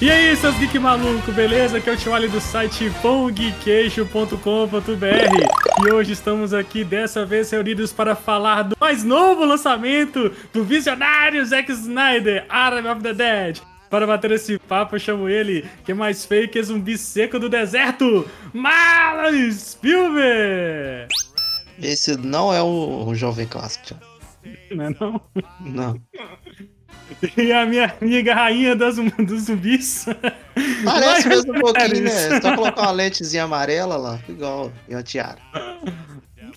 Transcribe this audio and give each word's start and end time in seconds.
E 0.00 0.08
aí, 0.08 0.36
seus 0.36 0.56
geek 0.56 0.78
maluco, 0.78 1.32
beleza? 1.32 1.78
Aqui 1.78 1.90
é 1.90 1.92
o 1.92 1.96
Tio 1.96 2.30
do 2.30 2.40
site 2.40 2.88
pongqueixo.com.br 3.02 5.84
e 5.84 5.90
hoje 5.90 6.12
estamos 6.12 6.54
aqui 6.54 6.84
dessa 6.84 7.26
vez 7.26 7.50
reunidos 7.50 7.92
para 7.92 8.14
falar 8.14 8.62
do 8.62 8.76
mais 8.78 9.02
novo 9.02 9.44
lançamento 9.44 10.30
do 10.52 10.62
visionário 10.62 11.44
Zack 11.44 11.72
Snyder, 11.72 12.46
Army 12.48 12.88
of 12.88 13.02
the 13.02 13.12
Dead. 13.12 13.58
Para 13.90 14.06
bater 14.06 14.30
esse 14.30 14.56
papo, 14.56 14.94
eu 14.94 15.00
chamo 15.00 15.28
ele, 15.28 15.68
que 15.84 15.90
é 15.90 15.94
mais 15.96 16.24
feio 16.24 16.48
que 16.48 16.62
zumbi 16.62 16.96
seco 16.96 17.40
do 17.40 17.48
deserto, 17.48 18.24
Marlon 18.52 19.50
Spielberg! 19.50 21.08
Esse 21.82 22.16
não 22.16 22.54
é 22.54 22.62
o, 22.62 23.04
o 23.04 23.16
jovem 23.16 23.48
clássico. 23.48 23.98
Não 24.70 24.84
é 24.84 24.90
não? 25.00 25.20
Não. 25.60 26.00
E 27.36 27.52
a 27.52 27.64
minha 27.66 27.94
amiga 28.00 28.34
rainha 28.34 28.76
das, 28.76 28.96
dos 28.96 29.42
zumbis. 29.42 30.06
Parece 30.84 31.28
mesmo 31.28 31.56
um 31.56 31.60
pouquinho, 31.60 32.02
né? 32.02 32.40
Só 32.40 32.54
colocar 32.54 32.82
uma 32.82 32.90
lentezinha 32.90 33.44
amarela 33.44 33.96
lá, 33.96 34.18
igual 34.28 34.72
e 34.88 34.94
uma 34.94 35.02
tiara. 35.02 35.38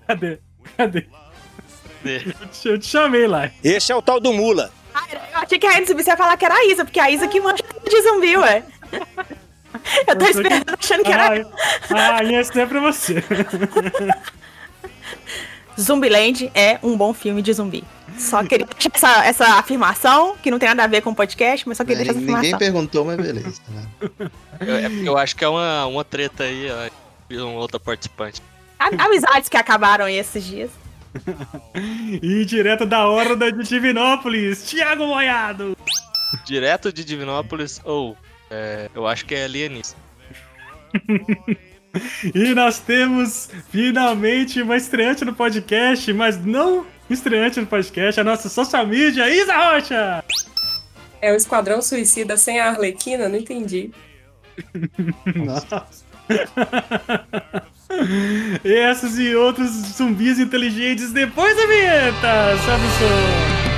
Cadê? 0.08 0.40
Cadê? 0.78 1.08
Eu 2.66 2.80
te 2.80 2.86
chamei 2.86 3.28
lá. 3.28 3.50
Esse 3.64 3.92
é 3.92 3.96
o 3.96 4.02
tal 4.02 4.20
do 4.20 4.34
Mula. 4.34 4.72
Ah, 4.94 5.06
eu 5.12 5.20
achei 5.40 5.60
que 5.60 5.68
a 5.68 5.72
Rainha 5.72 5.86
ia 5.90 6.18
falar 6.18 6.36
que 6.36 6.46
era 6.46 6.56
a 6.56 6.66
Isa, 6.66 6.84
porque 6.84 7.00
a 7.00 7.10
Isa 7.10 7.28
que 7.28 7.40
mancha 7.40 7.64
de 7.88 8.02
zumbi, 8.02 8.36
ué. 8.38 8.64
Eu 10.08 10.18
tô 10.18 10.26
esperando 10.26 10.66
achando 10.78 11.04
que 11.04 11.12
era. 11.12 11.48
A 11.90 12.18
rainha 12.18 12.40
é 12.40 12.44
sempre 12.44 12.80
você. 12.80 13.24
Zumbiland 15.80 16.52
é 16.54 16.80
um 16.84 16.96
bom 16.98 17.14
filme 17.14 17.42
de 17.42 17.54
zumbi. 17.54 17.84
Só 18.18 18.44
queria 18.44 18.66
deixar 18.66 18.92
essa, 18.94 19.26
essa 19.26 19.46
afirmação, 19.56 20.36
que 20.42 20.52
não 20.52 20.60
tem 20.60 20.70
nada 20.70 20.84
a 20.84 20.88
ver 20.88 21.02
com 21.02 21.12
o 21.12 21.16
podcast, 21.16 21.68
mas 21.68 21.78
só 21.78 21.84
queria 21.84 21.98
deixar 21.98 22.12
essa 22.12 22.20
Ninguém 22.20 22.36
afirmação. 22.36 22.60
perguntou, 22.60 23.06
mas 23.06 23.18
beleza. 23.18 23.62
Né? 23.70 24.30
Eu, 24.60 24.76
é 24.76 24.88
eu 25.06 25.18
acho 25.18 25.36
que 25.36 25.44
é 25.44 25.48
uma, 25.48 25.86
uma 25.86 26.04
treta 26.04 26.44
aí, 26.44 26.68
ó, 27.32 27.36
um 27.46 27.56
outro 27.56 27.80
participante. 27.80 28.42
Amizades 28.80 29.48
que 29.48 29.58
acabaram 29.58 30.06
aí 30.06 30.16
esses 30.18 30.44
dias. 30.44 30.70
E 32.22 32.46
direto 32.46 32.86
da 32.86 33.06
horda 33.08 33.52
de 33.52 33.64
Divinópolis, 33.64 34.64
Thiago 34.64 35.06
Moiado. 35.08 35.78
Direto 36.46 36.92
de 36.92 37.04
Divinópolis, 37.04 37.82
ou 37.84 38.16
é, 38.50 38.90
eu 38.96 39.06
acho 39.08 39.26
que 39.26 39.36
é 39.36 39.46
alienígena. 39.46 39.98
E 42.34 42.54
nós 42.54 42.80
temos 42.80 43.50
finalmente 43.70 44.62
uma 44.62 44.78
estreante 44.78 45.26
no 45.26 45.34
podcast, 45.34 46.12
mas 46.14 46.44
não 46.44 46.86
estreante 47.10 47.60
no 47.60 47.68
podcast, 47.68 48.20
a 48.20 48.24
nossa 48.24 48.48
social 48.50 48.88
media, 48.88 49.30
Isa 49.30 49.56
Rocha! 49.56 50.24
É 51.22 51.32
o 51.32 51.36
Esquadrão 51.36 51.82
Suicida 51.82 52.38
sem 52.38 52.60
a 52.60 52.70
Arlequina? 52.70 53.30
Não 53.30 53.38
entendi. 53.38 53.92
Nossa. 55.36 55.86
Esses 58.64 59.20
e 59.20 59.36
outros 59.36 59.70
zumbis 59.70 60.40
inteligentes 60.40 61.12
depois 61.12 61.56
da 61.56 61.68
vinheta! 61.68 62.58
Sobe 62.66 62.86
o 62.86 62.90
som! 62.90 63.71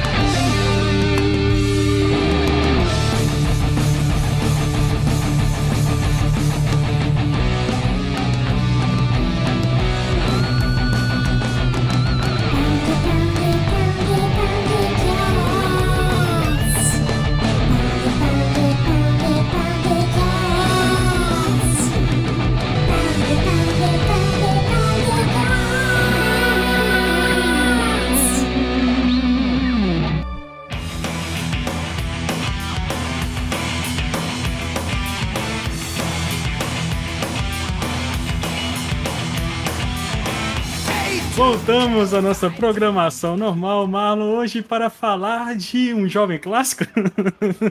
Voltamos 41.93 42.13
à 42.15 42.21
nossa 42.23 42.49
programação 42.49 43.37
normal, 43.37 43.85
Marlon, 43.85 44.35
hoje 44.35 44.63
para 44.63 44.89
falar 44.89 45.55
de 45.55 45.93
um 45.93 46.09
jovem 46.09 46.39
clássico, 46.39 46.85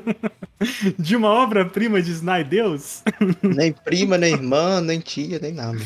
de 0.97 1.17
uma 1.17 1.29
obra-prima 1.29 2.01
de 2.01 2.13
Snydeus. 2.13 3.03
Nem 3.43 3.73
prima, 3.73 4.17
nem 4.17 4.35
irmã, 4.35 4.81
nem 4.81 5.01
tia, 5.01 5.41
nem 5.41 5.53
nada. 5.53 5.77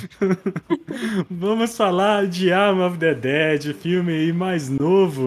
Vamos 1.31 1.75
falar 1.79 2.27
de 2.27 2.53
Arm 2.53 2.81
of 2.83 2.99
the 2.99 3.15
Dead, 3.15 3.75
filme 3.75 4.13
aí 4.13 4.33
mais 4.35 4.69
novo 4.69 5.27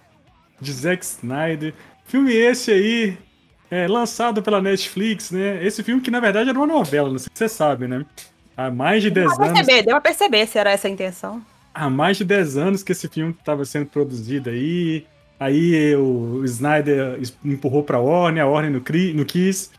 de 0.60 0.72
Zack 0.72 1.04
Snyder. 1.04 1.74
Filme 2.04 2.32
esse 2.32 2.70
aí, 2.70 3.18
é, 3.72 3.88
lançado 3.88 4.40
pela 4.40 4.62
Netflix, 4.62 5.32
né? 5.32 5.64
Esse 5.66 5.82
filme 5.82 6.00
que 6.00 6.12
na 6.12 6.20
verdade 6.20 6.48
era 6.48 6.58
uma 6.58 6.66
novela, 6.66 7.10
não 7.10 7.18
sei 7.18 7.28
se 7.34 7.38
você 7.38 7.48
sabe, 7.48 7.88
né? 7.88 8.06
Há 8.56 8.70
mais 8.70 9.02
de 9.02 9.10
10 9.10 9.26
Deu 9.26 9.36
pra 9.36 9.46
anos. 9.46 9.58
perceber, 9.58 9.82
deu 9.82 9.94
pra 9.94 10.00
perceber 10.00 10.46
se 10.46 10.58
era 10.58 10.70
essa 10.70 10.86
a 10.86 10.90
intenção. 10.92 11.42
Há 11.74 11.88
mais 11.90 12.16
de 12.16 12.24
10 12.24 12.56
anos 12.56 12.82
que 12.82 12.92
esse 12.92 13.08
filme 13.08 13.34
estava 13.38 13.64
sendo 13.64 13.86
produzido 13.86 14.50
aí. 14.50 15.04
Aí 15.38 15.94
o 15.96 16.42
Snyder 16.44 17.18
empurrou 17.44 17.82
pra 17.82 17.98
Warner, 17.98 18.42
a 18.42 18.46
Warner 18.46 18.70
não, 18.70 18.80
cri, 18.80 19.12
não 19.14 19.24
quis. 19.24 19.70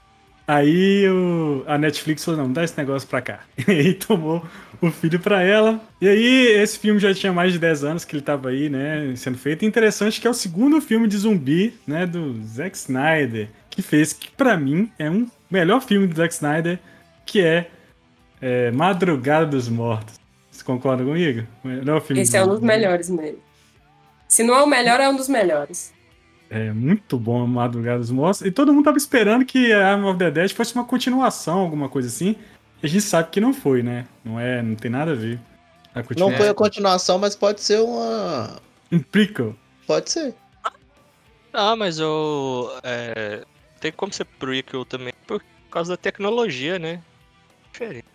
Aí 0.47 1.07
o- 1.07 1.63
a 1.67 1.77
Netflix 1.77 2.25
falou, 2.25 2.41
não, 2.41 2.51
dá 2.51 2.63
esse 2.63 2.77
negócio 2.77 3.07
pra 3.07 3.21
cá. 3.21 3.41
E 3.67 3.71
aí 3.71 3.93
tomou 3.93 4.43
o 4.81 4.89
filho 4.91 5.19
pra 5.19 5.41
ela. 5.43 5.79
E 6.01 6.07
aí 6.07 6.47
esse 6.61 6.79
filme 6.79 6.99
já 6.99 7.13
tinha 7.13 7.31
mais 7.31 7.53
de 7.53 7.59
10 7.59 7.83
anos 7.83 8.03
que 8.03 8.15
ele 8.15 8.23
tava 8.23 8.49
aí, 8.49 8.67
né, 8.67 9.13
sendo 9.15 9.37
feito. 9.37 9.63
E 9.63 9.67
interessante 9.67 10.19
que 10.19 10.27
é 10.27 10.29
o 10.29 10.33
segundo 10.33 10.81
filme 10.81 11.07
de 11.07 11.15
zumbi, 11.17 11.75
né, 11.87 12.05
do 12.07 12.41
Zack 12.43 12.75
Snyder, 12.75 13.49
que 13.69 13.81
fez, 13.83 14.11
que 14.13 14.29
pra 14.31 14.57
mim 14.57 14.91
é 14.97 15.09
um 15.09 15.27
melhor 15.49 15.79
filme 15.81 16.07
do 16.07 16.15
Zack 16.15 16.33
Snyder, 16.33 16.79
que 17.25 17.39
é, 17.39 17.69
é 18.41 18.71
Madrugada 18.71 19.45
dos 19.45 19.69
Mortos. 19.69 20.19
Você 20.61 20.65
concorda 20.65 21.03
comigo? 21.03 21.47
Melhor 21.63 22.01
filme 22.01 22.21
Esse 22.21 22.37
é 22.37 22.43
um 22.43 22.47
dos 22.47 22.59
melhores 22.59 23.09
mesmo. 23.09 23.39
Se 24.27 24.43
não 24.43 24.53
é 24.53 24.61
o 24.61 24.67
melhor, 24.67 24.99
é 24.99 25.09
um 25.09 25.15
dos 25.15 25.27
melhores. 25.27 25.91
É 26.51 26.71
muito 26.71 27.17
bom 27.17 27.47
Madrugada 27.47 27.97
dos 27.97 28.11
Mortos. 28.11 28.41
E 28.41 28.51
todo 28.51 28.71
mundo 28.71 28.85
tava 28.85 28.97
esperando 28.97 29.43
que 29.43 29.73
a 29.73 29.91
Arm 29.91 30.05
of 30.05 30.19
the 30.19 30.29
Dead 30.29 30.51
fosse 30.51 30.75
uma 30.75 30.85
continuação, 30.85 31.57
alguma 31.57 31.89
coisa 31.89 32.07
assim. 32.07 32.35
E 32.81 32.85
a 32.85 32.89
gente 32.89 33.01
sabe 33.01 33.31
que 33.31 33.39
não 33.39 33.53
foi, 33.53 33.81
né? 33.81 34.05
Não 34.23 34.39
é, 34.39 34.61
não 34.61 34.75
tem 34.75 34.91
nada 34.91 35.13
a 35.13 35.15
ver. 35.15 35.39
A 35.95 36.03
Não 36.15 36.31
foi 36.31 36.49
a 36.49 36.53
continuação, 36.53 37.17
mas 37.17 37.35
pode 37.35 37.61
ser 37.61 37.79
uma. 37.79 38.61
Um 38.91 38.99
prequel. 38.99 39.55
Pode 39.87 40.11
ser. 40.11 40.35
Ah, 41.51 41.75
mas 41.75 41.97
eu. 41.97 42.71
É, 42.83 43.43
tem 43.79 43.91
como 43.91 44.13
ser 44.13 44.25
prequel 44.25 44.85
também 44.85 45.13
por 45.25 45.43
causa 45.71 45.93
da 45.93 45.97
tecnologia, 45.97 46.77
né? 46.77 47.01
Diferente. 47.71 48.05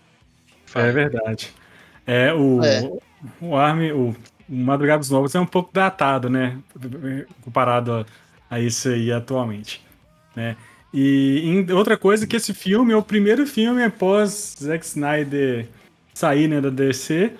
É 0.74 0.92
verdade. 0.92 1.52
É, 2.06 2.32
o, 2.32 2.62
É. 2.62 2.90
o 3.40 3.56
Arm, 3.56 3.80
o, 3.92 4.16
o 4.48 4.54
Madrugada 4.56 5.00
dos 5.00 5.10
Mortos 5.10 5.34
é 5.34 5.40
um 5.40 5.46
pouco 5.46 5.70
datado, 5.72 6.30
né? 6.30 6.58
Comparado 7.42 7.92
a, 7.92 8.06
a 8.50 8.60
isso 8.60 8.88
aí 8.88 9.10
atualmente. 9.12 9.80
Né? 10.34 10.56
E 10.94 11.40
em- 11.44 11.72
outra 11.72 11.96
coisa 11.96 12.26
que 12.26 12.36
esse 12.36 12.54
filme 12.54 12.92
é 12.92 12.96
o 12.96 13.02
primeiro 13.02 13.46
filme 13.46 13.82
após 13.82 14.54
Zack 14.60 14.84
Snyder 14.84 15.66
sair 16.14 16.48
né, 16.48 16.60
da 16.60 16.70
DC. 16.70 17.32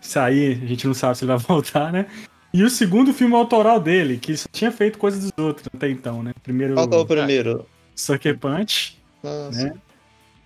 Sair, 0.00 0.60
a 0.62 0.66
gente 0.66 0.86
não 0.86 0.94
sabe 0.94 1.16
se 1.18 1.24
ele 1.24 1.32
vai 1.32 1.38
voltar, 1.46 1.92
né? 1.92 2.06
E 2.52 2.62
o 2.62 2.70
segundo 2.70 3.12
filme 3.12 3.34
autoral 3.34 3.78
dele, 3.78 4.16
que 4.16 4.36
só 4.36 4.48
tinha 4.50 4.72
feito 4.72 4.98
coisas 4.98 5.20
dos 5.20 5.32
outros 5.36 5.68
até 5.74 5.90
então, 5.90 6.22
né? 6.22 6.32
Primeiro 6.42 6.74
Qual 6.74 6.88
é 6.90 6.96
o 6.96 7.04
primeiro? 7.06 7.66
Sucker 7.94 8.38
Punch, 8.38 8.98
Nossa. 9.22 9.64
né? 9.64 9.74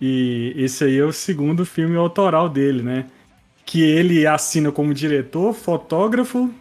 E 0.01 0.53
esse 0.57 0.83
aí 0.83 0.97
é 0.97 1.05
o 1.05 1.13
segundo 1.13 1.65
filme 1.65 1.95
autoral 1.95 2.49
dele, 2.49 2.81
né? 2.83 3.05
Que 3.65 3.81
ele 3.81 4.25
assina 4.27 4.71
como 4.71 4.93
diretor, 4.93 5.53
fotógrafo 5.53 6.53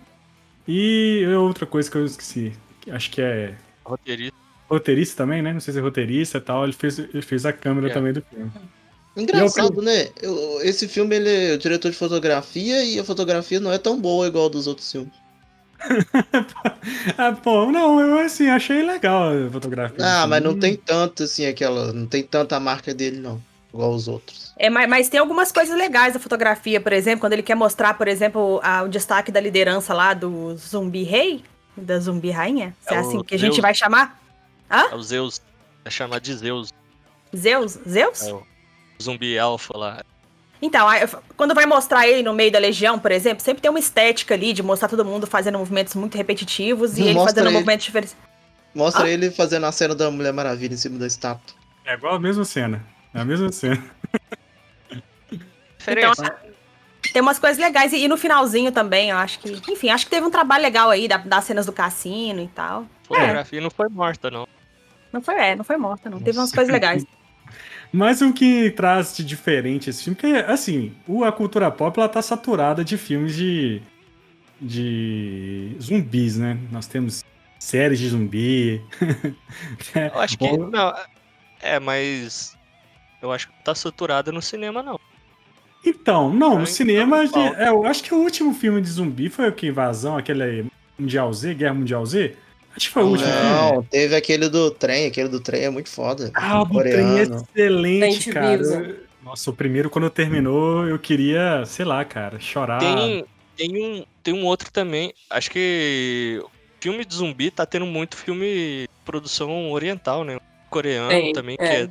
e 0.67 1.27
outra 1.37 1.67
coisa 1.67 1.91
que 1.91 1.97
eu 1.97 2.07
esqueci. 2.07 2.53
Acho 2.91 3.11
que 3.11 3.21
é 3.21 3.55
Roteirista. 3.85 4.37
roteirista 4.69 5.17
também, 5.17 5.43
né? 5.43 5.53
Não 5.53 5.61
sei 5.61 5.73
se 5.75 5.79
é 5.81 5.83
roteirista 5.83 6.39
e 6.39 6.41
tal. 6.41 6.65
Ele 6.65 6.73
fez, 6.73 6.99
ele 6.99 7.23
fez 7.23 7.45
a 7.45 7.53
câmera 7.53 7.89
É. 7.89 7.93
também 7.93 8.13
do 8.13 8.23
filme. 8.23 8.51
Engraçado, 9.17 9.83
né? 9.83 10.09
Eu- 10.23 10.61
esse 10.63 10.89
filme 10.89 11.15
ele 11.17 11.29
é 11.29 11.55
o 11.55 11.59
diretor 11.59 11.91
de 11.91 11.97
fotografia 11.97 12.83
e 12.85 12.99
a 12.99 13.05
fotografia 13.05 13.61
não 13.61 13.71
é 13.73 13.77
tão 13.79 14.01
boa 14.01 14.27
igual 14.27 14.47
a 14.47 14.49
dos 14.49 14.67
outros 14.67 14.91
filmes. 14.91 15.13
ah, 17.19 17.33
pô, 17.33 17.71
não, 17.71 18.01
eu 18.01 18.19
assim, 18.21 18.49
achei 18.49 18.83
legal 18.83 19.31
a 19.47 19.51
fotografia. 19.51 19.97
Ah, 20.01 20.27
mas 20.27 20.43
não 20.43 20.59
tem 20.59 20.77
tanto 20.77 21.25
assim 21.25 21.45
aquela. 21.47 21.93
Não 21.93 22.07
tem 22.07 22.23
tanta 22.23 22.59
marca 22.61 22.95
dele, 22.95 23.19
não. 23.19 23.43
Igual 23.73 23.93
os 23.93 24.07
outros. 24.09 24.53
É, 24.59 24.69
mas, 24.69 24.89
mas 24.89 25.09
tem 25.09 25.19
algumas 25.19 25.51
coisas 25.51 25.77
legais 25.77 26.13
da 26.15 26.21
fotografia, 26.21 26.81
por 26.81 26.93
exemplo, 26.93 27.21
quando 27.21 27.33
ele 27.33 27.43
quer 27.43 27.55
mostrar, 27.55 27.95
por 27.95 28.07
exemplo, 28.07 28.61
a- 28.63 28.83
o 28.83 28.89
destaque 28.89 29.33
da 29.33 29.41
liderança 29.41 29.95
lá 29.95 30.13
do 30.13 30.55
zumbi 30.57 31.03
rei, 31.05 31.43
da 31.77 31.99
zumbi 31.99 32.31
rainha. 32.31 32.77
É, 32.87 32.95
É 32.95 32.99
assim 32.99 33.23
que 33.23 33.35
a 33.35 33.39
gente 33.39 33.53
Zeus. 33.55 33.63
vai 33.63 33.75
chamar? 33.75 34.21
É 34.69 34.95
o 34.95 35.03
Zeus. 35.03 35.41
É 35.85 35.91
chamado 35.91 36.21
de 36.23 36.35
Zeus. 36.35 36.71
Zeus? 37.35 37.79
Zeus? 37.89 38.23
É 38.27 38.33
o 38.35 38.43
zumbi 39.03 39.39
alfa 39.39 39.77
lá. 39.77 40.03
Então, 40.61 40.87
aí, 40.87 41.09
quando 41.37 41.55
vai 41.55 41.67
mostrar 41.67 42.07
ele 42.07 42.23
no 42.23 42.33
meio 42.33 42.53
da 42.53 42.59
legião, 42.59 42.99
por 42.99 43.11
exemplo, 43.11 43.43
sempre 43.43 43.61
tem 43.63 43.71
uma 43.71 43.81
estética 43.81 44.35
ali 44.35 44.53
de 44.53 44.63
mostrar 44.63 44.89
todo 44.89 45.05
mundo 45.05 45.27
fazendo 45.27 45.59
movimentos 45.59 45.95
muito 45.97 46.17
repetitivos 46.17 46.99
e 46.99 47.03
ele 47.03 47.15
Mostra 47.15 47.33
fazendo 47.35 47.47
ele. 47.49 47.55
movimentos 47.55 47.85
diferentes. 47.87 48.15
Mostra 48.75 49.05
Ah. 49.05 49.09
ele 49.11 49.31
fazendo 49.31 49.67
a 49.67 49.73
cena 49.73 49.95
da 49.95 50.11
Mulher 50.11 50.33
Maravilha 50.33 50.75
em 50.75 50.77
cima 50.77 50.99
da 50.99 51.07
estátua. 51.07 51.55
É 51.85 51.95
igual 51.95 52.15
a 52.15 52.21
mesma 52.21 52.45
cena. 52.45 52.85
É 53.15 53.21
a 53.21 53.25
mesma 53.25 53.51
cena. 53.53 53.83
Diferença. 55.79 56.37
Tem 57.13 57.21
umas 57.21 57.39
coisas 57.39 57.59
legais. 57.63 57.93
E, 57.93 57.97
e 58.05 58.09
no 58.09 58.17
finalzinho 58.17 58.71
também, 58.73 59.11
eu 59.11 59.17
acho 59.17 59.39
que. 59.41 59.61
Enfim, 59.71 59.91
acho 59.91 60.05
que 60.05 60.11
teve 60.11 60.27
um 60.27 60.31
trabalho 60.31 60.63
legal 60.63 60.89
aí 60.91 61.09
da- 61.09 61.17
das 61.19 61.45
cenas 61.45 61.67
do 61.67 61.73
cassino 61.73 62.41
e 62.41 62.49
tal. 62.49 62.83
A 62.83 63.07
fotografia 63.09 63.61
não 63.61 63.71
foi 63.71 63.89
morta, 63.89 64.31
não. 64.31 64.47
Não 65.13 65.21
foi, 65.21 65.35
é, 65.35 65.55
não 65.57 65.65
foi 65.65 65.77
morta, 65.77 66.09
não. 66.09 66.21
Teve 66.21 66.39
umas 66.39 66.53
coisas 66.53 66.73
legais. 66.73 67.05
Mas 67.93 68.23
o 68.23 68.33
que 68.33 68.71
traz 68.71 69.15
de 69.15 69.23
diferente 69.25 69.91
esse 69.91 70.05
filme, 70.05 70.17
que 70.17 70.27
assim, 70.27 70.95
o- 71.07 71.25
a 71.25 71.31
cultura 71.33 71.71
pop 71.71 71.99
ela 71.99 72.09
tá 72.09 72.23
saturada 72.23 72.83
de 72.83 72.97
filmes 72.97 73.35
de, 73.37 73.83
de 74.59 75.77
zumbis, 75.81 76.39
né? 76.39 76.57
Nós 76.71 76.87
temos 76.87 77.23
séries 77.59 77.99
de 77.99 78.09
zumbi. 78.09 78.81
Eu 80.15 80.21
acho 80.21 80.39
que. 80.39 80.57
Não, 80.57 80.95
é, 81.61 81.79
mas. 81.79 82.57
Eu 83.23 83.31
acho 83.31 83.49
que 83.49 83.65
tá 83.65 83.75
saturada 83.75 84.33
no 84.33 84.43
cinema, 84.43 84.83
não. 84.83 84.99
Então, 85.85 86.33
não, 86.33 86.55
no 86.55 86.61
Ai, 86.61 86.67
cinema, 86.67 87.25
então, 87.25 87.51
de- 87.51 87.57
é, 87.57 87.69
eu 87.69 87.85
acho 87.87 88.03
que 88.03 88.13
o 88.15 88.19
último 88.19 88.53
filme 88.53 88.81
de 88.81 88.89
zumbi 88.89 89.29
foi 89.29 89.49
o 89.49 89.53
que? 89.53 89.69
Invasão, 89.69 90.17
aquele 90.17 90.67
Mundial 90.99 91.33
Z, 91.33 91.55
Guerra 91.55 91.75
Mundial 91.75 92.05
Z? 92.05 92.37
Acho 92.77 92.87
que 92.89 92.93
foi 92.93 93.03
o 93.03 93.07
último 93.09 93.29
filme. 93.29 93.45
Não, 93.51 93.83
teve 93.85 94.15
aquele 94.17 94.49
do 94.49 94.71
trem, 94.71 95.07
aquele 95.07 95.29
do 95.29 95.41
trem 95.41 95.65
é 95.65 95.71
muito 95.71 95.89
foda. 95.91 96.31
Ah, 96.35 96.63
o 96.63 96.65
do 96.65 96.79
trem 96.83 97.19
é 97.19 97.27
Coreano. 97.27 97.47
excelente, 97.55 98.33
cara. 98.33 98.57
Visa. 98.59 99.01
Nossa, 99.23 99.51
o 99.51 99.55
primeiro, 99.55 99.89
quando 99.91 100.09
terminou, 100.11 100.87
eu 100.87 100.99
queria, 100.99 101.65
sei 101.67 101.85
lá, 101.85 102.05
cara, 102.05 102.41
chorar. 102.41 102.79
Tem, 102.81 103.25
tem, 103.57 103.85
um, 103.85 104.05
tem 104.23 104.35
um 104.35 104.45
outro 104.47 104.71
também. 104.73 105.13
Acho 105.31 105.51
que 105.51 106.43
filme 106.81 107.05
de 107.05 107.15
zumbi 107.15 107.51
tá 107.51 107.65
tendo 107.67 107.87
muito 107.87 108.17
filme 108.17 108.47
de 108.47 108.89
produção 109.05 109.71
oriental, 109.71 110.25
né? 110.25 110.39
Coreano 110.71 111.09
Tem, 111.09 111.33
também, 111.33 111.57
que 111.57 111.63
é. 111.63 111.89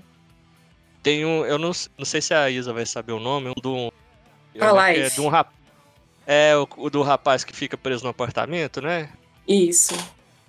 É. 1.02 1.04
Tem 1.04 1.26
um. 1.26 1.46
Eu 1.46 1.58
não, 1.58 1.72
não 1.98 2.06
sei 2.06 2.22
se 2.22 2.34
a 2.34 2.50
Isa 2.50 2.72
vai 2.74 2.86
saber 2.86 3.12
o 3.14 3.20
nome, 3.20 3.50
um 3.50 3.62
do. 3.62 3.92
É, 4.54 5.10
de 5.10 5.22
um 5.22 5.30
rap, 5.30 5.48
é 6.28 6.56
o, 6.58 6.68
o 6.78 6.90
do 6.90 7.02
rapaz 7.02 7.44
que 7.44 7.56
fica 7.56 7.78
preso 7.78 8.04
no 8.04 8.10
apartamento, 8.10 8.82
né? 8.82 9.10
Isso. 9.48 9.94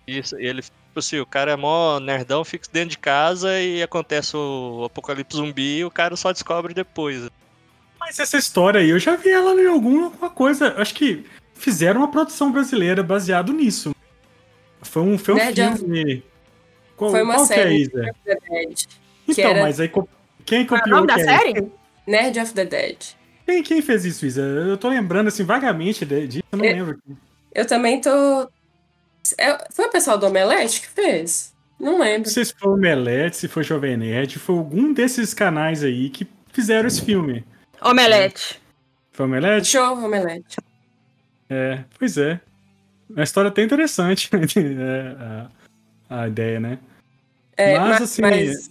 Isso, 0.06 0.38
e 0.38 0.44
ele, 0.46 0.60
tipo 0.62 0.98
assim, 0.98 1.20
o 1.20 1.26
cara 1.26 1.52
é 1.52 1.56
mó 1.56 2.00
nerdão, 2.00 2.44
fica 2.44 2.66
dentro 2.72 2.90
de 2.90 2.98
casa 2.98 3.60
e 3.60 3.80
acontece 3.82 4.36
o 4.36 4.82
apocalipse 4.84 5.36
zumbi 5.36 5.78
e 5.78 5.84
o 5.84 5.90
cara 5.90 6.16
só 6.16 6.32
descobre 6.32 6.74
depois. 6.74 7.30
Mas 8.00 8.18
essa 8.18 8.36
história 8.36 8.80
aí, 8.80 8.90
eu 8.90 8.98
já 8.98 9.14
vi 9.14 9.30
ela 9.30 9.54
em 9.54 9.68
alguma 9.68 10.10
coisa. 10.30 10.74
Acho 10.76 10.92
que 10.94 11.24
fizeram 11.54 12.00
uma 12.00 12.10
produção 12.10 12.50
brasileira 12.50 13.00
baseado 13.00 13.52
nisso. 13.52 13.94
Foi 14.82 15.02
um, 15.02 15.16
foi 15.16 15.34
um 15.34 15.36
of- 15.36 15.54
filme. 15.54 16.24
Qual, 16.96 17.10
Foi 17.12 17.22
uma 17.22 17.34
qual 17.36 17.46
que 17.46 17.52
é, 17.54 17.56
série. 17.56 17.76
Isa? 17.82 18.14
The 18.24 18.38
Dead. 18.50 18.84
Então, 19.28 19.44
era- 19.50 19.62
mas 19.62 19.78
aí 19.78 19.88
quem 20.44 20.66
Qual 20.66 20.78
é 20.78 20.80
o 20.80 20.84
copiou 20.84 20.96
nome 21.00 21.06
da 21.08 21.18
série? 21.18 21.72
Nerd 22.06 22.38
of 22.40 22.52
the 22.54 22.64
Dead. 22.64 22.96
Quem, 23.46 23.62
quem 23.62 23.82
fez 23.82 24.04
isso, 24.04 24.24
Isa? 24.26 24.40
Eu 24.42 24.76
tô 24.76 24.88
lembrando 24.88 25.28
assim 25.28 25.44
vagamente 25.44 26.04
de- 26.04 26.26
disso, 26.26 26.44
eu 26.52 26.58
não 26.58 26.64
É- 26.64 26.72
lembro. 26.72 26.98
Eu 27.54 27.66
também 27.66 28.00
tô. 28.00 28.50
É- 29.38 29.66
Foi 29.72 29.86
o 29.86 29.90
pessoal 29.90 30.18
do 30.18 30.26
Omelete 30.26 30.80
que 30.80 30.88
fez? 30.88 31.52
Não 31.78 31.92
Não 31.92 32.00
lembro. 32.00 32.30
sei 32.30 32.44
se 32.44 32.54
foi 32.56 32.72
o 32.72 32.76
Melete, 32.76 33.36
se 33.36 33.48
foi 33.48 33.64
Jovem 33.64 33.96
Nerd, 33.96 34.38
foi 34.38 34.56
algum 34.56 34.92
desses 34.92 35.34
canais 35.34 35.82
aí 35.82 36.08
que 36.10 36.26
fizeram 36.52 36.86
esse 36.86 37.02
filme. 37.04 37.44
Omelete. 37.80 38.60
Foi 39.12 39.26
o 39.26 39.28
Melete? 39.28 39.66
Show, 39.66 39.94
Omelete. 40.04 40.56
É, 41.50 41.80
pois 41.98 42.16
é. 42.16 42.40
Uma 43.10 43.24
história 43.24 43.48
até 43.48 43.62
interessante, 43.62 44.30
é, 44.56 45.48
a, 46.08 46.20
a 46.22 46.28
ideia, 46.28 46.58
né? 46.60 46.78
É, 47.56 47.78
Mas, 47.78 47.88
mas, 47.90 48.02
assim, 48.02 48.22
mas 48.22 48.70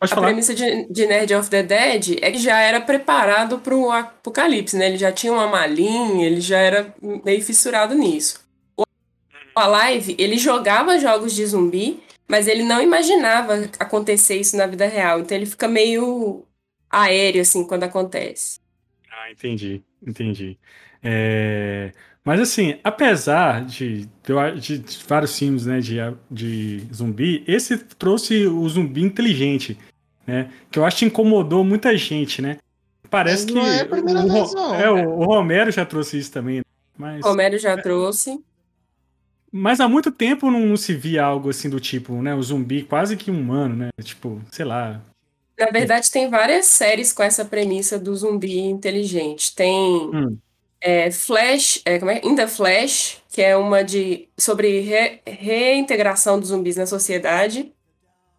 Pode 0.00 0.12
a 0.12 0.14
falar. 0.14 0.28
premissa 0.28 0.54
de, 0.54 0.90
de 0.90 1.06
Nerd 1.06 1.34
of 1.34 1.50
the 1.50 1.62
Dead 1.62 2.18
é 2.22 2.30
que 2.32 2.38
já 2.38 2.58
era 2.58 2.80
preparado 2.80 3.58
pro 3.58 3.90
apocalipse, 3.90 4.74
né? 4.74 4.86
Ele 4.86 4.96
já 4.96 5.12
tinha 5.12 5.30
uma 5.30 5.46
malinha, 5.46 6.26
ele 6.26 6.40
já 6.40 6.58
era 6.58 6.94
meio 7.22 7.42
fissurado 7.42 7.94
nisso. 7.94 8.40
O 8.78 8.84
Alive, 9.54 10.16
ele 10.18 10.38
jogava 10.38 10.98
jogos 10.98 11.34
de 11.34 11.44
zumbi, 11.44 12.02
mas 12.26 12.48
ele 12.48 12.62
não 12.62 12.80
imaginava 12.80 13.68
acontecer 13.78 14.36
isso 14.36 14.56
na 14.56 14.66
vida 14.66 14.86
real. 14.86 15.20
Então 15.20 15.36
ele 15.36 15.44
fica 15.44 15.68
meio 15.68 16.46
aéreo, 16.88 17.42
assim, 17.42 17.66
quando 17.66 17.84
acontece. 17.84 18.58
Ah, 19.10 19.30
entendi, 19.30 19.82
entendi. 20.06 20.58
É, 21.02 21.92
Mas 22.24 22.40
assim, 22.40 22.78
apesar 22.84 23.64
de, 23.64 24.08
de, 24.60 24.78
de 24.78 24.98
vários 25.06 25.38
filmes 25.38 25.66
né, 25.66 25.80
de, 25.80 25.96
de 26.30 26.86
zumbi, 26.92 27.42
esse 27.46 27.76
trouxe 27.78 28.46
o 28.46 28.68
zumbi 28.68 29.02
inteligente, 29.02 29.78
né? 30.30 30.50
Que 30.70 30.78
eu 30.78 30.84
acho 30.84 30.98
que 30.98 31.04
incomodou 31.04 31.62
muita 31.64 31.96
gente, 31.96 32.40
né? 32.40 32.56
Parece 33.10 33.46
que 33.46 33.52
não 33.52 33.66
é 33.66 33.80
a 33.80 33.86
primeira 33.86 34.20
o, 34.24 34.28
vez, 34.32 34.54
não. 34.54 34.74
é, 34.74 34.90
o, 34.90 35.18
o 35.18 35.24
Romero 35.24 35.70
já 35.72 35.84
trouxe 35.84 36.16
isso 36.18 36.30
também, 36.32 36.58
né? 36.58 36.62
mas, 36.96 37.24
Romero 37.24 37.58
já 37.58 37.76
trouxe. 37.76 38.40
mas 39.50 39.80
há 39.80 39.88
muito 39.88 40.12
tempo 40.12 40.50
não, 40.50 40.60
não 40.60 40.76
se 40.76 40.94
via 40.94 41.24
algo 41.24 41.50
assim 41.50 41.68
do 41.68 41.80
tipo, 41.80 42.14
né? 42.22 42.34
O 42.34 42.42
zumbi 42.42 42.82
quase 42.84 43.16
que 43.16 43.30
humano, 43.30 43.74
né? 43.74 43.88
Tipo, 44.02 44.40
sei 44.52 44.64
lá. 44.64 45.00
Na 45.58 45.66
verdade, 45.70 46.10
tem 46.10 46.30
várias 46.30 46.66
séries 46.66 47.12
com 47.12 47.22
essa 47.22 47.44
premissa 47.44 47.98
do 47.98 48.14
zumbi 48.14 48.58
inteligente. 48.60 49.54
Tem 49.54 49.74
Hum. 50.14 50.38
é, 50.80 51.10
Flash, 51.10 51.82
é, 51.84 51.98
como 51.98 52.10
é? 52.12 52.20
In 52.24 52.34
the 52.36 52.46
Flash, 52.46 53.20
que 53.28 53.42
é 53.42 53.56
uma 53.56 53.82
de 53.82 54.28
sobre 54.38 54.80
re- 54.80 55.20
reintegração 55.26 56.38
dos 56.38 56.48
zumbis 56.48 56.76
na 56.76 56.86
sociedade 56.86 57.72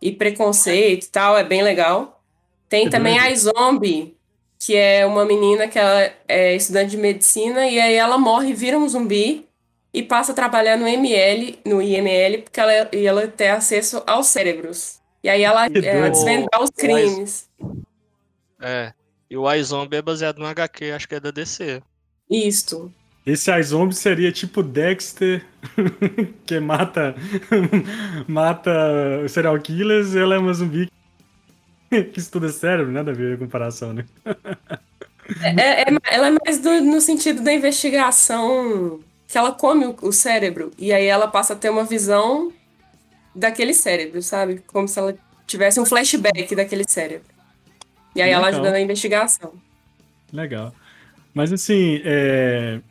e 0.01 0.11
preconceito 0.11 1.05
e 1.05 1.09
tal, 1.09 1.37
é 1.37 1.43
bem 1.43 1.61
legal. 1.61 2.21
Tem 2.67 2.89
também 2.89 3.19
a 3.19 3.33
Zombie, 3.35 4.15
que 4.57 4.75
é 4.75 5.05
uma 5.05 5.25
menina 5.25 5.67
que 5.67 5.77
ela 5.77 6.11
é 6.27 6.55
estudante 6.55 6.91
de 6.91 6.97
medicina 6.97 7.67
e 7.67 7.79
aí 7.79 7.95
ela 7.95 8.17
morre 8.17 8.53
vira 8.53 8.77
um 8.77 8.87
zumbi 8.87 9.45
e 9.93 10.01
passa 10.01 10.31
a 10.31 10.35
trabalhar 10.35 10.77
no 10.77 10.87
ML, 10.87 11.59
no 11.65 11.81
IML, 11.81 12.43
porque 12.43 12.59
ela, 12.59 12.89
e 12.93 13.05
ela 13.05 13.27
tem 13.27 13.49
acesso 13.49 14.01
aos 14.07 14.27
cérebros. 14.27 14.99
E 15.23 15.29
aí 15.29 15.43
ela 15.43 15.65
é, 15.65 16.09
desvendar 16.09 16.61
os 16.61 16.69
crimes. 16.69 17.49
É. 18.59 18.93
E 19.29 19.37
o 19.37 19.51
iZombie 19.53 19.97
é 19.97 20.01
baseado 20.01 20.39
no 20.39 20.45
HQ, 20.45 20.91
acho 20.91 21.07
que 21.07 21.15
é 21.15 21.19
da 21.19 21.31
DC. 21.31 21.81
Isto. 22.29 22.91
Esse 23.25 23.51
iZombie 23.59 23.93
seria 23.95 24.31
tipo 24.31 24.63
Dexter, 24.63 25.45
que 26.45 26.59
mata 26.59 27.15
mata 28.27 29.27
serial 29.29 29.59
killers, 29.59 30.13
e 30.13 30.19
ela 30.19 30.35
é 30.35 30.37
uma 30.39 30.53
zumbi 30.53 30.89
que 31.89 32.19
estuda 32.19 32.49
cérebro, 32.49 32.91
nada 32.91 33.11
a 33.11 33.13
ver 33.13 33.35
a 33.35 33.37
comparação, 33.37 33.93
né? 33.93 34.05
É, 35.43 35.81
é- 35.83 35.97
ela 36.09 36.27
é 36.27 36.37
mais 36.45 36.59
do- 36.59 36.81
no 36.81 36.99
sentido 37.01 37.43
da 37.43 37.53
investigação 37.53 38.99
que 39.27 39.37
ela 39.37 39.51
come 39.51 39.85
o, 39.85 39.95
o 40.01 40.11
cérebro 40.11 40.71
e 40.77 40.91
aí 40.91 41.05
ela 41.05 41.27
passa 41.27 41.53
a 41.53 41.55
ter 41.55 41.69
uma 41.69 41.83
visão 41.83 42.51
daquele 43.35 43.73
cérebro, 43.73 44.21
sabe? 44.21 44.61
Como 44.67 44.87
se 44.87 44.97
ela 44.99 45.15
tivesse 45.47 45.79
um 45.79 45.85
flashback 45.85 46.55
daquele 46.55 46.83
cérebro. 46.87 47.27
E 48.15 48.21
aí 48.21 48.29
ela 48.31 48.45
Legal. 48.47 48.59
ajuda 48.61 48.71
na 48.71 48.79
investigação. 48.81 49.53
Legal. 50.33 50.73
Mas 51.33 51.53
assim, 51.53 52.01
é, 52.03 52.81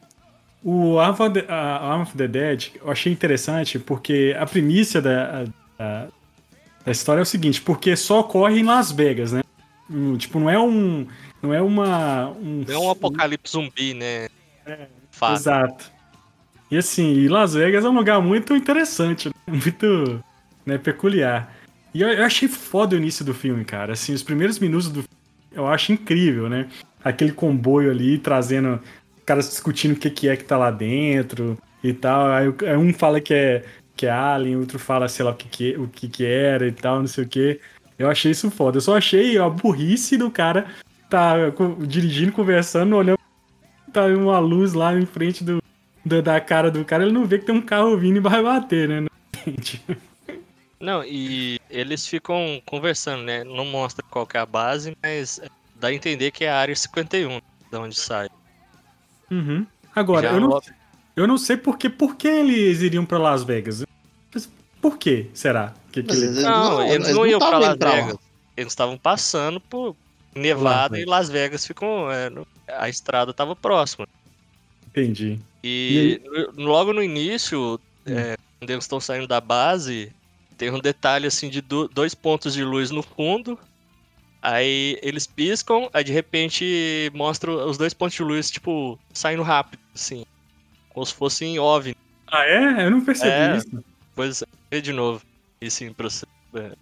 o 0.63 0.99
Arm 0.99 1.13
of, 1.13 1.31
the, 1.31 1.47
a 1.49 1.79
Arm 1.79 2.03
of 2.03 2.17
the 2.17 2.29
Dead 2.29 2.73
eu 2.83 2.91
achei 2.91 3.13
interessante 3.13 3.79
porque 3.79 4.37
a 4.39 4.45
premissa 4.47 5.01
da, 5.01 5.45
da, 5.79 6.09
da 6.85 6.93
história 6.93 7.21
é 7.21 7.23
o 7.23 7.27
seguinte, 7.27 7.61
porque 7.63 7.97
só 7.97 8.21
ocorre 8.21 8.61
em 8.61 8.65
Las 8.65 8.93
Vegas, 8.93 9.33
né? 9.33 9.43
Hum, 9.91 10.17
Tipo, 10.17 10.39
não 10.39 10.51
é 10.51 10.59
um. 10.59 11.07
Não 11.43 11.55
é 11.55 11.61
uma. 11.61 12.29
Um, 12.31 12.65
Não 12.67 12.75
é 12.75 12.79
um 12.79 12.91
apocalipse 12.91 13.53
zumbi, 13.53 13.95
né? 13.95 14.29
Fato. 15.11 15.37
Exato. 15.37 15.93
E 16.71 16.77
assim, 16.77 17.15
e 17.15 17.29
Las 17.29 17.55
Vegas 17.55 17.85
é 17.85 17.89
um 17.89 17.95
lugar 17.95 18.21
muito 18.21 18.55
interessante, 18.55 19.29
né? 19.29 19.35
muito 19.49 20.23
né, 20.65 20.79
peculiar. 20.79 21.53
E 21.93 22.03
eu, 22.03 22.09
eu 22.09 22.25
achei 22.25 22.47
foda 22.47 22.95
o 22.95 22.99
início 22.99 23.25
do 23.25 23.35
filme, 23.35 23.65
cara. 23.65 23.95
Assim, 23.95 24.13
os 24.13 24.23
primeiros 24.23 24.59
minutos 24.59 24.89
do 24.89 25.03
filme 25.03 25.21
eu 25.53 25.67
acho 25.67 25.93
incrível, 25.93 26.49
né? 26.49 26.69
Aquele 27.03 27.33
comboio 27.33 27.91
ali 27.91 28.19
trazendo 28.19 28.81
caras 29.31 29.49
discutindo 29.49 29.93
o 29.93 29.97
que, 29.97 30.11
que 30.11 30.29
é 30.29 30.37
que 30.37 30.43
tá 30.43 30.59
lá 30.59 30.73
dentro 30.73 31.57
e 31.85 31.93
tal. 31.93 32.27
Aí, 32.33 32.49
um 32.77 32.93
fala 32.93 33.21
que 33.21 33.33
é, 33.33 33.65
que 33.95 34.07
é 34.07 34.11
Alien, 34.11 34.57
outro 34.57 34.77
fala, 34.77 35.09
sei 35.09 35.25
lá, 35.25 35.31
o 35.31 35.37
que, 35.37 35.47
que, 35.49 35.77
o 35.77 35.87
que, 35.87 36.09
que 36.09 36.27
era 36.27 36.67
e 36.67 36.73
tal, 36.73 36.99
não 36.99 37.07
sei 37.07 37.23
o 37.23 37.29
que. 37.29 37.61
Eu 37.97 38.11
achei 38.11 38.33
isso 38.33 38.51
foda. 38.51 38.79
Eu 38.79 38.81
só 38.81 38.97
achei 38.97 39.39
a 39.39 39.49
burrice 39.49 40.17
do 40.17 40.33
cara 40.33 40.67
tá 41.09 41.35
dirigindo, 41.87 42.33
conversando, 42.33 42.97
olhando 42.97 43.19
tá 43.93 44.07
uma 44.07 44.41
luz 44.41 44.73
lá 44.73 44.97
em 44.99 45.07
frente 45.07 45.45
do, 45.45 45.63
da- 46.05 46.21
da 46.21 46.41
cara 46.41 46.69
do 46.69 46.85
cara, 46.85 47.05
ele 47.05 47.13
não 47.13 47.25
vê 47.25 47.39
que 47.39 47.47
tem 47.47 47.55
um 47.55 47.63
carro 47.63 47.97
vindo 47.97 48.17
e 48.17 48.21
vai 48.21 48.43
bater, 48.43 48.89
né? 48.89 49.07
Não, 50.81 51.05
e 51.05 51.61
eles 51.71 52.05
ficam 52.05 52.61
conversando, 52.67 53.23
né? 53.23 53.45
Não 53.45 53.65
mostra 53.65 54.05
qual 54.11 54.27
é 54.35 54.39
a 54.39 54.47
base, 54.47 54.97
mas 55.01 55.41
dá 55.77 55.89
a 55.89 55.95
entender 55.95 56.33
que 56.33 56.45
é 56.45 56.51
a 56.51 56.57
área 56.59 56.75
51, 56.75 57.41
da 57.71 57.81
onde 57.81 57.97
sai. 57.97 58.29
Uhum. 59.31 59.67
Agora, 59.95 60.29
Já 60.29 60.35
eu 60.35 60.41
não, 60.41 60.61
eu 61.17 61.27
não 61.27 61.39
sei 61.39 61.57
por 61.57 61.77
que, 61.79 61.89
por 61.89 62.17
que 62.17 62.29
eles 62.29 62.81
iriam 62.83 63.05
pra 63.05 63.19
Las 63.19 63.43
Vegas. 63.45 63.85
Por 64.81 64.97
que 64.97 65.27
será? 65.35 65.75
Que, 65.93 66.03
que 66.03 66.11
eles 66.13 66.43
Não, 66.43 66.83
eles 66.83 67.15
não 67.15 67.27
iam 67.27 67.39
pra 67.39 67.51
tavam 67.51 67.69
Las 67.69 67.77
pra. 67.77 67.91
Vegas. 67.91 68.17
Eles 68.57 68.73
estavam 68.73 68.97
passando 68.97 69.61
por 69.61 69.95
Nevada 70.35 70.97
Las 70.97 71.03
e 71.03 71.05
Las 71.05 71.29
Vegas 71.29 71.67
ficam. 71.67 72.11
é, 72.11 72.31
a 72.79 72.89
estrada 72.89 73.33
tava 73.35 73.55
próxima. 73.55 74.07
Entendi. 74.89 75.39
E, 75.63 76.21
no- 76.57 76.65
logo 76.65 76.93
no 76.93 77.03
início, 77.03 77.79
é, 78.07 78.37
quando 78.59 78.71
eles 78.71 78.85
estão 78.85 78.99
saindo 79.01 79.27
da 79.27 79.41
base, 79.41 80.11
tem 80.57 80.71
um 80.71 80.79
detalhe 80.81 81.27
assim 81.27 81.51
de 81.51 81.61
do- 81.61 81.89
dois 81.89 82.15
pontos 82.15 82.55
de 82.55 82.65
luz 82.65 82.91
no 82.91 83.03
fundo. 83.03 83.59
Aí 84.43 84.99
eles 85.03 85.27
piscam, 85.27 85.91
aí 85.93 86.03
de 86.03 86.13
repente 86.13 87.11
mostra 87.15 87.51
os 87.53 87.77
dois 87.77 87.93
pontos 87.93 88.15
de 88.17 88.23
luz, 88.23 88.51
tipo, 88.51 88.99
saindo 89.13 89.43
rápido, 89.43 89.81
assim. 89.95 90.25
Como 90.91 91.05
se 91.05 91.15
fossem 91.15 91.59
OVNI. 91.59 91.97
Ah, 92.27 92.45
é? 92.47 92.87
Eu 92.87 92.91
não 92.91 93.05
percebi 93.05 93.31
É. 93.31 93.57
isso. 93.57 93.85
Depois 94.11 94.43
vê 94.71 94.81
de 94.81 94.93
novo. 94.93 95.23
E 95.61 95.71
sim, 95.71 95.93
pra 95.93 96.09
você 96.09 96.25
é, 96.55 96.73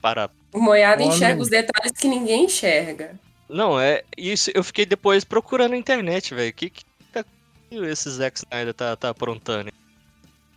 parar. 0.00 0.30
O 0.52 0.60
Moiado 0.60 1.02
Olha. 1.02 1.12
enxerga 1.14 1.40
os 1.42 1.48
detalhes 1.48 1.92
que 1.92 2.08
ninguém 2.08 2.44
enxerga. 2.46 3.18
Não, 3.48 3.78
é. 3.78 4.02
Isso 4.16 4.50
eu 4.54 4.64
fiquei 4.64 4.84
depois 4.84 5.22
procurando 5.24 5.70
na 5.70 5.76
internet, 5.76 6.34
velho. 6.34 6.50
O 6.50 6.54
que, 6.54 6.70
que, 6.70 6.84
tá- 7.12 7.24
que 7.70 7.76
esse 7.76 8.10
Zack 8.10 8.38
Snyder 8.38 8.74
tá, 8.74 8.96
tá 8.96 9.10
aprontando? 9.10 9.70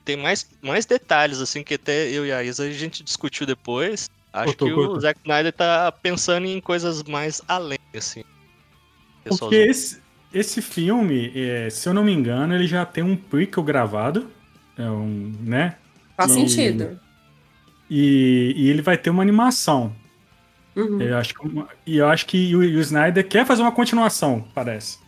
Tem 0.03 0.15
mais, 0.15 0.49
mais 0.61 0.85
detalhes, 0.85 1.39
assim, 1.39 1.63
que 1.63 1.73
até 1.75 2.09
eu 2.09 2.25
e 2.25 2.31
a 2.31 2.41
Isa 2.43 2.63
a 2.63 2.71
gente 2.71 3.03
discutiu 3.03 3.45
depois. 3.45 4.09
Acho 4.39 4.55
Cortou, 4.57 4.67
que 4.67 4.73
o 4.97 4.99
Zack 4.99 5.19
Snyder 5.21 5.53
tá 5.53 5.91
pensando 5.91 6.45
em 6.45 6.59
coisas 6.61 7.03
mais 7.03 7.41
além, 7.47 7.79
assim. 7.95 8.23
Porque 9.39 9.55
esse, 9.55 10.01
esse 10.33 10.61
filme, 10.61 11.31
é, 11.35 11.69
se 11.69 11.87
eu 11.89 11.93
não 11.93 12.03
me 12.03 12.13
engano, 12.13 12.53
ele 12.55 12.67
já 12.67 12.85
tem 12.85 13.03
um 13.03 13.15
prequel 13.15 13.63
gravado. 13.63 14.29
É 14.77 14.89
um, 14.89 15.33
né? 15.41 15.75
Faz 16.15 16.31
E- 16.31 16.33
sentido. 16.35 16.99
E, 17.89 18.53
e 18.55 18.69
ele 18.69 18.81
vai 18.81 18.97
ter 18.97 19.09
uma 19.09 19.21
animação. 19.23 19.95
Uhum. 20.75 21.01
Eu 21.01 21.17
acho 21.17 21.33
e 21.85 21.97
eu 21.97 22.07
acho 22.07 22.25
que 22.27 22.55
o, 22.55 22.59
o 22.59 22.79
Snyder 22.81 23.27
quer 23.27 23.45
fazer 23.45 23.61
uma 23.63 23.71
continuação, 23.71 24.47
parece. 24.53 24.99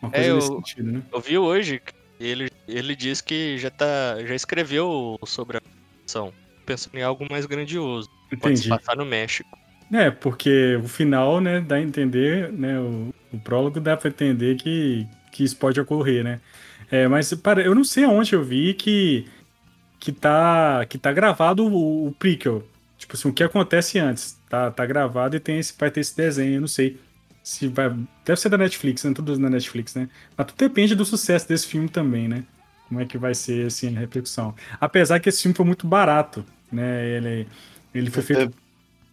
Uma 0.00 0.10
coisa 0.10 0.26
É, 0.30 0.34
nesse 0.34 0.48
eu- 0.50 0.56
sentido, 0.56 0.92
né? 0.92 1.02
Eu 1.12 1.20
vi 1.20 1.36
hoje, 1.36 1.82
ele, 2.20 2.48
ele 2.68 2.94
diz 2.94 3.20
que 3.20 3.58
já, 3.58 3.70
tá, 3.70 4.24
já 4.24 4.34
escreveu 4.34 5.18
sobre 5.26 5.56
a 5.58 5.60
ação, 6.06 6.32
pensando 6.70 6.94
em 6.96 7.02
algo 7.02 7.26
mais 7.28 7.46
grandioso. 7.46 8.08
Pode 8.40 8.58
se 8.58 8.66
Entendi. 8.66 8.68
passar 8.68 8.96
no 8.96 9.04
México. 9.04 9.58
É, 9.92 10.10
porque 10.10 10.76
o 10.76 10.86
final, 10.86 11.40
né, 11.40 11.60
dá 11.60 11.76
a 11.76 11.80
entender, 11.80 12.52
né, 12.52 12.78
o, 12.78 13.12
o 13.32 13.40
prólogo 13.40 13.80
dá 13.80 13.96
pra 13.96 14.08
entender 14.08 14.56
que, 14.56 15.06
que 15.32 15.42
isso 15.42 15.56
pode 15.56 15.80
ocorrer, 15.80 16.22
né? 16.22 16.40
É, 16.90 17.08
mas 17.08 17.32
para, 17.34 17.60
eu 17.60 17.74
não 17.74 17.82
sei 17.82 18.04
aonde 18.04 18.34
eu 18.34 18.42
vi 18.42 18.74
que 18.74 19.26
que 19.98 20.12
tá 20.12 20.86
que 20.88 20.96
tá 20.96 21.12
gravado 21.12 21.66
o, 21.66 22.08
o 22.08 22.12
prequel. 22.12 22.64
Tipo 22.96 23.16
assim, 23.16 23.28
o 23.28 23.32
que 23.32 23.42
acontece 23.42 23.98
antes, 23.98 24.38
tá, 24.48 24.70
tá 24.70 24.86
gravado 24.86 25.36
e 25.36 25.40
tem 25.40 25.58
esse 25.58 25.74
vai 25.78 25.90
ter 25.90 26.00
esse 26.00 26.16
desenho, 26.16 26.56
eu 26.56 26.60
não 26.60 26.68
sei 26.68 26.98
se 27.42 27.66
vai, 27.68 27.90
deve 28.24 28.40
ser 28.40 28.48
da 28.48 28.58
Netflix, 28.58 29.04
né, 29.04 29.12
tudo 29.14 29.38
na 29.38 29.50
Netflix, 29.50 29.94
né? 29.94 30.08
Mas 30.36 30.46
tudo 30.46 30.58
depende 30.58 30.94
do 30.94 31.04
sucesso 31.04 31.48
desse 31.48 31.66
filme 31.66 31.88
também, 31.88 32.28
né? 32.28 32.44
Como 32.88 33.00
é 33.00 33.04
que 33.04 33.18
vai 33.18 33.34
ser 33.34 33.66
assim 33.66 33.96
a 33.96 34.00
repercussão. 34.00 34.54
Apesar 34.80 35.20
que 35.20 35.28
esse 35.28 35.42
filme 35.42 35.56
foi 35.56 35.66
muito 35.66 35.86
barato, 35.86 36.44
né? 36.72 37.06
Ele 37.08 37.46
ele 37.94 38.10
foi 38.10 38.22
feito 38.22 38.52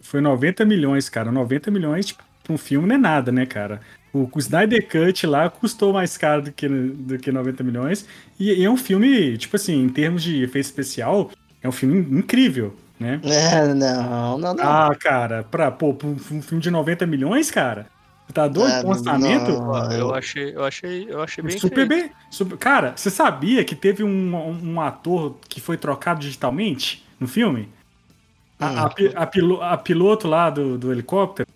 foi 0.02 0.22
90 0.22 0.64
milhões, 0.64 1.10
cara. 1.10 1.32
90 1.32 1.70
milhões, 1.72 2.06
tipo, 2.08 2.24
pra 2.44 2.54
um 2.54 2.58
filme 2.58 2.88
não 2.88 2.96
é 2.96 2.98
nada, 2.98 3.32
né, 3.32 3.46
cara? 3.46 3.82
O, 4.14 4.30
o 4.34 4.40
Snyder 4.40 4.88
Cut 4.88 5.28
lá 5.28 5.50
custou 5.50 5.92
mais 5.92 6.16
caro 6.18 6.44
do 6.44 6.52
que, 6.52 6.68
do 6.68 7.18
que 7.18 7.32
90 7.32 7.64
milhões. 7.64 8.08
E, 8.40 8.54
e 8.54 8.64
é 8.64 8.70
um 8.70 8.78
filme, 8.78 9.38
tipo 9.38 9.56
assim, 9.56 9.84
em 9.84 9.90
termos 9.90 10.24
de 10.24 10.44
efeito 10.44 10.66
especial, 10.66 11.32
é 11.62 11.68
um 11.68 11.72
filme 11.74 12.00
incrível, 12.18 12.74
né? 13.00 13.20
É, 13.26 13.74
não, 13.74 14.38
não, 14.38 14.54
não. 14.54 14.64
Ah, 14.64 14.96
cara, 14.98 15.44
pra, 15.44 15.70
pô, 15.72 15.94
pra 15.94 16.08
um, 16.08 16.18
filme 16.18 16.62
de 16.62 16.72
90 16.72 17.06
milhões, 17.06 17.52
cara, 17.52 17.88
tá 18.34 18.48
doido 18.48 18.72
É, 18.76 18.82
com 18.84 18.90
orçamento? 18.90 19.52
não. 19.52 19.76
Ah, 19.76 19.90
eu 19.94 20.14
achei, 20.14 20.56
eu 20.56 20.64
achei, 20.64 21.06
eu 21.10 21.22
achei 21.22 21.44
bem 21.44 21.58
Super 21.58 21.88
feito. 21.88 21.90
bem. 21.90 22.12
super- 22.32 22.58
Cara, 22.58 22.94
você 22.96 23.10
sabia 23.10 23.64
que 23.66 23.76
teve 23.76 24.04
um, 24.04 24.36
um 24.64 24.80
ator 24.80 25.36
que 25.50 25.60
foi 25.60 25.76
trocado 25.76 26.22
digitalmente 26.22 27.06
no 27.20 27.28
filme? 27.28 27.70
A, 28.60 28.84
a, 28.86 28.90
pi- 28.90 29.12
a 29.16 29.26
pilo- 29.28 29.62
a 29.62 29.78
piloto 29.78 30.28
lá 30.28 30.50
do, 30.50 30.78
do 30.78 30.92
helicóptero, 30.92 31.48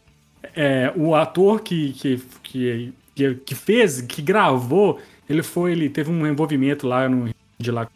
é, 0.56 0.92
o 0.96 1.16
ator 1.16 1.62
que, 1.62 1.94
que, 1.94 2.24
que, 2.44 2.94
que, 3.46 3.56
fez, 3.56 4.02
que 4.02 4.22
gravou, 4.22 5.00
ele 5.30 5.42
foi, 5.44 5.72
ele 5.72 5.90
teve 5.90 6.12
um 6.12 6.28
envolvimento 6.28 6.88
lá 6.88 7.08
no 7.10 7.30
de 7.58 7.72
lá 7.72 7.88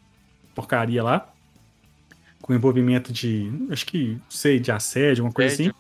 porcaria 0.54 1.04
lá, 1.04 1.28
com 2.42 2.54
envolvimento 2.54 3.12
de, 3.12 3.52
acho 3.72 3.86
que, 3.86 4.18
sei, 4.30 4.60
de 4.60 4.72
assédio, 4.72 5.24
uma 5.26 5.32
coisa 5.34 5.54
Assédio. 5.54 5.76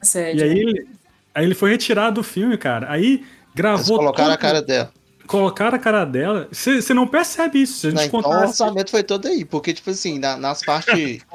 assim. 0.00 0.10
Sério. 0.10 0.40
E 0.40 0.42
aí 0.42 0.58
ele, 0.58 0.88
aí 1.34 1.44
ele 1.44 1.54
foi 1.54 1.70
retirado 1.70 2.16
do 2.16 2.22
filme, 2.24 2.56
cara. 2.58 2.90
Aí 2.90 3.14
Eles 3.14 3.26
gravou 3.54 3.98
colocaram 3.98 4.30
a 4.30 4.36
todo- 4.36 4.40
cara 4.42 4.60
dela. 4.62 4.92
Colocaram 5.28 5.76
a 5.76 5.78
cara 5.78 6.04
dela. 6.04 6.48
Você 6.50 6.92
não 6.92 7.06
percebe 7.06 7.62
isso. 7.62 7.80
Se 7.80 7.86
a 7.86 7.90
gente 7.90 7.98
Não, 8.00 8.06
então 8.06 8.20
o 8.20 8.22
contasse. 8.24 8.46
orçamento 8.62 8.90
foi 8.90 9.02
todo 9.04 9.28
aí, 9.28 9.44
porque, 9.44 9.72
tipo 9.72 9.90
assim, 9.90 10.18
na- 10.18 10.36
nas 10.36 10.62
partes. 10.62 11.20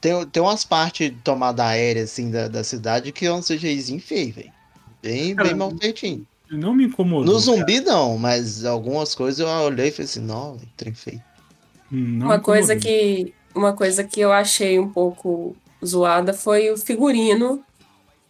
Tem, 0.00 0.26
tem 0.28 0.42
umas 0.42 0.64
partes 0.64 1.10
de 1.10 1.16
tomada 1.16 1.62
aérea, 1.66 2.04
assim, 2.04 2.30
da, 2.30 2.48
da 2.48 2.64
cidade 2.64 3.12
que 3.12 3.26
é 3.26 3.32
um 3.32 3.42
CGIzinho 3.42 4.00
feio, 4.00 4.32
velho. 4.32 4.52
Bem, 5.02 5.34
Cara, 5.34 5.48
bem 5.48 5.56
mal 5.58 5.70
feitinho. 5.78 6.26
não 6.50 6.74
me 6.74 6.84
incomodou. 6.86 7.34
No 7.34 7.38
zumbi, 7.38 7.80
não, 7.80 8.16
mas 8.16 8.64
algumas 8.64 9.14
coisas 9.14 9.40
eu 9.40 9.46
olhei 9.46 9.88
e 9.88 9.90
falei 9.90 10.04
assim, 10.06 10.20
não, 10.22 10.58
trem 10.74 10.94
feio. 10.94 11.18
cara. 11.18 11.30
Não 11.90 12.26
Uma 12.28 12.40
coisa 12.40 12.74
que 12.76 13.34
uma 13.54 13.74
coisa 13.74 14.02
que 14.04 14.20
eu 14.20 14.32
achei 14.32 14.78
um 14.78 14.88
pouco 14.88 15.54
zoada 15.84 16.32
foi 16.32 16.70
o 16.70 16.78
figurino. 16.78 17.62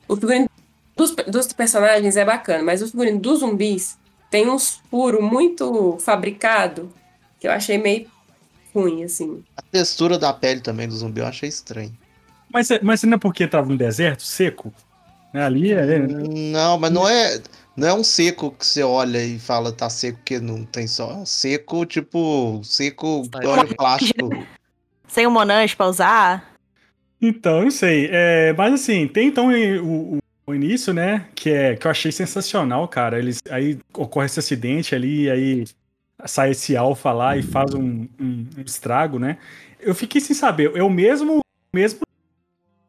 O 0.09 0.17
figurino 0.17 0.49
dos, 0.97 1.15
dos 1.29 1.53
personagens 1.53 2.17
é 2.17 2.25
bacana, 2.25 2.65
mas 2.65 2.83
o 2.83 2.89
figurino 2.89 3.21
dos 3.21 3.41
zumbis 3.41 3.97
tem 4.31 4.49
uns 4.49 4.81
furos 4.91 5.21
muito 5.23 5.99
fabricado 6.01 6.91
que 7.39 7.47
eu 7.49 7.53
achei 7.53 7.77
meio 7.79 8.07
ruim, 8.75 9.03
assim. 9.05 9.43
A 9.57 9.63
textura 9.63 10.19
da 10.19 10.33
pele 10.33 10.61
também 10.61 10.87
do 10.89 10.97
zumbi 10.97 11.21
eu 11.21 11.27
achei 11.27 11.49
estranho. 11.49 11.93
Mas, 12.53 12.71
é- 12.71 12.81
mas 12.83 13.03
não 13.03 13.15
é 13.15 13.19
porque 13.19 13.47
tava 13.47 13.69
no 13.69 13.77
deserto, 13.77 14.23
seco? 14.23 14.73
Né, 15.33 15.45
Ali 15.45 15.73
é. 15.73 15.99
Não, 15.99 16.79
mas 16.79 16.91
não 16.91 17.09
é. 17.09 17.41
Não 17.77 17.89
é 17.89 17.95
um 17.95 18.05
seco 18.05 18.51
que 18.51 18.67
você 18.67 18.83
olha 18.83 19.25
e 19.25 19.39
fala 19.39 19.73
tá 19.73 19.89
seco 19.89 20.19
porque 20.19 20.39
não 20.41 20.65
tem 20.65 20.87
sol. 20.87 21.11
É 21.13 21.15
um 21.15 21.27
seco, 21.27 21.87
tipo, 21.87 22.61
seco 22.65 23.23
óleo 23.45 23.75
plástico. 23.77 24.47
Sem 25.09 25.27
o 25.27 25.31
Monange 25.31 25.75
pra 25.77 25.87
usar. 25.87 26.51
Então, 27.23 27.63
não 27.63 27.71
sei. 27.71 28.09
É, 28.13 28.53
mas 28.55 28.75
assim, 28.75 29.07
tem 29.09 29.29
então 29.29 29.49
o, 29.49 30.17
o- 30.17 30.19
o 30.51 30.55
início, 30.55 30.93
né? 30.93 31.27
Que, 31.35 31.51
é, 31.51 31.77
que 31.77 31.87
eu 31.87 31.91
achei 31.91 32.13
sensacional, 32.13 32.87
cara. 32.89 33.19
Eles, 33.19 33.39
aí 33.51 33.79
ocorre 33.95 34.27
esse 34.27 34.39
acidente 34.39 34.95
ali, 34.95 35.31
aí 35.31 35.65
sai 36.27 36.51
esse 36.51 36.77
alfa 36.77 37.13
lá 37.13 37.37
e 37.37 37.43
faz 37.43 37.73
um, 37.75 38.07
um- 38.21 38.47
um 38.59 38.61
estrago, 38.65 39.19
né? 39.19 39.39
Eu 39.81 39.95
fiquei 39.95 40.21
sem 40.21 40.35
saber. 40.37 40.71
É 40.77 40.83
o 40.83 40.91
mesmo, 40.91 41.41
mesmo 41.75 42.01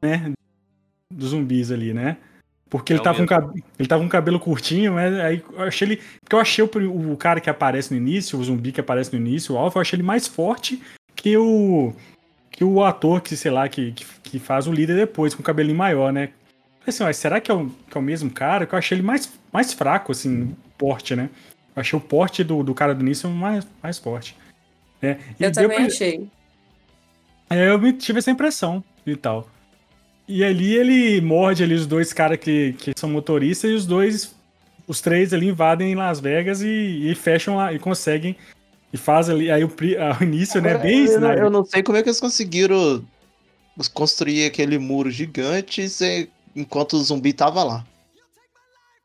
né? 0.01 0.31
Dos 1.11 1.29
zumbis 1.29 1.71
ali, 1.71 1.93
né? 1.93 2.17
Porque 2.69 2.93
É 2.93 2.95
ele, 2.95 3.03
tava 3.03 3.17
com 3.17 3.23
mesmo. 3.23 3.35
cab- 3.53 3.63
ele 3.79 3.87
tava 3.87 4.01
com 4.03 4.09
cabelo 4.09 4.39
curtinho, 4.39 4.93
mas 4.93 5.13
aí 5.19 5.43
eu 5.53 5.61
achei 5.63 5.87
ele. 5.87 6.01
Porque 6.21 6.35
eu 6.35 6.39
achei 6.39 6.63
o, 6.63 7.11
o 7.11 7.17
cara 7.17 7.41
que 7.41 7.49
aparece 7.49 7.91
no 7.93 7.97
início, 7.97 8.39
o 8.39 8.43
zumbi 8.43 8.71
que 8.71 8.79
aparece 8.79 9.11
no 9.13 9.19
início, 9.19 9.55
o 9.55 9.57
Alpha, 9.57 9.77
eu 9.77 9.81
achei 9.81 9.97
ele 9.97 10.03
mais 10.03 10.27
forte 10.27 10.81
que 11.15 11.35
o. 11.37 11.93
Que 12.49 12.63
o 12.65 12.83
ator 12.83 13.21
que, 13.21 13.35
sei 13.37 13.49
lá, 13.49 13.67
que, 13.69 13.91
que, 13.93 14.05
que 14.23 14.37
faz 14.39 14.67
o 14.67 14.73
líder 14.73 14.95
depois, 14.95 15.33
com 15.33 15.41
o 15.41 15.43
cabelinho 15.45 15.77
maior, 15.77 16.11
né? 16.13 16.29
Assim, 16.85 17.03
mas 17.03 17.17
será 17.17 17.39
que 17.39 17.51
é, 17.51 17.53
o, 17.53 17.69
que 17.89 17.97
é 17.97 17.99
o 17.99 18.03
mesmo 18.03 18.29
cara? 18.31 18.65
Que 18.65 18.73
eu 18.73 18.79
achei 18.79 18.97
ele 18.97 19.05
mais, 19.05 19.31
mais 19.53 19.71
fraco, 19.73 20.11
assim, 20.11 20.55
porte, 20.77 21.15
né? 21.15 21.29
Eu 21.75 21.81
achei 21.81 21.97
o 21.97 22.01
porte 22.01 22.43
do, 22.43 22.63
do 22.63 22.73
cara 22.73 22.93
do 22.95 23.01
início 23.01 23.29
mais, 23.29 23.65
mais 23.81 23.97
forte. 23.97 24.35
né? 25.01 25.19
E 25.39 25.43
Eu 25.43 25.51
também 25.51 25.77
pra- 25.77 25.85
achei. 25.85 26.27
é, 27.49 27.69
eu 27.69 27.93
tive 27.93 28.19
essa 28.19 28.31
impressão 28.31 28.83
e 29.05 29.15
tal. 29.15 29.47
E 30.27 30.43
ali 30.43 30.75
ele 30.75 31.21
morde 31.21 31.63
ali 31.63 31.73
os 31.75 31.85
dois 31.85 32.13
caras 32.13 32.37
que, 32.39 32.73
que 32.73 32.93
são 32.95 33.09
motoristas 33.09 33.69
e 33.69 33.73
os 33.73 33.85
dois, 33.85 34.35
os 34.87 35.01
três 35.01 35.33
ali 35.33 35.49
invadem 35.49 35.93
Las 35.95 36.19
Vegas 36.19 36.61
e, 36.61 36.67
e 37.11 37.15
fecham 37.15 37.57
lá 37.57 37.71
e 37.73 37.79
conseguem 37.79 38.35
e 38.93 38.97
faz 38.97 39.29
ali 39.29 39.51
aí 39.51 39.63
o, 39.63 39.67
ah, 39.99 40.17
o 40.19 40.23
início, 40.23 40.61
né, 40.61 40.71
Agora, 40.71 40.83
bem 40.83 41.05
eu, 41.05 41.21
eu 41.21 41.49
não 41.49 41.63
sei 41.63 41.81
como 41.83 41.97
é 41.97 42.03
que 42.03 42.09
eles 42.09 42.19
conseguiram 42.19 43.03
construir 43.93 44.45
aquele 44.45 44.77
muro 44.77 45.09
gigante 45.09 45.87
sem- 45.89 46.27
enquanto 46.55 46.93
o 46.93 47.03
zumbi 47.03 47.33
tava 47.33 47.63
lá. 47.63 47.85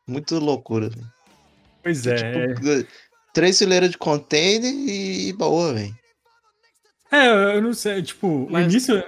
Muito 0.07 0.37
loucura, 0.39 0.89
velho. 0.89 1.11
Pois 1.83 2.05
é, 2.07 2.15
é. 2.15 2.53
Tipo, 2.53 2.87
Três 3.33 3.57
fileiras 3.59 3.91
de 3.91 3.97
container 3.97 4.73
e 4.73 5.31
boa, 5.33 5.73
velho. 5.73 5.95
É, 7.11 7.27
eu 7.55 7.61
não 7.61 7.73
sei, 7.73 8.01
tipo, 8.01 8.47
Mas- 8.49 8.65
o 8.65 8.69
início 8.69 9.03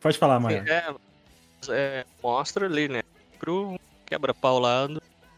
Pode 0.00 0.18
falar, 0.18 0.38
Maia. 0.40 0.64
É, 0.66 0.94
é, 1.70 2.06
mostra 2.22 2.66
ali, 2.66 2.88
né? 2.88 3.02
Pro 3.38 3.78
quebra-pau 4.06 4.58
lá 4.58 4.88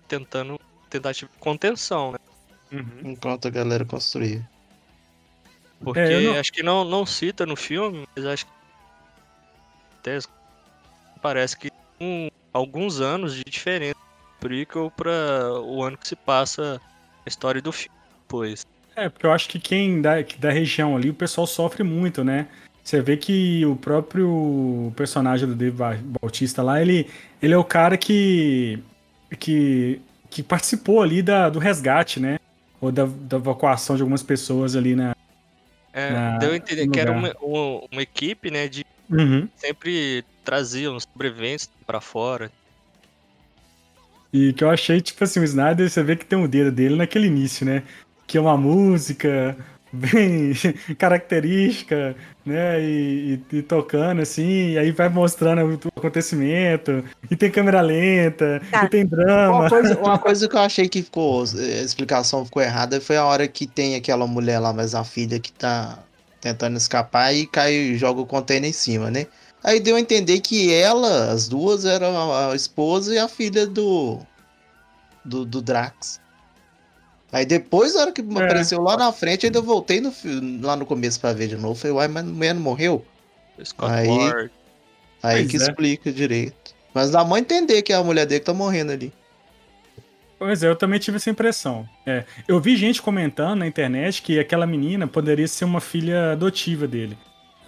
tentando 0.07 0.61
tentativa 0.91 1.31
de 1.33 1.39
contenção, 1.39 2.13
né? 2.13 2.19
Uhum. 2.71 3.13
Enquanto 3.13 3.49
a 3.49 3.51
galera 3.51 3.85
construía. 3.85 4.47
Porque 5.81 6.01
É, 6.01 6.21
não- 6.21 6.39
acho 6.39 6.53
que 6.53 6.63
não, 6.63 6.85
não 6.85 7.05
cita 7.07 7.45
no 7.47 7.57
filme, 7.57 8.07
mas 8.15 8.25
acho 8.27 8.47
que 8.47 8.53
parece 11.23 11.57
que 11.57 11.71
um, 12.01 12.29
alguns 12.53 13.01
anos 13.01 13.35
de 13.35 13.43
diferença 13.45 13.95
do 13.95 14.41
prequel 14.41 14.93
para 14.97 15.61
o 15.63 15.83
ano 15.83 15.97
que 15.97 16.09
se 16.09 16.17
passa 16.17 16.81
a 17.25 17.29
história 17.29 17.61
do 17.61 17.73
filme. 17.73 17.97
Pois. 18.27 18.67
É, 18.97 19.09
porque 19.09 19.27
eu 19.27 19.33
acho 19.33 19.49
que 19.49 19.61
quem 19.61 20.03
da, 20.03 20.17
da 20.39 20.51
região 20.51 20.97
ali, 20.97 21.11
o 21.11 21.15
pessoal 21.15 21.47
sofre 21.47 21.83
muito, 21.83 22.25
né? 22.25 22.49
Você 22.83 23.01
vê 23.03 23.17
que 23.17 23.65
o 23.67 23.77
próprio 23.77 24.93
personagem 24.97 25.47
do 25.47 25.55
Dave 25.55 25.77
Ba- 25.77 25.99
Bautista 26.21 26.63
lá, 26.63 26.81
ele, 26.81 27.09
ele 27.41 27.53
é 27.53 27.59
o 27.59 27.65
cara 27.65 27.97
que, 27.99 28.83
que, 29.39 30.01
que 30.31 30.43
participou 30.43 31.03
ali 31.03 31.23
da, 31.23 31.49
do 31.49 31.59
resgate, 31.59 32.19
né? 32.19 32.39
Ou 32.81 32.91
da, 32.91 33.05
da 33.05 33.37
evacuação 33.37 33.95
de 33.95 34.03
algumas 34.03 34.23
pessoas 34.23 34.75
ali 34.75 34.97
na. 34.97 35.15
É, 35.93 36.13
Na- 36.13 36.39
deu 36.39 36.53
a 36.53 36.57
entender 36.57 36.89
que 36.89 36.99
era 36.99 37.13
uma, 37.13 37.35
uma, 37.41 37.85
uma 37.93 38.03
equipe, 38.03 38.51
né, 38.51 38.69
de 38.69 38.85
Uhum. 39.11 39.49
sempre 39.57 40.25
traziam 40.49 40.97
os 40.97 41.03
sobreviventes 41.03 41.69
pra 41.87 42.01
fora. 42.01 42.51
E 44.33 44.55
que 44.55 44.65
eu 44.65 44.71
achei, 44.71 44.99
tipo 45.01 45.23
assim, 45.23 45.41
o 45.41 45.45
Snyder, 45.45 45.91
você 45.91 46.03
vê 46.03 46.17
que 46.17 46.25
tem 46.25 46.43
o 46.43 46.49
dedo 46.49 46.73
dele 46.73 46.97
naquele 46.97 47.27
início, 47.27 47.67
né? 47.67 47.83
Que 48.27 48.39
é 48.39 48.41
uma 48.41 48.57
música 48.57 49.55
bem 49.93 50.53
característica, 50.99 52.17
né? 52.47 52.81
E, 52.81 53.41
e- 53.53 53.57
e 53.57 53.63
tocando 53.63 54.23
assim, 54.23 54.71
e 54.71 54.79
aí 54.79 54.91
vai 54.91 55.11
mostrando 55.11 55.63
o, 55.67 55.75
o 55.75 55.99
acontecimento, 55.99 57.05
e 57.31 57.37
tem 57.37 57.51
câmera 57.51 57.83
lenta, 57.83 58.63
Tá. 58.71 58.85
e 58.85 58.89
tem 58.89 59.05
drama. 59.05 59.61
Uma 59.61 59.69
coisa, 59.69 59.99
uma 60.01 60.19
coisa 60.19 60.49
que 60.49 60.57
eu 60.57 60.61
achei 60.61 60.89
que 60.89 61.03
ficou. 61.03 61.43
A 61.43 61.83
explicação 61.83 62.43
ficou 62.47 62.63
errada 62.63 63.01
foi 63.03 63.19
a 63.19 63.25
hora 63.27 63.47
que 63.47 63.67
tem 63.67 63.97
aquela 63.97 64.27
mulher 64.27 64.59
lá, 64.61 64.73
mas 64.73 64.95
a 64.95 65.05
filha 65.05 65.39
que 65.39 65.53
tá 65.53 65.99
tentando 66.41 66.77
escapar 66.79 67.35
e 67.35 67.47
cai 67.47 67.75
e 67.75 67.99
joga 67.99 68.21
o 68.23 68.27
container 68.27 68.71
em 68.71 68.73
cima, 68.73 69.11
né? 69.11 69.27
Aí 69.69 69.81
deu 69.81 69.97
a 69.97 70.01
entender 70.01 70.41
que 70.41 70.73
ela, 70.73 71.31
as 71.31 71.47
duas, 71.47 71.85
eram 71.85 72.33
a 72.33 72.55
esposa 72.57 73.15
e 73.15 73.19
a 73.19 73.29
filha 73.29 73.67
do. 73.67 74.19
do, 75.23 75.45
do 75.45 75.61
Drax. 75.61 76.19
Aí 77.31 77.45
depois, 77.45 77.95
na 77.95 78.01
hora 78.01 78.13
que 78.13 78.23
apareceu 78.23 78.81
lá 78.81 78.97
na 78.97 79.13
frente, 79.13 79.45
ainda 79.45 79.61
voltei 79.61 80.01
no, 80.01 80.11
lá 80.63 80.75
no 80.75 80.87
começo 80.87 81.21
pra 81.21 81.35
ver 81.35 81.49
de 81.49 81.57
novo. 81.57 81.75
Falei, 81.75 81.95
uai, 81.95 82.09
mas 82.09 82.25
a 82.25 82.27
mulher 82.27 82.55
não 82.55 82.63
morreu? 82.63 83.05
O 83.59 83.65
Scott 83.67 83.93
Aí- 83.93 84.09
Ward. 84.09 84.51
Aí 85.23 85.41
Pois 85.43 85.51
que 85.51 85.57
é. 85.59 85.61
explica 85.61 86.11
direito. 86.13 86.75
Mas 86.95 87.11
dá 87.11 87.23
mãe 87.23 87.43
entender 87.43 87.83
que 87.83 87.93
é 87.93 87.97
a 87.97 88.03
mulher 88.03 88.25
dele 88.25 88.41
que 88.41 88.47
tá 88.47 88.55
morrendo 88.55 88.93
ali. 88.93 89.13
Pois 90.39 90.63
é, 90.63 90.69
eu 90.69 90.77
também 90.77 90.99
tive 90.99 91.19
essa 91.19 91.29
impressão. 91.29 91.87
É, 92.07 92.25
eu 92.47 92.59
vi 92.59 92.75
gente 92.75 93.03
comentando 93.03 93.59
na 93.59 93.67
internet 93.67 94.23
que 94.23 94.39
aquela 94.41 94.67
menina 94.67 95.07
poderia 95.07 95.47
ser 95.47 95.67
uma 95.67 95.81
filha 95.83 96.33
adotiva 96.33 96.89
dele. 96.89 97.19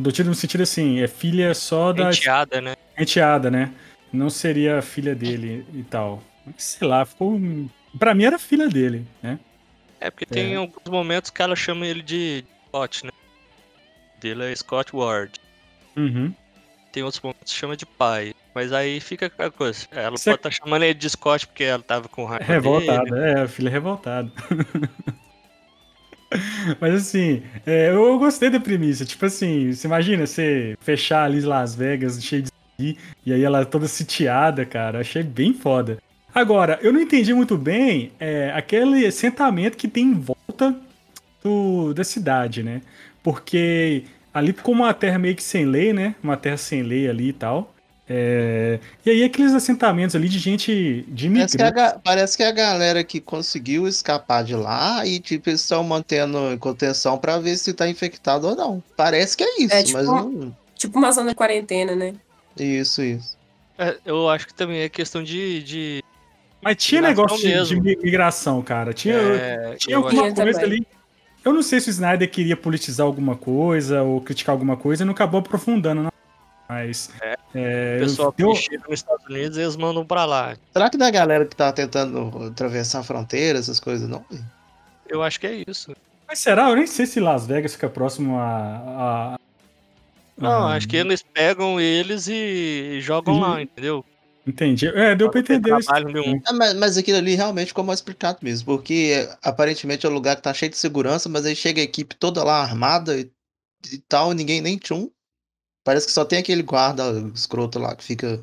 Adotiva 0.00 0.28
no 0.28 0.34
sentido 0.34 0.62
assim, 0.62 1.00
é 1.00 1.06
filha 1.06 1.52
só 1.54 1.92
da 1.92 2.08
Enteada, 2.10 2.60
né? 2.60 2.74
enteada, 2.98 3.50
né? 3.50 3.72
Não 4.12 4.28
seria 4.30 4.80
filha 4.82 5.14
dele 5.14 5.64
e 5.74 5.82
tal. 5.82 6.22
Sei 6.56 6.86
lá, 6.88 7.04
ficou. 7.04 7.38
Pra 7.98 8.14
mim 8.14 8.24
era 8.24 8.38
filha 8.38 8.68
dele, 8.68 9.06
né? 9.22 9.38
É 10.00 10.10
porque 10.10 10.24
tem 10.26 10.56
alguns 10.56 10.82
momentos 10.88 11.30
que 11.30 11.42
ela 11.42 11.54
chama 11.54 11.86
ele 11.86 12.02
de 12.02 12.44
Scott, 12.68 13.04
né? 13.06 13.12
Dele 14.20 14.44
é 14.50 14.56
Scott 14.56 14.94
Ward. 14.96 15.32
Uhum. 15.96 16.32
Tem 16.92 17.02
outros 17.02 17.22
momentos 17.22 17.52
que 17.52 17.58
chama 17.58 17.76
de 17.76 17.84
pai. 17.86 18.34
Mas 18.54 18.72
aí 18.72 19.00
fica 19.00 19.26
aquela 19.26 19.50
coisa. 19.50 19.86
Ela 19.92 20.10
Você- 20.16 20.30
pode 20.30 20.38
estar 20.40 20.50
chamando 20.50 20.82
ele 20.82 20.94
de 20.94 21.08
Scott 21.10 21.46
porque 21.46 21.64
ela 21.64 21.82
tava 21.82 22.08
com 22.08 22.24
raiva 22.24 22.44
dele. 22.46 22.54
Revoltada, 22.54 23.18
é, 23.18 23.40
a 23.42 23.48
filha 23.48 23.70
revoltada. 23.70 24.32
Mas 26.80 26.94
assim, 26.94 27.42
é, 27.66 27.90
eu, 27.90 28.18
gostei 28.18 28.50
da 28.50 28.60
premissa. 28.60 29.04
Tipo 29.04 29.26
assim, 29.26 29.72
você 29.72 29.86
imagina 29.86 30.26
você 30.26 30.76
fechar 30.80 31.24
ali 31.24 31.40
Las 31.40 31.74
Vegas 31.74 32.22
cheio 32.22 32.42
de 32.42 32.50
zumbi, 32.50 32.98
e 33.26 33.32
aí 33.32 33.42
ela 33.42 33.64
toda 33.64 33.88
sitiada, 33.88 34.64
cara. 34.64 35.00
Achei 35.00 35.22
bem 35.22 35.52
foda. 35.52 35.98
Agora, 36.34 36.78
eu 36.82 36.92
não 36.92 37.00
entendi 37.00 37.34
muito 37.34 37.56
bem 37.56 38.12
é, 38.20 38.52
aquele 38.54 39.04
assentamento 39.04 39.76
que 39.76 39.88
tem 39.88 40.04
em 40.04 40.14
volta 40.14 40.76
do, 41.42 41.92
da 41.92 42.04
cidade, 42.04 42.62
né? 42.62 42.82
Porque 43.22 44.04
ali 44.32 44.52
ficou 44.52 44.74
uma 44.74 44.94
terra 44.94 45.18
meio 45.18 45.34
que 45.34 45.42
sem 45.42 45.64
lei, 45.64 45.92
né? 45.92 46.14
Uma 46.22 46.36
terra 46.36 46.56
sem 46.56 46.82
lei 46.82 47.08
ali 47.08 47.30
e 47.30 47.32
tal. 47.32 47.74
É, 48.12 48.80
E 49.06 49.10
aí 49.10 49.22
aqueles 49.22 49.54
assentamentos 49.54 50.16
ali 50.16 50.28
de 50.28 50.36
gente 50.40 51.04
de 51.06 51.28
Parece 51.28 51.56
que, 51.56 51.62
a, 51.62 51.66
imigrante. 51.68 51.92
ga- 51.94 52.00
parece 52.02 52.36
que 52.36 52.42
a 52.42 52.50
galera 52.50 53.04
que 53.04 53.20
conseguiu 53.20 53.86
escapar 53.86 54.42
de 54.42 54.56
lá 54.56 55.06
e, 55.06 55.20
tipo, 55.20 55.48
eles 55.48 55.60
estão 55.60 55.84
mantendo 55.84 56.36
em 56.52 56.58
contenção 56.58 57.16
pra 57.16 57.38
ver 57.38 57.56
se 57.56 57.72
tá 57.72 57.88
infectado 57.88 58.48
ou 58.48 58.56
não. 58.56 58.82
Parece 58.96 59.36
que 59.36 59.44
é 59.44 59.62
isso, 59.62 59.72
É, 59.74 59.84
tipo, 59.84 59.98
mas 59.98 60.06
não. 60.08 60.56
Tipo 60.74 60.98
uma 60.98 61.12
zona 61.12 61.28
de 61.30 61.36
quarentena, 61.36 61.94
né? 61.94 62.14
Isso, 62.58 63.00
isso. 63.00 63.38
É, 63.78 63.96
eu 64.04 64.28
acho 64.28 64.48
que 64.48 64.54
também 64.54 64.80
é 64.80 64.88
questão 64.88 65.22
de. 65.22 65.62
de 65.62 66.02
Mas 66.60 66.76
tinha 66.82 67.00
Migração 67.02 67.38
negócio 67.38 67.76
de, 67.76 67.80
de 67.96 67.96
migração, 68.02 68.60
cara. 68.60 68.92
Tinha, 68.92 69.14
é, 69.14 69.76
tinha 69.76 69.96
alguma 69.98 70.32
coisa 70.34 70.60
ali. 70.62 70.84
Eu 71.44 71.52
não 71.52 71.62
sei 71.62 71.78
se 71.80 71.88
o 71.88 71.92
Snyder 71.92 72.28
queria 72.28 72.56
politizar 72.56 73.06
alguma 73.06 73.36
coisa 73.36 74.02
ou 74.02 74.20
criticar 74.20 74.52
alguma 74.52 74.76
coisa 74.76 75.04
e 75.04 75.06
não 75.06 75.12
acabou 75.12 75.38
aprofundando, 75.40 76.02
não. 76.02 76.09
Mas. 76.70 77.10
É, 77.20 77.36
é, 77.54 77.96
o 77.96 78.00
pessoal 78.04 78.34
deu- 78.36 78.52
que 78.52 78.56
chega 78.60 78.84
nos 78.88 79.00
Estados 79.00 79.26
Unidos 79.26 79.58
eles 79.58 79.74
mandam 79.74 80.06
pra 80.06 80.24
lá. 80.24 80.56
Será 80.72 80.88
que 80.88 80.96
da 80.96 81.10
galera 81.10 81.44
que 81.44 81.56
tá 81.56 81.72
tentando 81.72 82.46
atravessar 82.46 83.00
a 83.00 83.02
fronteira, 83.02 83.58
essas 83.58 83.80
coisas, 83.80 84.08
não? 84.08 84.24
Eu 85.08 85.20
acho 85.20 85.40
que 85.40 85.48
é 85.48 85.64
isso. 85.66 85.92
Mas 86.28 86.38
será? 86.38 86.68
Eu 86.70 86.76
nem 86.76 86.86
sei 86.86 87.06
se 87.06 87.18
Las 87.18 87.44
Vegas 87.44 87.72
fica 87.74 87.88
próximo 87.88 88.38
a. 88.38 89.34
a- 89.34 89.38
Não, 90.38 90.68
a- 90.68 90.76
acho 90.76 90.86
que 90.86 90.96
eles 90.96 91.22
pegam 91.22 91.80
eles 91.80 92.28
e 92.28 92.98
jogam 93.02 93.34
Uhum. 93.34 93.40
lá, 93.40 93.60
entendeu? 93.62 94.04
Entendi. 94.46 94.86
É, 94.86 95.14
deu 95.16 95.28
pra 95.28 95.40
entender 95.40 95.76
isso. 95.76 95.92
É, 95.92 96.52
mas, 96.52 96.74
mas 96.74 96.96
aquilo 96.96 97.18
ali 97.18 97.34
realmente 97.34 97.68
ficou 97.68 97.82
mal 97.84 97.94
explicado 97.94 98.38
mesmo, 98.42 98.64
porque 98.64 99.12
é, 99.28 99.36
aparentemente 99.42 100.06
é 100.06 100.08
um 100.08 100.12
lugar 100.14 100.36
que 100.36 100.42
tá 100.42 100.54
cheio 100.54 100.70
de 100.70 100.78
segurança, 100.78 101.28
mas 101.28 101.44
aí 101.44 101.54
chega 101.56 101.80
a 101.80 101.84
equipe 101.84 102.14
toda 102.14 102.42
lá 102.44 102.62
armada 102.62 103.18
e, 103.18 103.30
e 103.92 103.98
tal, 104.08 104.32
ninguém 104.32 104.60
nem 104.60 104.78
tchum. 104.78 105.10
Parece 105.84 106.06
que 106.06 106.12
só 106.12 106.24
tem 106.24 106.38
aquele 106.38 106.62
guarda 106.62 107.04
escroto 107.34 107.78
lá 107.78 107.94
que 107.96 108.04
fica 108.04 108.42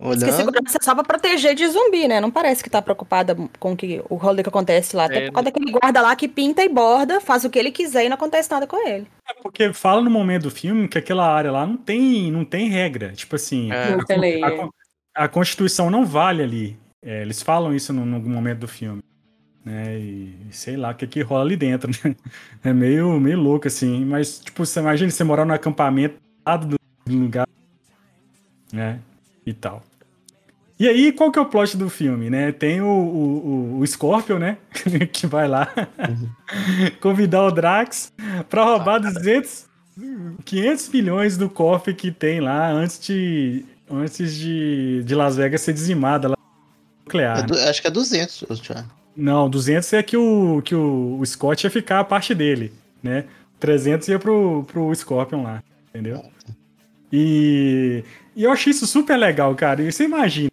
Diz 0.00 0.18
que 0.22 0.24
olhando. 0.24 0.36
segurança 0.36 0.78
é 0.80 0.84
só 0.84 0.94
pra 0.94 1.02
proteger 1.02 1.54
de 1.56 1.66
zumbi, 1.68 2.06
né? 2.06 2.20
Não 2.20 2.30
parece 2.30 2.62
que 2.62 2.70
tá 2.70 2.80
preocupada 2.80 3.36
com 3.58 3.76
que, 3.76 4.00
o 4.08 4.14
rolê 4.16 4.42
que 4.44 4.48
acontece 4.48 4.94
lá. 4.94 5.06
Até 5.06 5.24
É, 5.24 5.26
por 5.26 5.32
causa 5.34 5.44
daquele 5.50 5.72
guarda 5.72 6.00
lá 6.00 6.14
que 6.14 6.28
pinta 6.28 6.62
e 6.62 6.68
borda, 6.68 7.20
faz 7.20 7.44
o 7.44 7.50
que 7.50 7.58
ele 7.58 7.72
quiser 7.72 8.04
e 8.04 8.08
não 8.08 8.14
acontece 8.14 8.48
nada 8.50 8.66
com 8.66 8.76
ele. 8.88 9.08
É 9.28 9.34
porque 9.42 9.72
fala 9.72 10.00
no 10.00 10.10
momento 10.10 10.44
do 10.44 10.50
filme 10.52 10.86
que 10.88 10.98
aquela 10.98 11.26
área 11.26 11.50
lá 11.50 11.66
não 11.66 11.76
tem, 11.76 12.30
não 12.30 12.44
tem 12.44 12.68
regra. 12.68 13.12
Tipo 13.12 13.34
assim, 13.36 13.72
É. 13.72 13.96
Não 13.96 14.04
tem 14.04 14.18
lei. 14.20 14.42
a, 14.44 14.50
con- 14.52 14.70
a 15.16 15.28
Constituição 15.28 15.90
não 15.90 16.04
vale 16.06 16.42
ali. 16.44 16.78
É, 17.04 17.22
eles 17.22 17.42
falam 17.42 17.74
isso 17.74 17.92
num, 17.92 18.04
num 18.04 18.20
momento 18.20 18.60
do 18.60 18.68
filme. 18.68 19.02
Né? 19.64 19.98
E 19.98 20.36
sei 20.52 20.76
lá 20.76 20.90
o 20.90 20.94
que, 20.94 21.06
que 21.08 21.22
rola 21.22 21.42
ali 21.42 21.56
dentro. 21.56 21.90
Né? 22.04 22.14
É 22.62 22.72
meio, 22.72 23.18
meio 23.20 23.38
louco, 23.40 23.66
assim. 23.66 24.04
Mas, 24.04 24.38
tipo, 24.38 24.64
você 24.64 24.78
imagina 24.78 25.10
você 25.10 25.24
morar 25.24 25.44
num 25.44 25.54
acampamento 25.54 26.20
lado 26.48 26.66
do 26.66 26.78
lugar. 27.14 27.46
Né? 28.72 29.00
E 29.44 29.52
tal. 29.52 29.82
E 30.78 30.86
aí, 30.88 31.10
qual 31.12 31.32
que 31.32 31.38
é 31.38 31.42
o 31.42 31.46
plot 31.46 31.76
do 31.76 31.90
filme, 31.90 32.30
né? 32.30 32.52
Tem 32.52 32.80
o, 32.80 32.86
o, 32.86 33.78
o- 33.80 33.86
Scorpion, 33.86 34.38
né? 34.38 34.58
que 35.12 35.26
vai 35.26 35.48
lá 35.48 35.68
convidar 37.00 37.44
o 37.44 37.50
Drax 37.50 38.12
pra 38.48 38.64
roubar 38.64 39.00
200, 39.00 39.66
500 40.44 40.88
milhões 40.90 41.36
do 41.36 41.50
cofre 41.50 41.94
que 41.94 42.12
tem 42.12 42.40
lá 42.40 42.70
antes 42.70 43.00
de, 43.00 43.64
antes 43.90 44.34
de, 44.36 45.02
de 45.04 45.14
Las 45.16 45.36
Vegas 45.36 45.62
ser 45.62 45.72
dizimada 45.72 46.28
lá 46.28 46.36
nuclear. 47.04 47.44
É 47.56 47.68
acho 47.70 47.80
que 47.82 47.88
é 47.88 47.90
200, 47.90 48.42
ô, 48.42 48.54
Thiago. 48.54 48.88
Não, 49.16 49.50
200 49.50 49.92
é 49.94 50.02
que 50.04 50.16
o, 50.16 50.62
que 50.64 50.76
o, 50.76 51.18
o 51.18 51.26
Scott 51.26 51.66
ia 51.66 51.70
ficar 51.72 51.98
a 51.98 52.04
parte 52.04 52.32
dele, 52.36 52.72
né? 53.02 53.24
300 53.58 54.06
ia 54.06 54.18
pro, 54.20 54.62
pro 54.68 54.94
Scorpion 54.94 55.42
lá, 55.42 55.60
entendeu? 55.88 56.22
E, 57.12 58.04
e 58.36 58.44
eu 58.44 58.52
achei 58.52 58.70
isso 58.70 58.86
super 58.86 59.16
legal, 59.16 59.54
cara. 59.54 59.82
E 59.82 59.90
você 59.90 60.04
imagina 60.04 60.50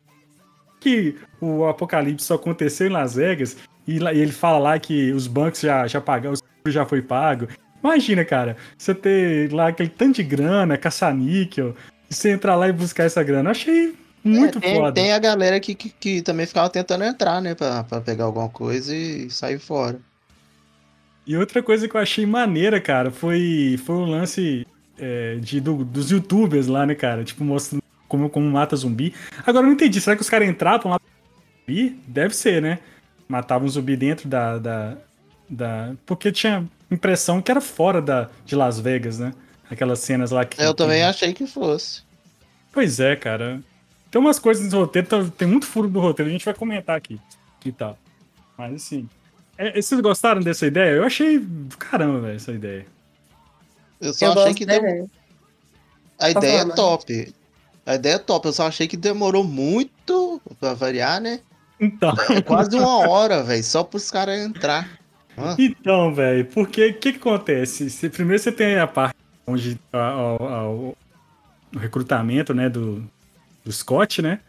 que 0.80 1.15
o 1.41 1.65
apocalipse 1.65 2.26
só 2.26 2.36
aconteceu 2.36 2.88
em 2.88 2.91
Las 2.91 3.15
Vegas 3.15 3.58
e, 3.88 4.00
lá- 4.00 4.13
e 4.13 4.19
ele 4.19 4.32
fala 4.32 4.58
lá 4.58 4.80
que 4.80 5.12
os 5.12 5.28
bancos 5.28 5.60
já, 5.62 5.86
já 5.88 6.00
pagaram, 6.00 6.36
já 6.67 6.86
foi 6.86 7.02
pago. 7.02 7.48
Imagina, 7.84 8.24
cara, 8.26 8.56
você 8.78 8.95
ter 8.95 9.52
lá 9.52 9.67
aquele 9.67 9.89
tanto 9.89 10.15
de 10.15 10.24
grana, 10.24 10.78
caça-níquel, 10.78 11.76
e 12.10 12.13
você 12.13 12.32
entrar 12.32 12.56
lá 12.56 12.67
e 12.67 12.71
buscar 12.71 13.04
essa 13.04 13.21
grana. 13.24 13.50
Eu 13.50 13.52
achei 13.52 13.93
muito 14.24 14.58
É, 14.58 14.62
tem, 14.62 14.76
foda. 14.76 14.93
tem 14.93 15.12
a 15.12 15.19
galera 15.19 15.60
que, 15.60 15.76
que, 15.76 15.89
que 15.89 16.21
também 16.21 16.48
ficava 16.48 16.69
tentando 16.69 17.04
entrar, 17.04 17.41
né? 17.41 17.54
Pra, 17.54 17.84
pra 17.84 18.02
pegar 18.02 18.24
alguma 18.24 18.50
coisa 18.50 18.95
e 18.95 19.30
sair 19.30 19.60
fora. 19.60 20.00
E 21.28 21.36
outra 21.38 21.62
coisa 21.62 21.88
que 21.88 21.95
eu 21.95 22.02
achei 22.02 22.26
maneira, 22.26 22.80
cara, 22.80 23.12
foi, 23.12 23.80
foi 23.86 23.95
o 23.95 24.06
lance 24.06 24.65
é, 24.99 25.36
de, 25.36 25.60
do- 25.60 25.84
dos 25.86 26.12
youtubers 26.12 26.67
lá, 26.67 26.86
né, 26.86 26.95
cara? 26.95 27.23
Tipo, 27.23 27.43
mostrando 27.43 27.84
como, 28.08 28.29
como 28.29 28.49
mata 28.49 28.75
zumbi. 28.75 29.13
Agora 29.45 29.63
eu 29.65 29.67
não 29.67 29.73
entendi, 29.73 29.99
será 30.01 30.15
que 30.15 30.21
os 30.21 30.29
caras 30.29 30.47
entravam 30.47 30.91
lá 30.91 30.99
pra 30.99 31.10
zumbi? 31.67 31.99
Deve 32.08 32.36
ser, 32.36 32.62
né? 32.62 32.79
Matavam 33.27 33.65
um 33.67 33.69
zumbi 33.69 33.95
dentro 33.97 34.27
da, 34.29 34.58
da, 34.60 34.97
da. 35.49 35.93
Porque 36.05 36.31
tinha 36.31 36.63
impressão 36.91 37.41
que 37.41 37.49
era 37.51 37.60
fora 37.62 38.01
da, 38.01 38.29
de 38.45 38.55
Las 38.55 38.79
Vegas, 38.79 39.17
né? 39.19 39.34
Aquelas 39.69 39.99
cenas 39.99 40.29
lá 40.31 40.45
que. 40.45 40.62
Eu 40.62 40.73
também 40.73 40.99
que- 40.99 41.03
achei 41.05 41.34
que 41.34 41.47
fosse. 41.47 42.03
Pois 42.71 42.99
é, 42.99 43.15
cara. 43.15 43.62
Tem 44.12 44.21
umas 44.21 44.38
coisas 44.39 44.71
no 44.71 44.79
roteiro, 44.79 45.08
tá- 45.08 45.25
tem 45.38 45.47
muito 45.47 45.65
furo 45.65 45.89
no 45.89 45.99
roteiro, 45.99 46.29
a 46.29 46.31
gente 46.31 46.45
vai 46.45 46.53
comentar 46.53 46.95
aqui 46.95 47.19
e 47.65 47.71
tal. 47.71 47.97
Mas 48.58 48.75
assim. 48.75 49.10
é- 49.58 49.81
vocês 49.81 49.99
gostaram 49.99 50.39
dessa 50.41 50.67
ideia? 50.67 50.91
Eu 50.91 51.03
achei 51.03 51.39
do 51.39 51.75
caramba, 51.77 52.21
velho, 52.21 52.36
essa 52.36 52.51
ideia. 52.51 52.86
Eu 54.01 54.13
só 54.13 54.25
Eu 54.27 54.31
achei 54.34 54.53
que 54.53 54.65
a 56.19 56.29
ideia 56.29 56.60
falar, 56.60 56.71
é 56.73 56.75
top. 56.75 57.36
A 57.86 57.95
ideia 57.95 58.15
é 58.15 58.19
top. 58.19 58.47
Eu 58.47 58.53
só 58.53 58.67
achei 58.67 58.88
que 58.88 58.97
demorou 58.97 59.43
muito 59.43 60.41
pra 60.60 60.73
variar, 60.73 61.19
né? 61.21 61.39
Então, 61.79 62.13
É 62.29 62.41
quase 62.41 62.75
uma 62.77 63.08
hora, 63.10 63.43
velho, 63.43 63.63
só 63.63 63.84
pros 63.84 64.10
caras 64.10 64.39
entrar. 64.39 64.89
Ah, 65.38 65.55
então 65.60 66.13
velho, 66.15 66.45
porque 66.45 66.88
o 66.88 66.93
que, 66.93 67.12
que 67.12 67.19
acontece? 67.19 67.89
Se- 67.89 68.10
primeiro 68.10 68.41
você 68.41 68.51
tem 68.51 68.79
a 68.79 68.88
parte 68.88 69.15
onde 69.45 69.77
a- 69.91 69.97
a- 69.97 70.12
a- 70.60 70.69
o, 70.69 70.95
o 71.75 71.77
recrutamento, 71.77 72.53
né, 72.53 72.69
do, 72.69 73.03
do 73.65 73.71
Scott, 73.71 74.21
né? 74.21 74.39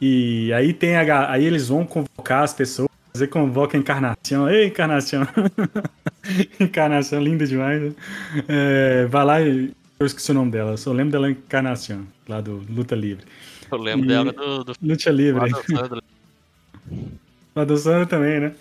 E 0.00 0.52
aí 0.52 0.72
tem 0.72 0.96
aí 0.96 1.44
eles 1.44 1.66
vão 1.68 1.84
convocar 1.84 2.44
as 2.44 2.54
pessoas, 2.54 2.87
você 3.18 3.26
convoca 3.26 3.76
a 3.76 3.80
Encarnação. 3.80 4.48
Ei, 4.48 4.66
Encarnação! 4.68 5.26
Encarnação 6.60 7.20
linda 7.22 7.46
demais. 7.46 7.82
né? 7.82 7.92
É, 8.48 9.06
vai 9.06 9.24
lá 9.24 9.40
e 9.42 9.72
eu 9.98 10.06
esqueci 10.06 10.30
o 10.30 10.34
nome 10.34 10.50
dela, 10.52 10.72
eu 10.72 10.76
só 10.76 10.92
lembro 10.92 11.12
dela 11.12 11.30
Encarnação, 11.30 12.06
lá 12.28 12.40
do 12.40 12.62
Luta 12.70 12.94
Livre. 12.94 13.24
Eu 13.70 13.78
lembro 13.78 14.06
E- 14.06 14.08
dela 14.08 14.32
do, 14.32 14.64
do 14.64 14.72
Luta 14.82 15.10
Livre. 15.10 15.50
A 17.54 17.64
do 17.64 17.76
Sandra 17.76 18.06
também, 18.06 18.40
né? 18.40 18.52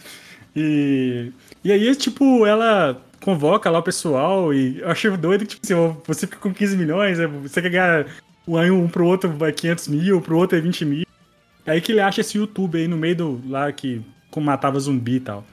E, 0.56 1.32
e 1.64 1.72
aí, 1.72 1.96
tipo, 1.96 2.46
ela 2.46 3.00
convoca 3.22 3.70
lá 3.70 3.80
o 3.80 3.84
pessoal 3.84 4.54
e 4.54 4.80
eu 4.80 4.90
achei 4.90 5.10
doido 5.16 5.46
que, 5.46 5.60
tipo 5.60 5.66
assim, 5.66 5.98
você 6.06 6.26
fica 6.26 6.40
com 6.40 6.54
15 6.54 6.76
milhões, 6.78 7.20
né? 7.20 7.28
você 7.28 7.62
quer 7.62 7.70
ganhar 7.70 8.06
um, 8.48 8.58
um 8.84 8.88
pro 8.88 9.06
outro 9.06 9.30
vai 9.30 9.52
500 9.52 9.88
mil, 9.90 10.22
pro 10.22 10.38
outro 10.38 10.58
é 10.58 10.62
20 10.62 10.86
mil. 10.86 11.06
Aí 11.66 11.82
que 11.82 11.92
ele 11.92 12.00
acha 12.00 12.22
esse 12.22 12.38
YouTube 12.38 12.78
aí 12.78 12.88
no 12.88 12.98
meio 12.98 13.16
do, 13.16 13.42
lá 13.48 13.72
que 13.72 14.02
como 14.32 14.46
matava 14.46 14.80
zumbi 14.80 15.16
e 15.16 15.20
tal. 15.20 15.44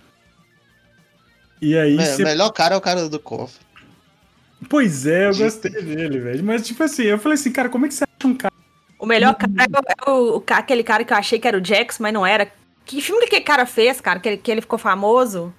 E 1.61 1.77
aí, 1.79 1.97
me- 1.97 2.05
você- 2.05 2.25
melhor 2.25 2.51
cara 2.51 2.75
é 2.75 2.79
o 2.79 2.81
cara 2.81 3.09
do 3.09 3.19
cofre. 3.19 3.65
pois 4.69 5.07
é, 5.07 5.27
eu 5.29 5.35
gostei 5.37 5.71
dele, 5.71 6.19
velho. 6.19 6.45
Mas, 6.45 6.67
tipo 6.67 6.83
assim, 6.83 7.03
eu 7.05 7.19
falei 7.19 7.35
assim, 7.37 7.53
cara, 7.53 7.69
como 7.69 7.85
é 7.87 7.89
que 7.89 7.95
você 7.95 8.05
acha 8.05 8.27
um 8.29 8.35
cara? 8.35 8.53
O 8.99 9.07
melhor 9.07 9.35
cara 9.35 9.53
é, 9.59 9.65
o, 9.67 10.11
é 10.11 10.11
o- 10.11 10.37
o 10.39 10.45
aquele 10.51 10.83
cara 10.83 11.05
que 11.05 11.13
eu 11.13 11.17
achei 11.17 11.39
que 11.39 11.47
era 11.47 11.59
o 11.59 11.65
Jax, 11.65 11.99
mas 11.99 12.13
não 12.13 12.27
era. 12.27 12.51
Que 12.87 13.01
filme 13.01 13.21
que 13.23 13.27
aquele 13.37 13.45
cara 13.45 13.67
fez, 13.67 14.01
cara? 14.01 14.19
Que 14.21 14.29
ele, 14.31 14.37
que 14.39 14.51
ele 14.51 14.61
ficou 14.61 14.79
famoso? 14.79 15.53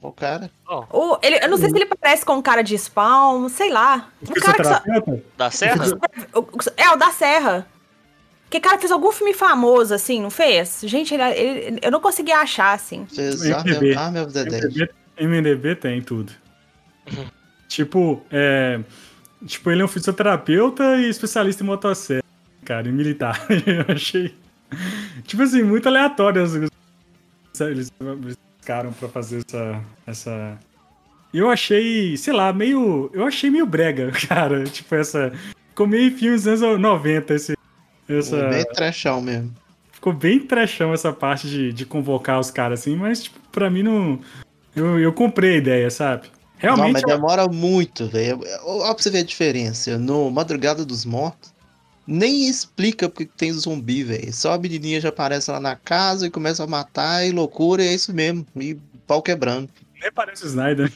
O 0.00 0.10
cara. 0.10 0.50
O, 0.90 1.16
ele, 1.22 1.36
eu 1.44 1.48
não 1.48 1.56
sei 1.56 1.70
se 1.70 1.76
ele 1.76 1.86
parece 1.86 2.24
com 2.24 2.34
um 2.34 2.42
cara 2.42 2.62
de 2.62 2.76
spawn, 2.76 3.48
sei 3.48 3.70
lá. 3.70 4.08
Um 4.20 4.34
cara 4.34 4.56
que 4.56 4.64
só? 4.64 4.82
Da 5.36 5.50
Serra? 5.50 5.84
o- 6.34 6.38
o- 6.40 6.58
é, 6.76 6.90
o 6.90 6.96
da 6.96 7.10
Serra. 7.12 7.66
Que 8.52 8.60
cara 8.60 8.78
fez 8.78 8.92
algum 8.92 9.10
filme 9.10 9.32
famoso, 9.32 9.94
assim, 9.94 10.20
não 10.20 10.28
fez? 10.28 10.80
Gente, 10.84 11.14
ele, 11.14 11.22
ele- 11.22 11.78
eu 11.82 11.90
não 11.90 12.00
consegui 12.00 12.32
achar, 12.32 12.74
assim. 12.74 13.06
MDB. 13.16 13.94
Army 13.96 14.18
of 14.20 14.32
the 14.32 14.44
Dead. 14.44 14.64
MDB, 14.64 14.90
MDB 15.18 15.74
tem 15.76 16.02
tudo. 16.02 16.30
tipo, 17.68 18.22
é, 18.30 18.80
tipo, 19.46 19.70
ele 19.70 19.80
é 19.80 19.84
um 19.84 19.88
fisioterapeuta 19.88 20.96
e 20.98 21.08
especialista 21.08 21.62
em 21.62 21.66
motosserra, 21.66 22.22
cara, 22.64 22.86
e 22.88 22.92
militar. 22.92 23.40
Eu 23.66 23.94
achei, 23.94 24.34
tipo 25.24 25.42
assim, 25.42 25.62
muito 25.62 25.88
aleatório. 25.88 26.42
as- 26.42 26.54
Eles 27.60 27.90
ficaram 28.60 28.92
pra 28.92 29.08
fazer 29.08 29.42
essa, 29.46 29.80
essa... 30.06 30.58
Eu 31.32 31.48
achei, 31.48 32.14
sei 32.18 32.34
lá, 32.34 32.52
meio... 32.52 33.10
Eu 33.14 33.24
achei 33.26 33.48
meio 33.50 33.64
brega, 33.64 34.12
cara. 34.28 34.64
Tipo, 34.64 34.94
essa... 34.94 35.32
Ficou 35.70 35.86
meio 35.86 36.14
filme 36.18 36.36
dos 36.36 36.46
anos 36.46 36.78
90, 36.78 37.32
esse... 37.34 37.56
Essa... 38.08 38.48
Bem 38.48 38.64
trechão 38.64 39.20
mesmo. 39.20 39.54
Ficou 39.92 40.12
bem 40.12 40.40
trechão 40.40 40.92
essa 40.92 41.12
parte 41.12 41.48
de, 41.48 41.72
de 41.72 41.86
convocar 41.86 42.40
os 42.40 42.50
caras, 42.50 42.80
assim, 42.80 42.96
mas, 42.96 43.22
tipo, 43.24 43.38
pra 43.52 43.70
mim 43.70 43.82
não. 43.84 44.18
Eu, 44.74 44.98
eu 44.98 45.12
comprei 45.12 45.54
a 45.54 45.58
ideia, 45.58 45.90
sabe? 45.90 46.28
Não, 46.62 46.74
Realmente. 46.74 46.92
mas 46.94 47.02
eu- 47.02 47.08
demora 47.08 47.46
muito, 47.48 48.08
velho. 48.08 48.40
Olha 48.64 48.94
pra 48.94 49.02
você 49.02 49.10
ver 49.10 49.18
a 49.18 49.24
diferença. 49.24 49.98
No 49.98 50.30
Madrugada 50.30 50.84
dos 50.84 51.04
Mortos, 51.04 51.52
nem 52.06 52.48
explica 52.48 53.08
porque 53.08 53.26
que 53.26 53.36
tem 53.36 53.52
zumbi, 53.52 54.02
velho. 54.02 54.32
Só 54.32 54.54
a 54.54 54.58
menininha 54.58 55.00
já 55.00 55.08
aparece 55.10 55.50
lá 55.50 55.60
na 55.60 55.76
casa 55.76 56.26
e 56.26 56.30
começa 56.30 56.64
a 56.64 56.66
matar 56.66 57.24
e 57.26 57.30
loucura, 57.30 57.82
e 57.84 57.88
é 57.88 57.94
isso 57.94 58.12
mesmo. 58.12 58.44
E 58.56 58.76
pau 59.06 59.22
quebrando. 59.22 59.68
Nem 60.00 60.10
parece 60.12 60.44
o 60.44 60.48
Snyder. 60.48 60.90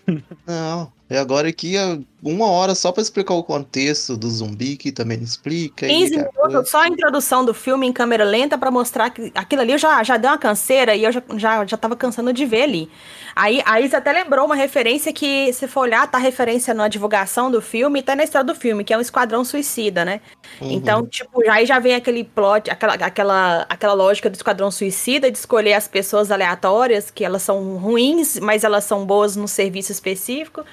Não. 0.46 0.92
E 1.08 1.16
agora 1.16 1.48
aqui 1.48 1.76
é 1.76 1.98
uma 2.22 2.46
hora 2.46 2.74
só 2.74 2.90
pra 2.90 3.00
explicar 3.00 3.34
o 3.34 3.44
contexto 3.44 4.16
do 4.16 4.28
zumbi, 4.28 4.76
que 4.76 4.90
também 4.90 5.22
explica. 5.22 5.86
e 5.86 5.90
15 5.90 6.10
que 6.10 6.18
a 6.18 6.48
minutos, 6.48 6.70
só 6.70 6.80
a 6.80 6.88
introdução 6.88 7.44
do 7.44 7.54
filme 7.54 7.86
em 7.86 7.92
câmera 7.92 8.24
lenta 8.24 8.58
pra 8.58 8.70
mostrar 8.70 9.10
que 9.10 9.30
aquilo 9.34 9.62
ali 9.62 9.72
eu 9.72 9.78
já, 9.78 10.02
já 10.02 10.16
deu 10.16 10.30
uma 10.30 10.38
canseira 10.38 10.96
e 10.96 11.04
eu 11.04 11.12
já, 11.12 11.22
já, 11.36 11.64
já 11.64 11.76
tava 11.76 11.94
cansando 11.94 12.32
de 12.32 12.44
ver 12.44 12.62
ali. 12.62 12.90
Aí, 13.36 13.62
aí 13.66 13.88
você 13.88 13.94
até 13.94 14.12
lembrou 14.12 14.46
uma 14.46 14.56
referência 14.56 15.12
que, 15.12 15.52
se 15.52 15.68
for 15.68 15.82
olhar, 15.82 16.10
tá 16.10 16.18
referência 16.18 16.72
na 16.72 16.88
divulgação 16.88 17.50
do 17.50 17.60
filme 17.60 18.00
e 18.00 18.02
tá 18.02 18.16
na 18.16 18.24
história 18.24 18.46
do 18.46 18.54
filme, 18.54 18.82
que 18.82 18.94
é 18.94 18.98
um 18.98 19.00
Esquadrão 19.00 19.44
Suicida, 19.44 20.04
né? 20.04 20.22
Uhum. 20.60 20.70
Então, 20.72 21.06
tipo, 21.06 21.48
aí 21.48 21.66
já 21.66 21.78
vem 21.78 21.94
aquele 21.94 22.24
plot, 22.24 22.70
aquela, 22.70 22.94
aquela, 22.94 23.66
aquela 23.68 23.92
lógica 23.92 24.30
do 24.30 24.34
Esquadrão 24.34 24.70
Suicida 24.70 25.30
de 25.30 25.36
escolher 25.36 25.74
as 25.74 25.86
pessoas 25.86 26.30
aleatórias, 26.30 27.10
que 27.10 27.24
elas 27.24 27.42
são 27.42 27.76
ruins, 27.76 28.40
mas 28.40 28.64
elas 28.64 28.84
são 28.84 29.04
boas 29.04 29.36
num 29.36 29.46
serviço 29.46 29.92
específico. 29.92 30.64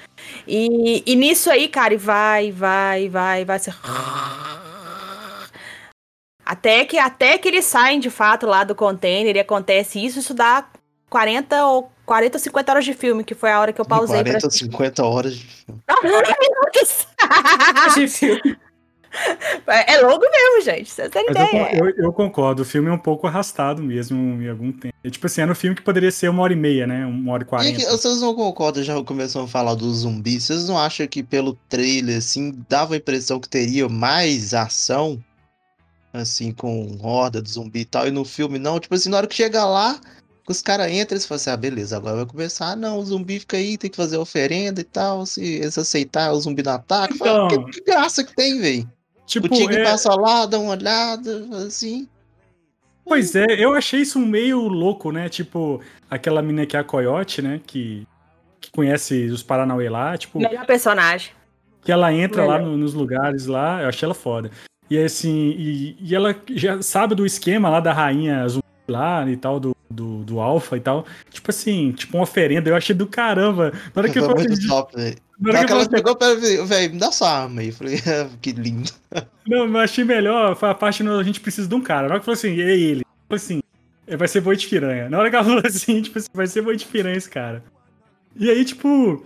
E, 0.46 1.02
e 1.06 1.16
nisso 1.16 1.50
aí, 1.50 1.68
cara, 1.68 1.94
e 1.94 1.96
vai, 1.96 2.52
vai, 2.52 3.08
vai, 3.08 3.44
vai 3.44 3.58
ser. 3.58 3.74
Até 6.44 6.84
que, 6.84 6.98
até 6.98 7.38
que 7.38 7.48
eles 7.48 7.64
saem 7.64 7.98
de 7.98 8.10
fato 8.10 8.46
lá 8.46 8.64
do 8.64 8.74
container 8.74 9.34
e 9.34 9.40
acontece 9.40 10.04
isso, 10.04 10.18
isso 10.18 10.34
dá 10.34 10.66
40 11.08 11.66
ou 11.66 11.90
40 12.04 12.36
ou 12.36 12.40
50 12.40 12.72
horas 12.72 12.84
de 12.84 12.92
filme, 12.92 13.24
que 13.24 13.34
foi 13.34 13.50
a 13.50 13.60
hora 13.60 13.72
que 13.72 13.80
eu 13.80 13.84
pausei 13.84 14.16
40 14.16 14.38
pra 14.38 14.46
ou 14.46 14.50
50 14.50 15.04
horas 15.04 15.34
de 15.34 15.44
filme. 15.46 15.80
minutos. 16.40 17.06
de 17.94 18.08
filme. 18.08 18.58
É 19.86 20.00
logo 20.00 20.22
mesmo, 20.30 20.62
gente. 20.62 20.90
Vocês 20.90 21.08
têm 21.10 21.24
eu, 21.26 21.30
ideia. 21.30 21.48
con- 21.50 21.76
eu, 21.86 21.90
eu 22.04 22.12
concordo, 22.12 22.62
o 22.62 22.64
filme 22.64 22.88
é 22.88 22.92
um 22.92 22.98
pouco 22.98 23.26
arrastado 23.26 23.82
mesmo 23.82 24.16
em 24.42 24.48
algum 24.48 24.70
tempo. 24.72 24.94
É, 25.02 25.10
Tipo 25.10 25.26
assim, 25.26 25.40
era 25.40 25.50
um 25.52 25.54
filme 25.54 25.74
que 25.76 25.82
poderia 25.82 26.10
ser 26.10 26.28
uma 26.28 26.42
hora 26.42 26.52
e 26.52 26.56
meia, 26.56 26.86
né? 26.86 27.06
Uma 27.06 27.32
hora 27.32 27.42
e 27.42 27.46
E 27.46 27.48
quarenta. 27.48 27.78
que- 27.78 27.86
vocês 27.86 28.20
não 28.20 28.34
concordam, 28.34 28.82
já 28.82 29.02
começamos 29.02 29.48
a 29.48 29.52
falar 29.52 29.74
do 29.74 29.92
zumbi, 29.92 30.40
vocês 30.40 30.68
não 30.68 30.78
acham 30.78 31.06
que 31.06 31.22
pelo 31.22 31.54
trailer, 31.68 32.18
assim, 32.18 32.52
dava 32.68 32.94
a 32.94 32.96
impressão 32.96 33.38
que 33.40 33.48
teria 33.48 33.88
mais 33.88 34.52
ação? 34.54 35.22
Assim, 36.12 36.52
com 36.52 36.96
horda 37.02 37.42
de 37.42 37.50
zumbi 37.50 37.80
e 37.80 37.84
tal, 37.84 38.06
e 38.06 38.10
no 38.10 38.24
filme 38.24 38.58
não? 38.58 38.78
Tipo 38.78 38.94
assim, 38.94 39.08
na 39.08 39.16
hora 39.16 39.26
que 39.26 39.34
chega 39.34 39.64
lá, 39.64 39.98
os 40.48 40.62
caras 40.62 40.92
entram, 40.92 41.16
eles 41.16 41.26
falam 41.26 41.36
assim, 41.36 41.50
ah, 41.50 41.56
beleza, 41.56 41.96
agora 41.96 42.16
vai 42.16 42.26
começar. 42.26 42.68
Ah, 42.72 42.76
não, 42.76 42.98
o 42.98 43.04
zumbi 43.04 43.40
fica 43.40 43.56
aí, 43.56 43.76
tem 43.76 43.90
que 43.90 43.96
fazer 43.96 44.16
oferenda 44.16 44.80
e 44.80 44.84
tal, 44.84 45.26
se 45.26 45.42
eles 45.42 45.76
aceitar, 45.76 46.30
o 46.32 46.40
zumbi 46.40 46.62
não 46.62 46.72
ataca. 46.74 47.14
Fala, 47.16 47.46
Então. 47.46 47.64
que, 47.64 47.80
que 47.80 47.84
graça 47.90 48.22
que 48.22 48.32
tem, 48.34 48.60
velho? 48.60 48.88
Tipo, 49.26 49.46
o 49.46 49.50
tigre 49.50 49.80
é- 49.80 49.84
passa 49.84 50.14
lá, 50.14 50.46
dá 50.46 50.58
uma 50.58 50.72
olhada, 50.72 51.46
assim. 51.66 52.06
Pois 53.04 53.34
é, 53.34 53.46
eu 53.58 53.74
achei 53.74 54.00
isso 54.00 54.18
meio 54.18 54.60
louco, 54.66 55.10
né? 55.12 55.28
Tipo, 55.28 55.80
aquela 56.10 56.40
menina 56.42 56.66
que 56.66 56.76
é 56.76 56.80
a 56.80 56.84
Coyote, 56.84 57.42
né? 57.42 57.60
Que, 57.66 58.06
que 58.60 58.70
conhece 58.70 59.26
os 59.26 59.42
Paranauê 59.42 59.88
lá, 59.90 60.16
tipo, 60.16 60.38
Melhor 60.40 60.64
personagem. 60.66 61.32
que 61.82 61.92
ela 61.92 62.12
entra 62.12 62.44
lá 62.46 62.58
Melhor. 62.58 62.70
no- 62.72 62.78
nos 62.78 62.94
lugares 62.94 63.46
lá, 63.46 63.82
eu 63.82 63.88
achei 63.88 64.06
ela 64.06 64.14
foda. 64.14 64.50
E 64.90 64.98
assim, 64.98 65.50
e, 65.56 65.96
e 66.00 66.14
ela 66.14 66.34
já 66.50 66.80
sabe 66.82 67.14
do 67.14 67.24
esquema 67.26 67.68
lá 67.68 67.80
da 67.80 67.92
rainha 67.92 68.46
zumbi 68.48 68.63
lá 68.88 69.28
e 69.28 69.36
tal, 69.36 69.58
do, 69.58 69.76
do, 69.90 70.24
do 70.24 70.40
Alpha 70.40 70.76
e 70.76 70.80
tal. 70.80 71.06
Tipo 71.30 71.50
assim, 71.50 71.92
tipo 71.92 72.16
uma 72.16 72.24
oferenda, 72.24 72.68
eu 72.68 72.76
achei 72.76 72.94
do 72.94 73.06
caramba. 73.06 73.72
Na 73.94 74.02
hora 74.02 74.08
que 74.10 74.18
eu 74.18 74.26
falei, 74.26 74.46
muito 74.46 74.66
top, 74.66 74.96
velho. 74.96 75.16
na 75.40 75.50
hora 75.50 75.66
que 75.66 75.72
ela 75.72 76.16
pra 76.16 76.34
mim, 76.34 76.66
velho, 76.66 76.92
me 76.94 76.98
dá 76.98 77.12
sua 77.12 77.30
arma 77.30 77.60
aí. 77.60 77.68
Eu 77.68 77.74
falei, 77.74 77.96
"Ah, 78.06 78.28
que 78.40 78.52
lindo. 78.52 78.90
não, 79.46 79.68
mas 79.68 79.90
achei 79.90 80.04
melhor, 80.04 80.56
foi 80.56 80.68
a 80.68 80.74
parte 80.74 81.02
onde 81.02 81.12
a 81.12 81.22
gente 81.22 81.40
precisa 81.40 81.68
de 81.68 81.74
um 81.74 81.80
cara. 81.80 82.08
Na 82.08 82.14
hora 82.14 82.20
que 82.20 82.26
falei 82.26 82.38
assim, 82.38 82.60
ei, 82.60 82.82
ele, 82.82 83.00
eu 83.00 83.06
falei 83.28 83.44
assim, 83.44 83.62
"É, 84.06 84.16
vai 84.16 84.28
ser 84.28 84.40
boi 84.40 84.56
de 84.56 84.66
piranha. 84.66 85.08
Na 85.08 85.18
hora 85.18 85.30
que 85.30 85.36
ela 85.36 85.44
falou 85.46 85.62
assim, 85.64 86.02
tipo 86.02 86.18
assim, 86.18 86.28
vai 86.34 86.46
ser 86.46 86.62
boi 86.62 86.76
de 86.76 86.84
piranha 86.86 87.16
esse 87.16 87.30
cara. 87.30 87.62
E 88.36 88.50
aí, 88.50 88.64
tipo, 88.64 89.24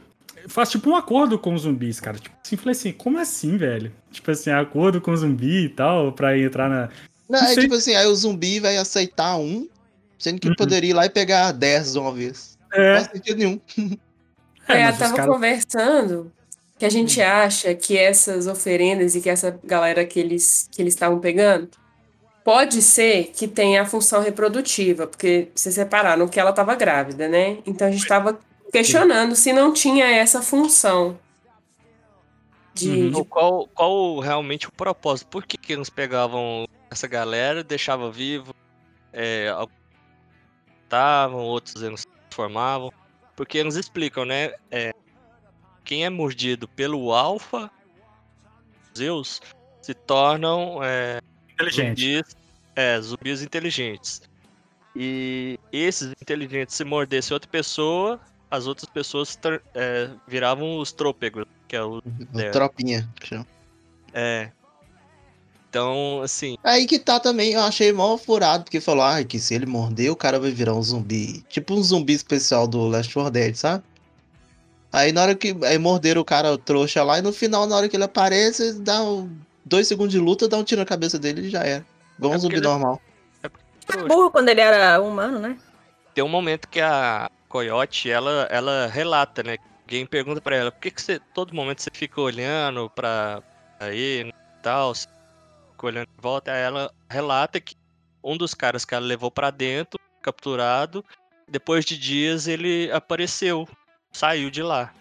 faz 0.48 0.70
tipo 0.70 0.90
um 0.90 0.96
acordo 0.96 1.38
com 1.38 1.54
os 1.54 1.62
zumbis, 1.62 2.00
cara. 2.00 2.18
Tipo 2.18 2.34
assim, 2.44 2.56
falei 2.56 2.72
assim, 2.72 2.92
como 2.92 3.18
assim, 3.18 3.56
velho? 3.56 3.92
Tipo 4.10 4.30
assim, 4.30 4.50
acordo 4.50 5.00
com 5.00 5.10
o 5.12 5.16
zumbi 5.16 5.64
e 5.64 5.68
tal, 5.68 6.12
pra 6.12 6.36
entrar 6.38 6.68
na. 6.68 6.88
Não, 7.28 7.38
Não 7.40 7.46
é 7.48 7.54
sei. 7.54 7.62
tipo 7.64 7.74
assim, 7.74 7.94
aí 7.94 8.06
o 8.06 8.14
zumbi 8.14 8.58
vai 8.60 8.76
aceitar 8.76 9.36
um, 9.36 9.68
sendo 10.18 10.40
que 10.40 10.48
Uhum. 10.48 10.54
poderia 10.56 10.90
ir 10.90 10.94
lá 10.94 11.06
e 11.06 11.10
pegar 11.10 11.52
10 11.52 11.92
de 11.92 11.98
uma 11.98 12.12
vez. 12.12 12.56
Não 12.72 12.78
É, 12.82 12.94
faz 13.00 13.10
sentido 13.12 13.36
nenhum. 13.38 13.60
é, 14.68 14.82
É, 14.82 14.88
eu 14.88 14.96
tava 14.96 15.14
caras. 15.16 15.32
conversando 15.34 16.32
que 16.78 16.84
a 16.84 16.90
gente 16.90 17.20
acha 17.20 17.74
que 17.74 17.98
essas 17.98 18.46
oferendas 18.46 19.14
e 19.14 19.20
que 19.20 19.28
essa 19.28 19.58
galera 19.64 20.04
que 20.04 20.18
eles 20.20 20.68
que 20.70 20.80
eles 20.80 20.94
estavam 20.94 21.18
pegando 21.18 21.68
pode 22.44 22.80
ser 22.80 23.24
que 23.34 23.46
tenha 23.48 23.82
a 23.82 23.86
função 23.86 24.22
reprodutiva, 24.22 25.06
porque 25.06 25.48
se 25.54 25.70
separaram 25.72 26.26
que 26.28 26.38
ela 26.40 26.50
estava 26.50 26.74
grávida, 26.74 27.28
né? 27.28 27.58
Então 27.66 27.86
a 27.88 27.90
gente 27.90 28.02
estava 28.02 28.38
questionando 28.72 29.34
se 29.34 29.52
não 29.52 29.72
tinha 29.72 30.06
essa 30.06 30.40
função. 30.40 31.18
De, 32.74 33.06
Ou 33.14 33.22
de- 33.22 33.28
qual, 33.28 33.68
qual 33.74 34.20
realmente 34.20 34.68
o 34.68 34.72
propósito? 34.72 35.26
Por 35.28 35.44
que, 35.44 35.56
que 35.58 35.72
eles 35.72 35.90
pegavam 35.90 36.66
essa 36.90 37.06
galera, 37.06 37.62
deixavam 37.62 38.10
vivo, 38.10 38.54
é, 39.12 39.48
alguns 39.48 39.78
matavam, 40.84 41.40
outros 41.40 41.82
eles 41.82 42.04
transformavam? 42.04 42.92
Porque 43.36 43.58
eles 43.58 43.76
explicam, 43.76 44.24
né? 44.24 44.52
é, 44.70 44.92
quem 45.84 46.04
é 46.04 46.10
mordido 46.10 46.66
pelo 46.68 47.12
alfa, 47.12 47.70
Zeus, 48.96 49.40
se 49.80 49.94
tornam 49.94 50.80
é, 50.82 51.20
zumbis, 51.70 52.36
é, 52.74 53.00
zumbis 53.00 53.42
inteligentes. 53.42 54.22
E 54.96 55.58
esses 55.72 56.10
inteligentes, 56.20 56.74
se 56.74 56.84
mordesse 56.84 57.32
outra 57.32 57.48
pessoa, 57.48 58.20
as 58.50 58.66
outras 58.66 58.88
pessoas 58.90 59.38
é, 59.74 60.10
viravam 60.26 60.78
os 60.78 60.92
trôpegos, 60.92 61.46
que 61.68 61.76
é 61.76 61.82
o. 61.82 62.02
É. 62.34 62.50
Tropinha. 62.50 63.08
que 63.20 63.28
chama. 63.28 63.46
É. 64.12 64.50
Então, 65.68 66.22
assim, 66.22 66.56
Aí 66.64 66.86
que 66.86 66.98
tá 66.98 67.20
também, 67.20 67.52
eu 67.52 67.60
achei 67.60 67.92
mó 67.92 68.16
furado, 68.16 68.64
porque 68.64 68.80
falou, 68.80 69.04
ah, 69.04 69.22
que 69.22 69.38
se 69.38 69.54
ele 69.54 69.66
morder, 69.66 70.10
o 70.10 70.16
cara 70.16 70.40
vai 70.40 70.50
virar 70.50 70.74
um 70.74 70.82
zumbi. 70.82 71.44
Tipo 71.48 71.74
um 71.74 71.82
zumbi 71.82 72.14
especial 72.14 72.66
do 72.66 72.88
Last 72.88 73.12
4 73.12 73.30
Dead, 73.30 73.54
sabe? 73.54 73.84
Aí 74.90 75.12
na 75.12 75.22
hora 75.22 75.34
que. 75.34 75.54
Aí 75.64 75.76
morderam 75.76 76.22
o 76.22 76.24
cara 76.24 76.50
o 76.52 76.56
trouxa 76.58 77.02
lá, 77.02 77.18
e 77.18 77.22
no 77.22 77.32
final, 77.32 77.66
na 77.66 77.76
hora 77.76 77.88
que 77.88 77.96
ele 77.96 78.04
aparece, 78.04 78.80
dá 78.80 79.02
um, 79.02 79.30
dois 79.64 79.86
segundos 79.86 80.12
de 80.12 80.18
luta, 80.18 80.48
dá 80.48 80.56
um 80.56 80.64
tiro 80.64 80.80
na 80.80 80.86
cabeça 80.86 81.18
dele 81.18 81.46
e 81.46 81.50
já 81.50 81.62
era. 81.62 81.84
Igual 82.18 82.32
um 82.32 82.36
É 82.36 82.38
porque 82.38 82.40
zumbi 82.40 82.56
ele- 82.56 82.66
normal. 82.66 83.02
Burro 84.06 84.30
quando 84.30 84.48
ele 84.48 84.60
era 84.60 85.00
humano, 85.00 85.38
né? 85.38 85.56
tem 86.14 86.24
um 86.24 86.28
momento 86.28 86.66
que 86.68 86.80
a 86.80 87.30
Coyote, 87.48 88.10
ela, 88.10 88.48
ela 88.50 88.86
relata, 88.88 89.42
né? 89.42 89.56
Alguém 89.84 90.04
pergunta 90.04 90.40
pra 90.40 90.56
ela, 90.56 90.72
por 90.72 90.80
que, 90.80 90.90
que 90.90 91.00
você, 91.00 91.20
todo 91.32 91.54
momento 91.54 91.80
você 91.80 91.90
fica 91.92 92.20
olhando 92.20 92.90
pra 92.90 93.40
aí 93.78 94.22
e 94.28 94.34
tal, 94.62 94.94
você 94.94 95.06
olhando 95.86 96.08
de 96.08 96.20
volta? 96.20 96.50
Ela 96.50 96.92
relata 97.08 97.60
que 97.60 97.74
um 98.22 98.36
dos 98.36 98.54
caras 98.54 98.84
que 98.84 98.94
ela 98.94 99.06
levou 99.06 99.30
pra 99.30 99.50
dentro, 99.50 99.98
capturado, 100.20 101.04
depois 101.48 101.84
de 101.84 101.98
dias 101.98 102.46
ele 102.46 102.90
apareceu, 102.92 103.68
saiu 104.12 104.50
de 104.50 104.62
lá. 104.62 104.92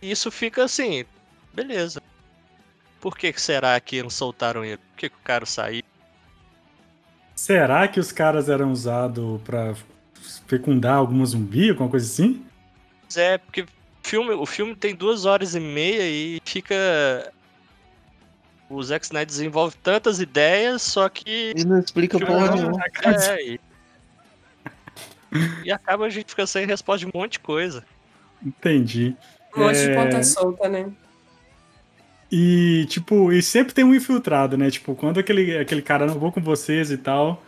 E 0.00 0.10
isso 0.10 0.30
fica 0.30 0.64
assim, 0.64 1.04
beleza. 1.52 2.00
Por 3.00 3.16
que, 3.16 3.32
será 3.38 3.78
que 3.80 4.02
não 4.02 4.10
soltaram 4.10 4.64
ele? 4.64 4.78
Por 4.78 4.96
que, 4.96 5.06
o 5.06 5.12
cara 5.22 5.46
saiu? 5.46 5.82
Será 7.34 7.86
que 7.86 8.00
os 8.00 8.10
caras 8.10 8.48
eram 8.48 8.72
usados 8.72 9.40
pra 9.42 9.74
fecundar 10.46 10.96
alguma 10.96 11.24
zumbi, 11.24 11.70
alguma 11.70 11.88
coisa 11.88 12.06
assim? 12.06 12.44
É, 13.16 13.38
porque 13.38 13.66
filme, 14.02 14.32
o 14.32 14.46
filme 14.46 14.74
tem 14.74 14.94
duas 14.94 15.24
horas 15.24 15.54
e 15.54 15.60
meia 15.60 16.02
e 16.02 16.40
fica. 16.44 17.32
O 18.70 18.82
Zack 18.82 19.04
Snyder 19.06 19.26
desenvolve 19.26 19.76
tantas 19.82 20.20
ideias, 20.20 20.82
só 20.82 21.08
que. 21.08 21.54
E 21.56 21.64
não 21.64 21.78
explica 21.78 22.18
Filme 22.18 22.32
porra 22.32 22.54
nenhuma. 22.54 22.78
É, 23.02 23.42
e... 23.42 23.60
e 25.64 25.72
acaba 25.72 26.06
a 26.06 26.10
gente 26.10 26.30
fica 26.30 26.46
sem 26.46 26.66
resposta 26.66 27.06
de 27.06 27.06
um 27.06 27.18
monte 27.18 27.32
de 27.32 27.40
coisa. 27.40 27.82
Entendi. 28.44 29.16
um 29.56 29.60
monte 29.60 29.76
de 29.78 29.90
É. 29.90 29.94
ponta 29.94 30.22
solta, 30.22 30.68
né? 30.68 30.90
E, 32.30 32.84
tipo, 32.90 33.32
e 33.32 33.42
sempre 33.42 33.72
tem 33.72 33.84
um 33.84 33.94
infiltrado, 33.94 34.56
né? 34.58 34.70
Tipo, 34.70 34.94
quando 34.94 35.18
aquele, 35.18 35.56
aquele 35.56 35.80
cara 35.80 36.06
não 36.06 36.18
vou 36.18 36.30
com 36.30 36.42
vocês 36.42 36.90
e 36.90 36.98
tal. 36.98 37.42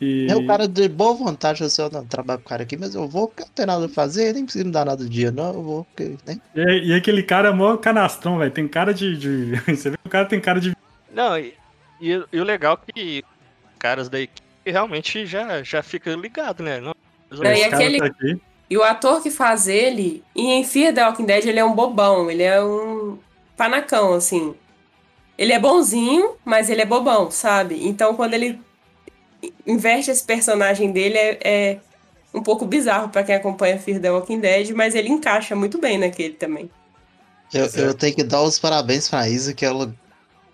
E... 0.00 0.26
É 0.28 0.36
o 0.36 0.46
cara 0.46 0.66
de 0.68 0.88
boa 0.88 1.14
vontade, 1.14 1.62
assim, 1.64 1.80
eu 1.82 1.90
não 1.90 2.04
trabalho 2.04 2.40
com 2.40 2.46
o 2.46 2.48
cara 2.48 2.62
aqui, 2.64 2.76
mas 2.76 2.94
eu 2.94 3.08
vou, 3.08 3.28
porque 3.28 3.42
eu 3.42 3.46
não 3.46 3.52
tenho 3.54 3.66
nada 3.66 3.86
a 3.86 3.88
fazer, 3.88 4.34
nem 4.34 4.44
precisa 4.44 4.64
me 4.64 4.70
dar 4.72 4.84
nada 4.84 5.02
de 5.04 5.08
dia, 5.08 5.30
não, 5.30 5.54
eu 5.54 5.62
vou, 5.62 5.84
porque, 5.84 6.16
né? 6.26 6.38
E, 6.54 6.88
e 6.88 6.94
aquele 6.94 7.22
cara 7.22 7.48
é 7.48 7.52
mó 7.52 7.76
canastrão, 7.76 8.38
velho. 8.38 8.50
Tem 8.50 8.66
cara 8.68 8.92
de, 8.92 9.16
de- 9.16 9.52
Você 9.74 9.90
vê 9.90 9.96
que 9.96 10.06
o 10.08 10.10
cara 10.10 10.26
tem 10.26 10.40
cara 10.40 10.60
de. 10.60 10.76
Não, 11.12 11.38
e, 11.38 11.54
e- 12.00 12.24
e 12.32 12.40
o 12.40 12.44
legal 12.44 12.78
é 12.88 12.92
que 12.92 13.24
os 13.72 13.78
caras 13.78 14.08
da 14.08 14.20
equipe 14.20 14.42
realmente 14.66 15.24
já, 15.26 15.62
já 15.62 15.82
fica 15.82 16.10
ligado, 16.14 16.62
né? 16.62 16.80
Não, 16.80 16.94
É, 17.44 17.58
e 17.60 17.64
aquele- 17.64 17.98
tá. 17.98 18.10
E 18.68 18.76
o 18.78 18.82
ator 18.82 19.22
que 19.22 19.30
faz 19.30 19.68
ele, 19.68 20.24
e 20.34 20.46
em 20.50 20.64
Fear 20.64 20.92
the 20.94 21.04
Walking 21.06 21.26
Dead, 21.26 21.44
ele 21.46 21.58
é 21.60 21.64
um 21.64 21.74
bobão, 21.74 22.30
ele 22.30 22.42
é 22.42 22.60
um 22.64 23.18
panacão, 23.56 24.14
assim. 24.14 24.54
Ele 25.36 25.52
é 25.52 25.58
bonzinho, 25.58 26.36
mas 26.44 26.70
ele 26.70 26.80
é 26.80 26.86
bobão, 26.86 27.30
sabe? 27.30 27.86
Então, 27.86 28.14
quando 28.16 28.34
ele 28.34 28.58
inverte 29.66 30.10
esse 30.10 30.24
personagem 30.24 30.92
dele, 30.92 31.18
é, 31.18 31.38
é 31.42 31.78
um 32.32 32.42
pouco 32.42 32.64
bizarro 32.66 33.08
pra 33.08 33.22
quem 33.22 33.34
acompanha 33.34 33.78
Fear 33.78 34.00
the 34.00 34.10
Walking 34.10 34.40
Dead, 34.40 34.70
mas 34.70 34.94
ele 34.94 35.08
encaixa 35.08 35.54
muito 35.54 35.78
bem 35.78 35.98
naquele 35.98 36.34
também. 36.34 36.70
Eu, 37.52 37.64
é. 37.66 37.88
eu 37.88 37.94
tenho 37.94 38.14
que 38.14 38.24
dar 38.24 38.42
os 38.42 38.58
parabéns 38.58 39.08
pra 39.08 39.28
Isa, 39.28 39.54
que 39.54 39.64
ela 39.64 39.94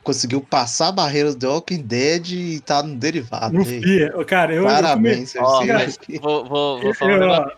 conseguiu 0.02 0.40
passar 0.40 0.88
a 0.88 0.92
barreira 0.92 1.34
do 1.34 1.48
Walking 1.48 1.82
Dead 1.82 2.32
e 2.32 2.60
tá 2.60 2.82
no 2.82 2.96
derivado. 2.96 3.54
No 3.56 3.64
Fia. 3.64 4.12
Cara, 4.26 4.54
eu. 4.54 4.64
Parabéns, 4.64 5.34
eu 5.34 5.42
Ó, 5.42 5.62
vou, 6.20 6.44
vou, 6.44 6.80
vou 6.80 6.88
eu- 6.88 6.94
falar 6.94 7.14
um 7.14 7.20
negócio. 7.20 7.56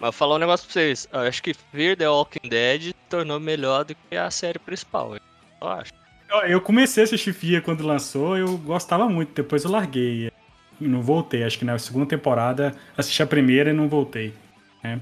Vou 0.00 0.12
falar 0.12 0.34
um 0.36 0.38
negócio 0.38 0.66
pra 0.66 0.72
vocês. 0.72 1.08
Eu 1.12 1.20
acho 1.20 1.42
que 1.42 1.52
Fear 1.72 1.96
the 1.96 2.08
Walking 2.08 2.48
Dead 2.48 2.82
se 2.82 2.94
tornou 3.10 3.40
melhor 3.40 3.84
do 3.84 3.94
que 3.94 4.16
a 4.16 4.30
série 4.30 4.58
principal. 4.58 5.16
Eu 5.60 5.68
acho. 5.68 5.92
Eu 6.46 6.60
comecei 6.60 7.02
a 7.02 7.04
assistir 7.04 7.32
Fia 7.32 7.60
quando 7.60 7.84
lançou, 7.86 8.36
eu 8.36 8.56
gostava 8.58 9.08
muito, 9.08 9.32
depois 9.34 9.64
eu 9.64 9.70
larguei. 9.70 10.30
E 10.80 10.86
não 10.86 11.02
voltei, 11.02 11.42
acho 11.44 11.58
que 11.58 11.64
na 11.64 11.78
segunda 11.78 12.06
temporada 12.06 12.74
assisti 12.96 13.22
a 13.22 13.26
primeira 13.26 13.70
e 13.70 13.72
não 13.72 13.88
voltei. 13.88 14.32
né? 14.82 15.00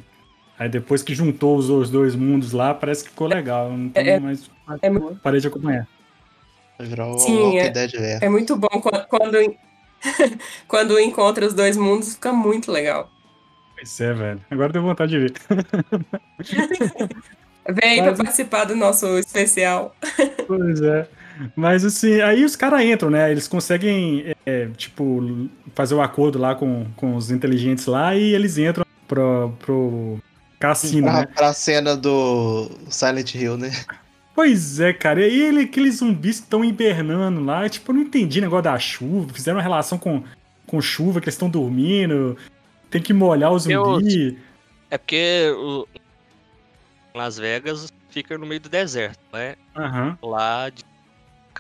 Aí 0.58 0.68
depois 0.70 1.02
que 1.02 1.14
juntou 1.14 1.56
os, 1.58 1.68
os 1.68 1.90
dois 1.90 2.14
mundos 2.14 2.52
lá, 2.52 2.72
parece 2.72 3.04
que 3.04 3.10
ficou 3.10 3.26
legal. 3.26 3.70
Então, 3.72 4.02
É- 4.02 4.18
mas 4.18 4.50
é 4.80 4.88
muito- 4.88 5.20
parei 5.22 5.38
de 5.40 5.48
acompanhar. 5.48 5.86
Virou 6.80 7.18
Sim, 7.18 7.58
é-. 7.58 7.72
É 8.22 8.28
muito 8.28 8.56
bom 8.56 8.68
quando, 8.80 9.06
quando, 9.06 9.36
quando 10.68 10.98
encontra 11.00 11.46
os 11.46 11.52
dois 11.54 11.76
mundos, 11.76 12.14
fica 12.14 12.32
muito 12.32 12.72
legal. 12.72 13.10
Pois 13.74 14.00
é, 14.00 14.12
velho. 14.14 14.40
Agora 14.50 14.72
deu 14.72 14.82
vontade 14.82 15.10
de 15.12 15.18
ver. 15.18 15.32
Vem 17.68 18.00
Mas- 18.02 18.16
participar 18.16 18.64
do 18.64 18.76
nosso 18.76 19.18
especial. 19.18 19.94
Pois 20.46 20.80
é. 20.80 21.08
Mas 21.54 21.84
assim, 21.84 22.20
aí 22.20 22.44
os 22.44 22.56
caras 22.56 22.82
entram, 22.82 23.10
né? 23.10 23.30
Eles 23.30 23.46
conseguem, 23.48 24.34
é, 24.44 24.68
tipo, 24.76 25.48
fazer 25.74 25.94
o 25.94 26.02
acordo 26.02 26.38
lá 26.38 26.54
com, 26.54 26.86
com 26.96 27.14
os 27.16 27.30
inteligentes 27.30 27.86
lá 27.86 28.14
e 28.14 28.34
eles 28.34 28.58
entram 28.58 28.84
pro, 29.06 29.52
pro 29.58 30.18
cassino, 30.58 31.06
Pra, 31.06 31.20
né? 31.20 31.26
pra 31.34 31.52
cena 31.52 31.96
do 31.96 32.70
Silent 32.88 33.34
Hill, 33.34 33.56
né? 33.56 33.70
Pois 34.34 34.80
é, 34.80 34.92
cara. 34.92 35.26
E 35.26 35.40
ele, 35.40 35.62
aqueles 35.62 35.96
zumbis 35.96 36.36
que 36.38 36.44
estão 36.44 36.64
hibernando 36.64 37.42
lá, 37.42 37.66
tipo, 37.68 37.90
eu 37.90 37.96
não 37.96 38.02
entendi 38.02 38.38
o 38.38 38.42
negócio 38.42 38.64
da 38.64 38.78
chuva. 38.78 39.32
Fizeram 39.32 39.56
uma 39.56 39.62
relação 39.62 39.96
com, 39.98 40.22
com 40.66 40.80
chuva, 40.80 41.20
que 41.20 41.24
eles 41.26 41.34
estão 41.34 41.48
dormindo. 41.48 42.36
Tem 42.90 43.00
que 43.00 43.14
molhar 43.14 43.50
o 43.50 43.58
zumbi. 43.58 44.38
É 44.90 44.98
porque 44.98 45.50
o 45.56 45.86
Las 47.14 47.38
Vegas 47.38 47.90
fica 48.10 48.36
no 48.36 48.46
meio 48.46 48.60
do 48.60 48.68
deserto, 48.68 49.18
né? 49.32 49.56
Aham. 49.74 50.18
Lá 50.22 50.68
de 50.68 50.84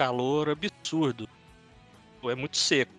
calor 0.06 0.50
absurdo. 0.50 1.26
É 2.24 2.34
muito 2.34 2.56
seco. 2.58 2.92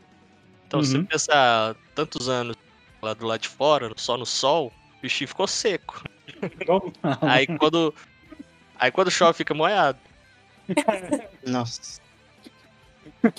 Então, 0.67 0.81
se 0.81 0.91
você 0.91 0.97
Uhum. 0.97 1.05
pensar 1.05 1.75
tantos 1.93 2.27
anos 2.27 2.55
lá 3.01 3.13
do 3.13 3.25
lado 3.27 3.41
de 3.41 3.47
fora, 3.49 3.91
só 3.97 4.17
no 4.17 4.25
sol, 4.25 4.73
o 4.97 5.01
bichinho 5.01 5.27
ficou 5.27 5.47
seco. 5.47 6.03
Aí 7.21 7.45
quando. 7.45 7.93
Aí 8.79 8.91
quando 8.91 9.11
chove 9.11 9.37
fica 9.37 9.53
molhado. 9.53 9.97
Nossa. 11.45 12.01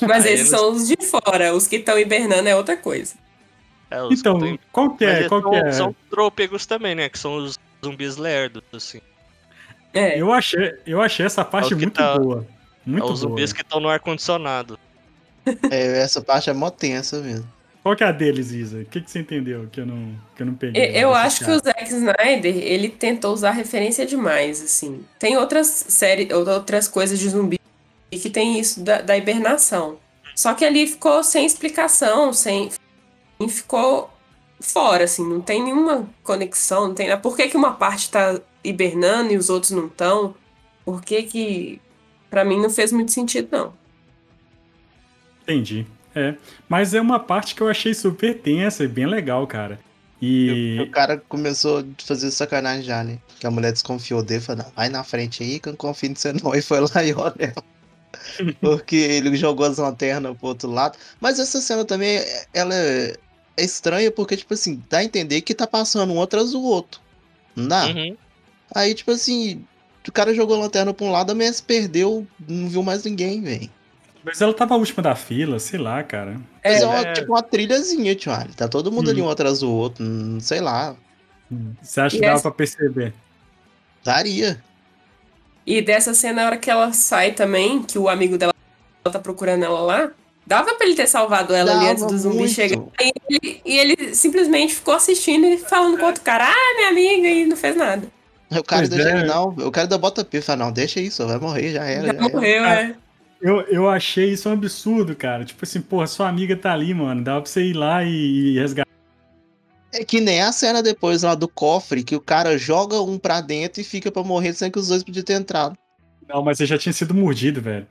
Mas 0.06 0.24
Aí 0.26 0.32
esses 0.34 0.40
eles- 0.40 0.48
são 0.50 0.72
os 0.72 0.86
de 0.88 0.96
fora, 1.06 1.54
os 1.54 1.66
que 1.66 1.76
estão 1.76 1.98
hibernando 1.98 2.48
é 2.48 2.54
outra 2.56 2.76
coisa. 2.76 3.14
É, 3.90 4.02
os 4.02 4.08
que 4.08 4.14
Então, 4.20 4.38
tem- 4.38 4.58
qual 4.72 4.90
que 4.94 5.04
é? 5.04 5.28
Qual 5.28 5.40
são, 5.42 5.50
que 5.50 5.56
é? 5.56 5.72
são 5.72 5.96
trôpegos 6.10 6.66
também, 6.66 6.94
né? 6.94 7.08
Que 7.08 7.18
são 7.18 7.36
os 7.36 7.58
zumbis 7.84 8.16
lerdos, 8.16 8.62
assim. 8.72 9.00
É, 9.94 10.20
Eu 10.20 10.32
achei, 10.32 10.74
eu 10.86 11.00
achei 11.00 11.24
essa 11.24 11.44
parte 11.44 11.72
É 11.72 11.76
muito 11.76 11.94
tá- 11.94 12.18
boa. 12.18 12.46
Muito 12.84 13.08
é 13.08 13.12
os 13.12 13.20
boa. 13.20 13.30
zumbis 13.30 13.52
que 13.52 13.62
estão 13.62 13.80
no 13.80 13.88
ar-condicionado. 13.88 14.78
É, 15.70 16.02
essa 16.02 16.20
parte 16.20 16.50
é 16.50 16.52
mó 16.52 16.68
tensa 16.68 17.22
mesmo. 17.22 17.48
Qual 17.82 17.96
que 17.96 18.04
é 18.04 18.06
a 18.06 18.12
deles, 18.12 18.50
Isa? 18.50 18.80
O 18.80 18.84
que, 18.84 19.00
que 19.00 19.10
você 19.10 19.20
entendeu 19.20 19.66
que 19.72 19.80
eu 19.80 19.86
não, 19.86 20.14
que 20.36 20.42
eu 20.42 20.46
não 20.46 20.54
peguei? 20.54 20.90
Eu 20.94 21.08
lá 21.08 21.22
acho 21.22 21.42
que 21.42 21.50
o? 21.50 21.58
Zack 21.58 21.84
Snyder, 21.84 22.54
ele 22.54 22.90
tentou 22.90 23.32
usar 23.32 23.52
referência 23.52 24.04
demais, 24.04 24.62
assim. 24.62 25.06
Tem 25.18 25.38
outras 25.38 25.66
séries, 25.68 26.30
outras 26.30 26.86
coisas 26.86 27.18
de 27.18 27.30
zumbi 27.30 27.58
que 28.10 28.28
tem 28.28 28.60
isso 28.60 28.80
da, 28.82 29.00
da 29.00 29.16
hibernação. 29.16 29.98
Só 30.34 30.54
que 30.54 30.64
ali 30.64 30.86
ficou 30.86 31.24
sem 31.24 31.46
explicação, 31.46 32.32
sem... 32.32 32.70
ficou 33.48 34.10
fora, 34.60 35.04
assim, 35.04 35.26
não 35.26 35.40
tem 35.40 35.62
nenhuma 35.62 36.08
conexão, 36.22 36.88
não 36.88 36.94
tem. 36.94 37.16
Por 37.18 37.36
que, 37.36 37.48
que 37.48 37.56
uma 37.56 37.72
parte 37.72 38.10
tá 38.10 38.40
hibernando 38.62 39.32
e 39.32 39.36
os 39.36 39.50
outros 39.50 39.72
não 39.72 39.86
estão? 39.86 40.34
Por 40.84 41.02
que 41.02 41.22
que. 41.22 41.80
Pra 42.30 42.44
mim 42.44 42.60
não 42.60 42.70
fez 42.70 42.92
muito 42.92 43.12
sentido, 43.12 43.48
não. 43.50 43.72
Entendi. 45.42 45.86
É. 46.14 46.34
Mas 46.68 46.94
é 46.94 47.00
uma 47.00 47.18
parte 47.18 47.54
que 47.54 47.60
eu 47.60 47.68
achei 47.68 47.94
super 47.94 48.38
tensa 48.38 48.84
e 48.84 48.88
bem 48.88 49.06
legal, 49.06 49.46
cara. 49.46 49.78
E... 50.20 50.76
E. 50.76 50.80
O 50.80 50.90
cara 50.90 51.22
começou 51.28 51.80
a 51.80 51.84
fazer 52.04 52.30
sacanagem 52.30 52.84
já, 52.84 53.04
né? 53.04 53.18
Que 53.38 53.46
a 53.46 53.50
mulher 53.50 53.72
desconfiou 53.72 54.22
dele, 54.22 54.40
falou, 54.40 54.64
não, 54.64 54.72
vai 54.72 54.88
na 54.88 55.04
frente 55.04 55.42
aí 55.42 55.60
que 55.60 55.68
eu 55.68 55.72
não 55.72 55.76
confio 55.78 56.10
em 56.10 56.14
você 56.14 56.32
não. 56.32 56.52
E 56.56 56.60
foi 56.60 56.80
lá 56.80 57.04
e 57.04 57.14
olha. 57.14 57.54
Porque 58.60 58.96
ele 58.96 59.36
jogou 59.36 59.64
as 59.64 59.78
lanternas 59.78 60.36
pro 60.36 60.48
outro 60.48 60.70
lado. 60.70 60.98
Mas 61.20 61.38
essa 61.38 61.60
cena 61.60 61.84
também, 61.84 62.20
ela 62.52 62.74
é 62.74 63.14
estranha 63.58 64.10
porque, 64.10 64.36
tipo 64.36 64.54
assim, 64.54 64.82
dá 64.88 64.98
a 64.98 65.04
entender 65.04 65.40
que 65.40 65.54
tá 65.54 65.66
passando 65.66 66.12
um 66.12 66.22
atrás 66.22 66.52
do 66.52 66.62
outro. 66.62 67.00
Não 67.54 67.68
dá? 67.68 67.86
Uhum. 67.86 68.16
Aí, 68.74 68.94
tipo 68.94 69.10
assim, 69.10 69.64
o 70.08 70.12
cara 70.12 70.34
jogou 70.34 70.56
a 70.56 70.60
lanterna 70.60 70.92
pra 70.94 71.06
um 71.06 71.10
lado, 71.12 71.30
a 71.32 71.34
perdeu, 71.60 72.26
não 72.48 72.68
viu 72.68 72.82
mais 72.82 73.04
ninguém, 73.04 73.40
velho. 73.42 73.70
Mas 74.24 74.40
ela 74.40 74.52
tava 74.52 74.74
a 74.74 74.76
última 74.76 75.02
da 75.02 75.14
fila, 75.14 75.58
sei 75.58 75.78
lá, 75.78 76.02
cara. 76.02 76.40
Mas 76.64 76.80
É, 76.80 76.84
é, 76.84 76.86
uma, 76.86 76.98
é. 77.00 77.12
tipo 77.12 77.32
uma 77.32 77.42
trilhazinha, 77.42 78.14
tio. 78.14 78.32
Ali. 78.32 78.52
Tá 78.54 78.68
todo 78.68 78.92
mundo 78.92 79.10
ali 79.10 79.22
Hum. 79.22 79.26
um 79.26 79.30
atrás 79.30 79.60
do 79.60 79.70
outro, 79.70 80.04
hum, 80.04 80.38
sei 80.40 80.60
lá. 80.60 80.96
Você 81.80 82.00
acha 82.00 82.16
E 82.16 82.18
que 82.18 82.24
dava 82.26 82.34
essa- 82.34 82.42
pra 82.42 82.50
perceber? 82.52 83.14
Daria. 84.04 84.62
E 85.66 85.80
dessa 85.82 86.12
cena, 86.14 86.42
a 86.42 86.46
hora 86.46 86.56
que 86.56 86.70
ela 86.70 86.92
sai 86.92 87.32
também, 87.32 87.82
que 87.82 87.98
o 87.98 88.08
amigo 88.08 88.36
dela 88.38 88.52
tá 89.04 89.18
procurando 89.18 89.64
ela 89.64 89.80
lá, 89.80 90.10
dava 90.46 90.74
pra 90.74 90.86
ele 90.86 90.94
ter 90.94 91.06
salvado 91.06 91.54
ela 91.54 91.72
ali 91.72 91.88
antes 91.88 92.02
Dava 92.02 92.12
do 92.14 92.18
zumbi 92.18 92.36
muito. 92.38 92.52
chegar. 92.52 92.78
E 93.00 93.12
ele, 93.30 93.60
e 93.64 93.78
ele 93.78 94.14
simplesmente 94.14 94.74
ficou 94.74 94.94
assistindo 94.94 95.46
e 95.46 95.58
falando 95.58 95.98
com 95.98 96.06
outro 96.06 96.22
cara, 96.22 96.46
ah, 96.50 96.74
minha 96.76 96.88
amiga, 96.88 97.28
e 97.28 97.46
não 97.46 97.56
fez 97.56 97.76
nada. 97.76 98.08
Aí 98.50 98.58
O 98.58 98.64
cara 98.64 98.82
Pois 98.82 98.88
deixa 98.88 99.08
é. 99.10 99.18
ele, 99.18 99.24
não, 99.26 99.48
o 99.48 99.70
cara 99.70 99.86
da 99.86 99.98
bota 99.98 100.24
pia, 100.24 100.40
fala, 100.42 100.64
não, 100.64 100.72
deixa 100.72 101.00
isso, 101.00 101.26
vai 101.26 101.38
morrer, 101.38 101.72
já 101.72 101.84
era. 101.84 102.06
Já 102.06 102.12
já 102.14 102.18
era. 102.18 102.28
morreu, 102.28 102.64
é. 102.64 102.94
Eu, 103.40 103.60
eu 103.68 103.88
achei 103.88 104.32
isso 104.32 104.48
um 104.48 104.52
absurdo, 104.52 105.14
cara. 105.14 105.44
Tipo 105.44 105.64
assim, 105.64 105.80
porra, 105.80 106.06
sua 106.08 106.28
amiga 106.28 106.56
tá 106.56 106.72
ali, 106.72 106.92
mano. 106.92 107.22
Dava 107.22 107.42
pra 107.42 107.50
você 107.50 107.62
ir 107.62 107.72
lá 107.74 108.02
e, 108.02 108.08
e 108.54 108.58
resgatar. 108.58 108.88
É 109.92 110.04
que 110.04 110.20
nem 110.20 110.42
a 110.42 110.50
cena 110.52 110.82
depois 110.82 111.22
lá 111.22 111.34
do 111.34 111.46
cofre, 111.48 112.02
que 112.02 112.16
o 112.16 112.20
cara 112.20 112.58
joga 112.58 113.00
um 113.00 113.16
pra 113.18 113.40
dentro 113.40 113.80
e 113.80 113.84
fica 113.84 114.10
pra 114.10 114.22
morrer 114.24 114.52
sem 114.54 114.70
que 114.70 114.78
os 114.78 114.88
dois 114.88 115.04
podiam 115.04 115.24
ter 115.24 115.34
entrado. 115.34 115.76
Não, 116.28 116.42
mas 116.42 116.58
você 116.58 116.66
já 116.66 116.76
tinha 116.76 116.92
sido 116.92 117.14
mordido, 117.14 117.60
velho. 117.60 117.86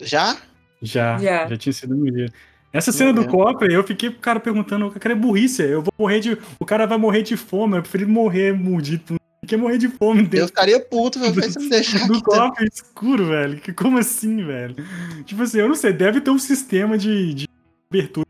Já? 0.00 0.36
Já, 0.82 1.16
Já. 1.18 1.46
já, 1.48 1.56
tinha 1.56 1.72
sido 1.72 1.96
mordido. 1.96 2.32
Essa 2.72 2.92
cena 2.92 3.12
do 3.12 3.22
É. 3.22 3.26
cofre, 3.26 3.72
eu 3.72 3.82
fiquei 3.84 4.10
pro 4.10 4.20
cara 4.20 4.38
perguntando, 4.40 4.90
cara, 4.90 5.14
é 5.14 5.16
burrice, 5.16 5.62
eu 5.62 5.80
vou 5.80 5.92
morrer 5.98 6.20
de. 6.20 6.36
O 6.60 6.66
cara 6.66 6.86
vai 6.86 6.98
morrer 6.98 7.22
de 7.22 7.34
fome, 7.36 7.76
eu 7.78 7.82
preferi 7.82 8.04
morrer 8.04 8.52
mordido 8.52 9.14
do 9.14 9.15
que 9.46 9.56
morrer 9.56 9.78
de 9.78 9.88
fome 9.88 10.22
Eu 10.22 10.28
dentro 10.28 10.46
ficaria 10.48 10.80
puto, 10.80 11.18
velho, 11.18 11.34
vai 11.34 11.48
me 11.48 11.68
deixar 11.70 12.06
do 12.06 12.22
cofre 12.22 12.68
escuro, 12.72 13.26
velho. 13.26 13.60
Que, 13.60 13.72
como 13.72 13.98
assim, 13.98 14.44
velho? 14.44 14.76
Tipo 15.24 15.42
assim, 15.42 15.58
eu 15.58 15.68
não 15.68 15.74
sei, 15.74 15.92
deve 15.92 16.20
ter 16.20 16.30
um 16.30 16.38
sistema 16.38 16.98
de, 16.98 17.34
de 17.34 17.48
abertura 17.90 18.26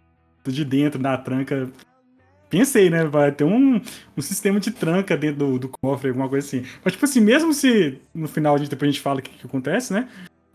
de 0.47 0.65
dentro 0.65 1.01
da 1.01 1.17
tranca. 1.17 1.71
Pensei, 2.49 2.89
né? 2.89 3.05
Vai 3.05 3.33
ter 3.33 3.45
um, 3.45 3.81
um 4.17 4.23
sistema 4.23 4.61
de 4.61 4.71
tranca 4.71 5.17
dentro 5.17 5.39
do, 5.39 5.59
do 5.59 5.69
cofre, 5.69 6.11
alguma 6.11 6.29
coisa 6.29 6.47
assim. 6.47 6.65
Mas, 6.85 6.93
tipo 6.93 7.05
assim, 7.05 7.21
mesmo 7.21 7.53
se 7.53 7.99
no 8.15 8.29
final 8.29 8.55
a 8.55 8.59
gente, 8.59 8.71
depois 8.71 8.89
a 8.89 8.93
gente 8.93 9.03
fala 9.03 9.19
o 9.19 9.23
que, 9.23 9.31
que 9.31 9.47
acontece, 9.47 9.93
né? 9.93 10.09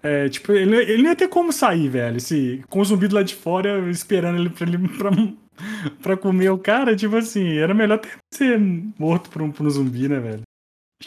É, 0.04 0.28
tipo, 0.30 0.52
ele, 0.52 0.76
ele 0.78 1.04
não 1.04 1.10
ia 1.10 1.16
ter 1.16 1.28
como 1.28 1.52
sair, 1.52 1.90
velho. 1.90 2.20
Se, 2.20 2.64
com 2.70 2.80
o 2.80 2.86
zumbi 2.86 3.08
lado 3.08 3.26
de 3.26 3.36
fora 3.36 3.90
esperando 3.90 4.40
ele 4.40 4.50
pra, 4.50 4.68
ele 4.68 4.78
pra, 4.98 5.12
pra 6.02 6.18
comer 6.18 6.50
o 6.50 6.58
cara, 6.58 6.96
tipo 6.96 7.16
assim, 7.16 7.58
era 7.58 7.74
melhor 7.74 8.00
ter 8.00 8.18
ser 8.34 8.60
morto 8.98 9.30
por 9.30 9.42
um, 9.42 9.52
por 9.52 9.66
um 9.66 9.70
zumbi, 9.70 10.08
né, 10.08 10.20
velho? 10.20 10.42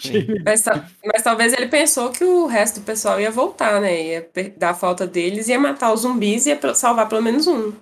Mas, 0.45 0.65
mas 1.05 1.23
talvez 1.23 1.53
ele 1.53 1.69
pensou 1.69 2.11
que 2.11 2.25
o 2.25 2.47
resto 2.47 2.81
do 2.81 2.87
pessoal 2.87 3.21
ia 3.21 3.31
voltar, 3.31 3.81
né? 3.81 4.03
Ia 4.03 4.29
dar 4.57 4.71
a 4.71 4.75
falta 4.75 5.07
deles, 5.07 5.49
ia 5.49 5.59
matar 5.59 5.93
os 5.93 6.01
zumbis 6.01 6.47
e 6.47 6.51
ia 6.51 6.75
salvar 6.75 7.09
pelo 7.09 7.23
menos 7.23 7.47
um. 7.47 7.73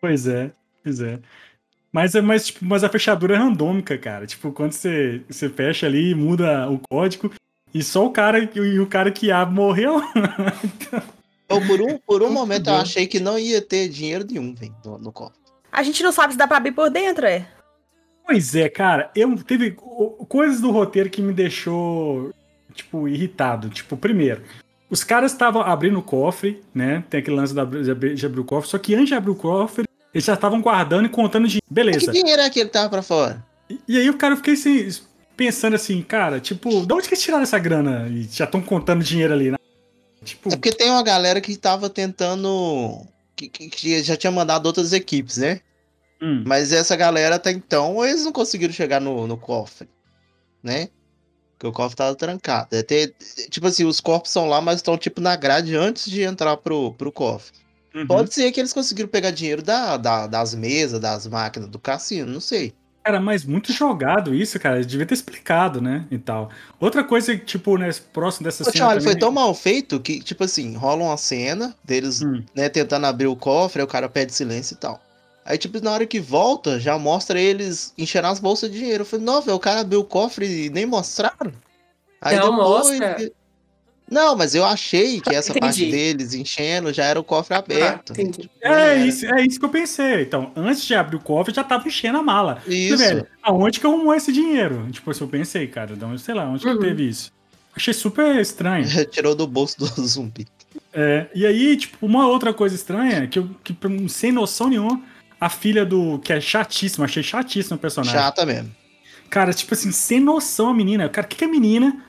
Pois 0.00 0.26
é, 0.26 0.50
pois 0.82 1.00
é. 1.00 1.18
Mas, 1.92 2.14
é 2.14 2.20
mais, 2.20 2.46
tipo, 2.46 2.64
mas 2.64 2.84
a 2.84 2.88
fechadura 2.88 3.34
é 3.34 3.38
randômica, 3.38 3.98
cara. 3.98 4.26
Tipo, 4.26 4.52
quando 4.52 4.72
você, 4.72 5.22
você 5.28 5.48
fecha 5.48 5.86
ali, 5.86 6.14
muda 6.14 6.70
o 6.70 6.78
código, 6.78 7.32
e 7.74 7.82
só 7.82 8.06
o 8.06 8.10
cara, 8.10 8.38
e 8.38 8.80
o 8.80 8.86
cara 8.86 9.10
que 9.10 9.30
abre 9.30 9.54
morreu. 9.54 10.00
Eu, 11.48 11.60
por 11.66 11.80
um, 11.80 11.98
por 11.98 12.22
um 12.22 12.30
momento 12.30 12.70
eu 12.70 12.76
achei 12.76 13.08
que 13.08 13.18
não 13.18 13.36
ia 13.36 13.60
ter 13.60 13.88
dinheiro 13.88 14.24
nenhum, 14.24 14.54
velho, 14.54 14.72
no, 14.84 14.98
no 14.98 15.12
cofre. 15.12 15.36
A 15.72 15.82
gente 15.82 16.00
não 16.00 16.12
sabe 16.12 16.32
se 16.32 16.38
dá 16.38 16.46
pra 16.46 16.58
abrir 16.58 16.70
por 16.70 16.88
dentro, 16.90 17.26
é? 17.26 17.44
Pois 18.26 18.54
é, 18.54 18.68
cara, 18.68 19.10
eu 19.14 19.36
teve 19.42 19.72
coisas 20.28 20.60
do 20.60 20.70
roteiro 20.70 21.10
que 21.10 21.20
me 21.20 21.32
deixou, 21.32 22.32
tipo, 22.74 23.08
irritado. 23.08 23.68
Tipo, 23.68 23.96
primeiro, 23.96 24.42
os 24.88 25.02
caras 25.02 25.32
estavam 25.32 25.62
abrindo 25.62 25.98
o 25.98 26.02
cofre, 26.02 26.62
né? 26.74 27.02
Tem 27.10 27.20
aquele 27.20 27.36
lance 27.36 27.54
da- 27.54 27.64
de 27.64 27.90
abrir, 27.90 28.14
de 28.14 28.24
abrir 28.26 28.40
o 28.40 28.44
cofre, 28.44 28.70
só 28.70 28.78
que 28.78 28.94
antes 28.94 29.08
de 29.08 29.14
abrir 29.14 29.30
o 29.32 29.34
cofre, 29.36 29.84
eles 30.14 30.24
já 30.24 30.34
estavam 30.34 30.60
guardando 30.60 31.06
e 31.06 31.08
contando 31.08 31.48
de. 31.48 31.58
Que 31.60 31.62
Beleza. 31.74 32.12
dinheiro 32.12 32.40
é 32.42 32.50
que 32.50 32.60
ele 32.60 32.68
tava 32.70 32.88
pra 32.88 33.02
fora? 33.02 33.44
E, 33.68 33.78
e 33.88 33.98
aí 33.98 34.08
o 34.10 34.16
cara 34.16 34.32
eu 34.34 34.36
fiquei 34.36 34.54
assim, 34.54 34.88
pensando 35.36 35.74
assim, 35.74 36.00
cara, 36.02 36.38
tipo, 36.40 36.84
de 36.86 36.92
onde 36.92 37.08
que 37.08 37.14
eles 37.14 37.22
tiraram 37.22 37.42
essa 37.42 37.58
grana? 37.58 38.08
E 38.08 38.22
já 38.24 38.44
estão 38.44 38.60
contando 38.60 39.02
dinheiro 39.04 39.32
ali, 39.32 39.50
né? 39.50 39.56
Tipo, 40.24 40.48
É 40.48 40.52
porque 40.52 40.70
tem 40.72 40.90
uma 40.90 41.02
galera 41.02 41.40
que 41.40 41.56
tava 41.56 41.88
tentando. 41.88 43.04
Que, 43.34 43.48
que- 43.48 43.68
que 43.70 44.02
já 44.02 44.16
tinha 44.16 44.30
mandado 44.30 44.66
outras 44.66 44.92
equipes, 44.92 45.38
né? 45.38 45.60
Hum, 46.20 46.44
Mas 46.46 46.72
essa 46.72 46.96
galera 46.96 47.36
até 47.36 47.50
então, 47.50 48.04
eles 48.04 48.24
não 48.24 48.32
conseguiram 48.32 48.72
chegar 48.72 49.00
no, 49.00 49.26
no 49.26 49.36
cofre, 49.38 49.88
né? 50.62 50.88
Porque 51.58 51.66
o 51.68 51.72
cofre 51.72 51.96
tava 51.96 52.16
trancado. 52.16 52.74
É 52.76 52.82
ter, 52.82 53.14
tipo 53.50 53.66
assim, 53.66 53.84
os 53.84 54.00
corpos 54.00 54.30
são 54.30 54.46
lá, 54.48 54.60
mas 54.60 54.76
estão 54.76 54.96
tipo 54.98 55.20
na 55.20 55.36
grade 55.36 55.76
antes 55.76 56.10
de 56.10 56.22
entrar 56.22 56.56
pro, 56.56 56.94
pro 56.94 57.12
cofre. 57.12 57.52
uhum. 57.94 58.06
Pode 58.06 58.32
ser 58.34 58.50
que 58.52 58.60
eles 58.60 58.72
conseguiram 58.72 59.08
pegar 59.08 59.30
dinheiro 59.30 59.62
da, 59.62 59.96
da- 59.96 60.26
das 60.26 60.54
mesas, 60.54 61.00
das 61.00 61.26
máquinas 61.26 61.68
do 61.68 61.78
cassino, 61.78 62.32
não 62.32 62.40
sei. 62.40 62.72
Cara, 63.04 63.18
mas 63.18 63.44
muito 63.44 63.72
jogado 63.72 64.34
isso, 64.34 64.58
cara. 64.60 64.84
Devia 64.84 65.06
ter 65.06 65.14
explicado, 65.14 65.80
né? 65.80 66.06
E 66.10 66.18
tal. 66.18 66.50
Outra 66.78 67.02
coisa, 67.02 67.36
tipo, 67.36 67.76
né, 67.78 67.90
próximo 68.12 68.44
dessa 68.44 68.62
Ô, 68.62 68.66
cena. 68.66 68.76
Charlie, 68.76 69.02
foi 69.02 69.12
também- 69.14 69.20
tão 69.20 69.32
mal 69.32 69.54
feito 69.54 69.98
que, 70.00 70.20
tipo 70.20 70.44
assim, 70.44 70.74
rola 70.76 71.04
uma 71.04 71.16
cena 71.16 71.74
deles, 71.82 72.22
Hum. 72.22 72.44
né, 72.54 72.68
tentando 72.68 73.06
abrir 73.06 73.26
o 73.26 73.36
cofre, 73.36 73.80
aí 73.80 73.84
o 73.84 73.88
cara 73.88 74.08
pede 74.08 74.34
silêncio 74.34 74.74
e 74.74 74.78
tal. 74.78 75.00
Aí, 75.50 75.58
tipo, 75.58 75.82
na 75.82 75.90
hora 75.90 76.06
que 76.06 76.20
volta, 76.20 76.78
já 76.78 76.96
mostra 76.96 77.40
eles 77.40 77.92
enchendo 77.98 78.28
as 78.28 78.38
bolsas 78.38 78.70
de 78.70 78.78
dinheiro. 78.78 79.02
Eu 79.02 79.06
falei, 79.06 79.24
não, 79.26 79.42
velho, 79.42 79.56
o 79.56 79.60
cara 79.60 79.80
abriu 79.80 79.98
o 80.00 80.04
cofre 80.04 80.66
e 80.66 80.70
nem 80.70 80.86
mostraram. 80.86 81.52
Aí 82.20 82.36
Não, 82.36 82.50
depois. 82.52 82.88
mostra. 82.98 83.32
Não, 84.08 84.36
mas 84.36 84.54
eu 84.54 84.64
achei 84.64 85.20
que 85.20 85.34
essa 85.34 85.50
Entendi. 85.52 85.60
parte 85.60 85.90
deles 85.90 86.34
enchendo 86.34 86.92
já 86.92 87.04
era 87.04 87.18
o 87.18 87.24
cofre 87.24 87.54
aberto. 87.56 88.12
Ah. 88.12 88.22
Não 88.68 88.74
É 88.74 88.96
isso, 89.06 89.26
é 89.26 89.42
isso 89.44 89.58
que 89.58 89.64
eu 89.64 89.70
pensei. 89.70 90.22
Então, 90.22 90.52
antes 90.54 90.84
de 90.84 90.94
abrir 90.94 91.16
o 91.16 91.20
cofre, 91.20 91.52
já 91.54 91.64
tava 91.64 91.86
enchendo 91.88 92.18
a 92.18 92.22
mala. 92.22 92.62
Isso. 92.66 92.96
Velho, 92.98 93.26
aonde 93.42 93.80
que 93.80 93.86
arrumou 93.86 94.14
esse 94.14 94.32
dinheiro? 94.32 94.86
Tipo, 94.92 95.10
assim, 95.10 95.24
eu 95.24 95.28
pensei, 95.28 95.66
cara, 95.66 95.92
então, 95.94 96.16
sei 96.18 96.34
lá, 96.34 96.44
onde 96.48 96.66
Uhum. 96.66 96.76
que 96.78 96.84
teve 96.84 97.08
isso? 97.08 97.32
Achei 97.74 97.94
super 97.94 98.36
estranho. 98.40 98.84
Tirou 99.10 99.34
do 99.34 99.46
bolso 99.46 99.76
do 99.78 99.86
zumbi. 100.06 100.46
É, 100.92 101.26
e 101.34 101.46
aí, 101.46 101.76
tipo, 101.76 102.04
uma 102.04 102.26
outra 102.28 102.52
coisa 102.52 102.74
estranha, 102.74 103.26
que 103.26 103.38
eu, 103.38 103.48
que, 103.64 103.76
sem 104.08 104.30
noção 104.32 104.68
nenhuma, 104.68 105.00
a 105.40 105.48
filha 105.48 105.86
do. 105.86 106.18
que 106.18 106.32
é 106.32 106.40
chatíssima, 106.40 107.06
achei 107.06 107.22
chatíssimo 107.22 107.76
o 107.76 107.78
personagem. 107.78 108.14
Chata 108.14 108.44
mesmo. 108.44 108.70
Cara, 109.30 109.54
tipo 109.54 109.72
assim, 109.72 109.90
sem 109.90 110.20
noção 110.20 110.68
a 110.68 110.74
menina. 110.74 111.08
Cara, 111.08 111.26
o 111.26 111.30
que, 111.30 111.36
que 111.36 111.44
a 111.44 111.48
menina 111.48 112.04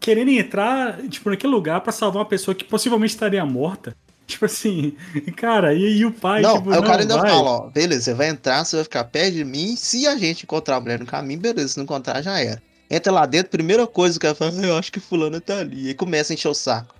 querendo 0.00 0.30
entrar, 0.30 1.00
tipo, 1.08 1.30
naquele 1.30 1.52
lugar 1.52 1.80
pra 1.80 1.92
salvar 1.92 2.22
uma 2.22 2.28
pessoa 2.28 2.54
que 2.54 2.64
possivelmente 2.64 3.14
estaria 3.14 3.44
morta? 3.44 3.94
Tipo 4.26 4.46
assim, 4.46 4.96
cara, 5.36 5.74
e, 5.74 5.98
e 5.98 6.06
o 6.06 6.10
pai, 6.10 6.40
não, 6.40 6.56
tipo, 6.56 6.70
aí 6.70 6.78
o 6.78 6.82
cara 6.82 7.02
ainda 7.02 7.18
vai. 7.18 7.30
fala, 7.30 7.50
ó, 7.50 7.70
beleza, 7.70 8.04
você 8.04 8.14
vai 8.14 8.28
entrar, 8.28 8.64
você 8.64 8.76
vai 8.76 8.84
ficar 8.84 9.04
perto 9.04 9.34
de 9.34 9.44
mim, 9.44 9.76
se 9.76 10.06
a 10.06 10.16
gente 10.16 10.44
encontrar 10.44 10.76
a 10.76 10.80
mulher 10.80 10.98
no 10.98 11.06
caminho, 11.06 11.40
beleza, 11.40 11.68
se 11.68 11.76
não 11.76 11.84
encontrar, 11.84 12.22
já 12.22 12.40
era. 12.40 12.62
Entra 12.90 13.12
lá 13.12 13.26
dentro, 13.26 13.50
primeira 13.50 13.86
coisa 13.86 14.18
que 14.18 14.26
ela 14.26 14.34
fala, 14.34 14.52
eu 14.64 14.78
acho 14.78 14.90
que 14.90 15.00
fulano 15.00 15.40
tá 15.40 15.58
ali. 15.58 15.90
E 15.90 15.94
começa 15.94 16.32
a 16.32 16.34
encher 16.34 16.48
o 16.48 16.54
saco. 16.54 16.94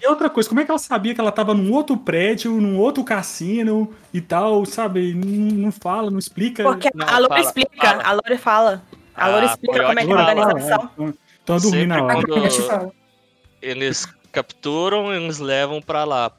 E 0.00 0.06
outra 0.06 0.30
coisa, 0.30 0.48
como 0.48 0.60
é 0.60 0.64
que 0.64 0.70
ela 0.70 0.78
sabia 0.78 1.14
que 1.14 1.20
ela 1.20 1.32
tava 1.32 1.52
num 1.54 1.72
outro 1.72 1.96
prédio, 1.96 2.52
num 2.60 2.78
outro 2.78 3.02
cassino 3.02 3.92
e 4.14 4.20
tal, 4.20 4.64
sabe? 4.64 5.12
Não, 5.14 5.26
não 5.64 5.72
fala, 5.72 6.10
não 6.10 6.18
explica. 6.18 6.62
Porque 6.62 6.88
Não, 6.94 7.06
a 7.06 7.18
Lore 7.18 7.28
fala, 7.28 7.40
explica, 7.40 7.86
fala. 7.86 8.02
a 8.04 8.12
Lore 8.12 8.38
fala. 8.38 8.82
A 9.16 9.28
Lore 9.28 9.46
Ah, 9.46 9.50
explica 9.50 9.86
como 9.86 9.98
é 9.98 10.04
que 10.06 10.10
é 10.12 10.14
a 10.14 10.18
organização. 10.18 10.90
Então, 10.94 11.14
então 11.42 11.56
eu 11.56 11.60
dormi 11.62 11.86
na 11.86 12.02
hora. 12.04 12.14
quando-. 12.26 12.92
Eles 13.60 14.06
capturam 14.30 15.12
e 15.12 15.16
eles 15.16 15.38
levam 15.40 15.82
pra 15.82 16.04
lá. 16.04 16.30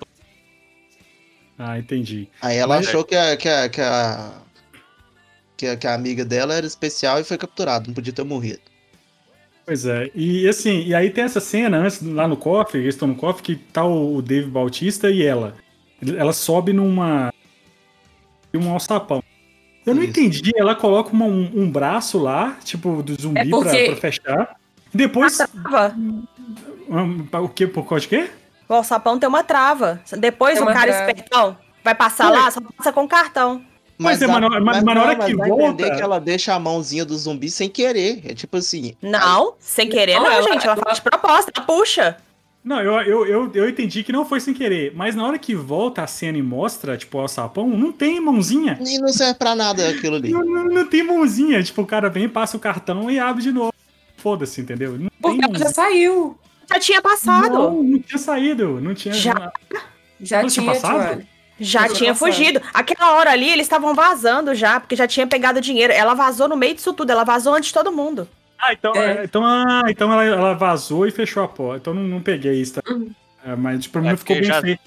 Ah, 1.57 1.77
entendi. 1.77 2.29
Aí 2.41 2.55
ela 2.55 2.77
Mas- 2.77 2.87
achou 2.87 3.03
que 3.03 3.13
a, 3.13 3.35
que, 3.35 3.49
a, 3.49 3.67
que, 3.67 3.81
a, 3.81 4.31
que, 5.57 5.67
a, 5.67 5.75
que 5.75 5.85
a 5.85 5.93
amiga 5.93 6.23
dela 6.23 6.53
era 6.53 6.65
especial 6.65 7.19
e 7.19 7.25
foi 7.25 7.37
capturada, 7.37 7.87
não 7.87 7.93
podia 7.93 8.13
ter 8.13 8.23
morrido. 8.23 8.61
Pois 9.69 9.85
é. 9.85 10.09
E 10.15 10.47
assim, 10.49 10.81
e 10.83 10.95
aí 10.95 11.11
tem 11.11 11.23
essa 11.25 11.39
cena 11.39 11.77
antes, 11.77 12.01
lá 12.01 12.27
no 12.27 12.35
cofre, 12.35 12.79
eles 12.81 12.95
estão 12.95 13.07
no 13.07 13.13
cofre, 13.13 13.43
que 13.43 13.55
tá 13.55 13.85
o 13.85 14.19
Dave 14.19 14.49
Bautista 14.49 15.11
e 15.11 15.21
ela. 15.21 15.53
Ela 16.17 16.33
sobe 16.33 16.73
numa. 16.73 17.31
um 18.51 18.71
alçapão. 18.71 19.21
Eu 19.85 19.93
não 19.93 20.01
Isso. 20.01 20.09
entendi, 20.09 20.51
ela 20.55 20.73
coloca 20.73 21.11
uma- 21.13 21.25
um, 21.27 21.51
um 21.53 21.69
braço 21.71 22.17
lá, 22.17 22.57
tipo, 22.63 23.03
do 23.03 23.13
zumbi 23.21 23.41
É 23.41 23.45
porque- 23.45 23.69
pra, 23.83 23.85
pra 23.91 23.95
fechar. 23.97 24.55
Depois. 24.91 25.37
Trava. 25.37 25.95
Hum, 25.95 27.27
O 27.31 27.47
que? 27.49 27.67
Por 27.67 27.87
causa 27.87 28.01
de 28.01 28.07
quê? 28.07 28.27
O 28.67 28.73
alçapão 28.73 29.19
tem 29.19 29.29
uma 29.29 29.43
trava. 29.43 30.01
Depois 30.17 30.55
Tem 30.55 30.63
o 30.63 30.65
cara 30.73 30.91
trava. 30.91 31.11
espertão 31.11 31.57
vai 31.83 31.93
passar 31.93 32.31
Ué. 32.31 32.39
lá, 32.39 32.49
só 32.49 32.59
passa 32.75 32.91
com 32.91 33.07
cartão. 33.07 33.63
Pois 34.01 34.21
é, 34.21 34.27
dá- 34.27 34.33
mas 34.33 34.41
na- 34.41 34.49
mas- 34.61 34.83
mas 34.83 34.95
na 34.95 35.01
hora 35.03 35.15
não, 35.17 35.25
que 35.25 35.35
volta- 35.35 35.63
entender 35.63 35.95
que 35.95 36.01
ela 36.01 36.19
deixa 36.19 36.53
a 36.53 36.59
mãozinha 36.59 37.03
do 37.03 37.17
zumbi 37.17 37.49
sem 37.49 37.67
querer. 37.69 38.21
É 38.25 38.33
tipo 38.33 38.55
assim. 38.57 38.95
Não, 39.01 39.55
sem 39.59 39.89
querer 39.89 40.15
Não, 40.15 40.23
não, 40.23 40.31
ela- 40.31 40.41
gente. 40.43 40.63
Ela 40.65 40.73
ela- 40.73 40.83
faz 40.83 40.95
de 40.97 41.01
proposta, 41.01 41.51
ela 41.55 41.65
puxa. 41.65 42.17
Não, 42.63 42.81
eu, 42.81 42.93
eu, 43.01 43.25
eu, 43.25 43.51
eu 43.53 43.69
entendi 43.69 44.03
que 44.03 44.11
não 44.11 44.25
foi 44.25 44.39
sem 44.39 44.53
querer. 44.53 44.93
Mas 44.95 45.15
na 45.15 45.25
hora 45.25 45.39
que 45.39 45.55
volta 45.55 46.01
a 46.03 46.07
cena 46.07 46.37
e 46.37 46.41
mostra, 46.41 46.97
tipo, 46.97 47.17
o 47.17 47.21
alçapão, 47.21 47.67
não 47.69 47.91
tem 47.91 48.19
mãozinha. 48.19 48.77
E 48.85 48.99
não 48.99 49.07
serve 49.09 49.35
pra 49.35 49.55
nada 49.55 49.89
aquilo 49.89 50.17
ali. 50.17 50.29
Não, 50.29 50.43
não, 50.45 50.65
não 50.65 50.85
tem 50.87 51.01
mãozinha. 51.03 51.63
Tipo, 51.63 51.81
o 51.81 51.85
cara 51.85 52.09
vem, 52.09 52.27
passa 52.27 52.57
o 52.57 52.59
cartão 52.59 53.09
e 53.09 53.17
abre 53.17 53.41
de 53.43 53.51
novo. 53.51 53.73
Foda-se, 54.17 54.59
entendeu? 54.61 54.91
Não 54.91 55.09
tem 55.09 55.09
Porque 55.21 55.45
ela 55.45 55.57
já 55.57 55.69
saiu. 55.69 56.37
Já 56.71 56.79
tinha 56.79 57.01
passado. 57.01 57.53
Não, 57.53 57.81
não 57.83 57.99
tinha 57.99 58.17
saído. 58.19 58.79
Não 58.81 58.93
tinha. 58.93 59.13
Já. 59.13 59.51
Já 60.21 60.41
Não 60.41 60.49
tinha 60.49 60.63
tinha, 60.63 60.73
passado? 60.81 61.23
Já 61.59 61.87
tinha 61.89 62.15
fugido. 62.15 62.61
Aquela 62.73 63.13
hora 63.15 63.31
ali, 63.31 63.49
eles 63.49 63.65
estavam 63.65 63.93
vazando 63.93 64.53
já, 64.55 64.79
porque 64.79 64.95
já 64.95 65.07
tinha 65.07 65.27
pegado 65.27 65.59
dinheiro. 65.61 65.91
Ela 65.93 66.13
vazou 66.13 66.47
no 66.47 66.55
meio 66.57 66.75
disso 66.75 66.93
tudo, 66.93 67.11
ela 67.11 67.23
vazou 67.23 67.53
antes 67.53 67.67
de 67.69 67.73
todo 67.73 67.91
mundo. 67.91 68.27
Ah, 68.57 68.73
então, 68.73 68.93
É. 68.95 69.23
então, 69.23 69.45
ah, 69.45 69.83
então 69.89 70.11
ela, 70.11 70.23
ela 70.25 70.53
vazou 70.53 71.05
e 71.07 71.11
fechou 71.11 71.43
a 71.43 71.47
porta. 71.47 71.77
Então 71.81 71.93
não, 71.93 72.03
não 72.03 72.21
peguei 72.21 72.59
isso. 72.61 72.73
Tá? 72.75 72.81
Uhum. 72.91 73.09
É, 73.45 73.55
mas 73.55 73.81
tipo, 73.83 73.93
pra 73.93 74.01
mim 74.01 74.09
É 74.09 74.17
ficou 74.17 74.35
bem 74.35 74.43
já- 74.45 74.61
feito. 74.61 74.81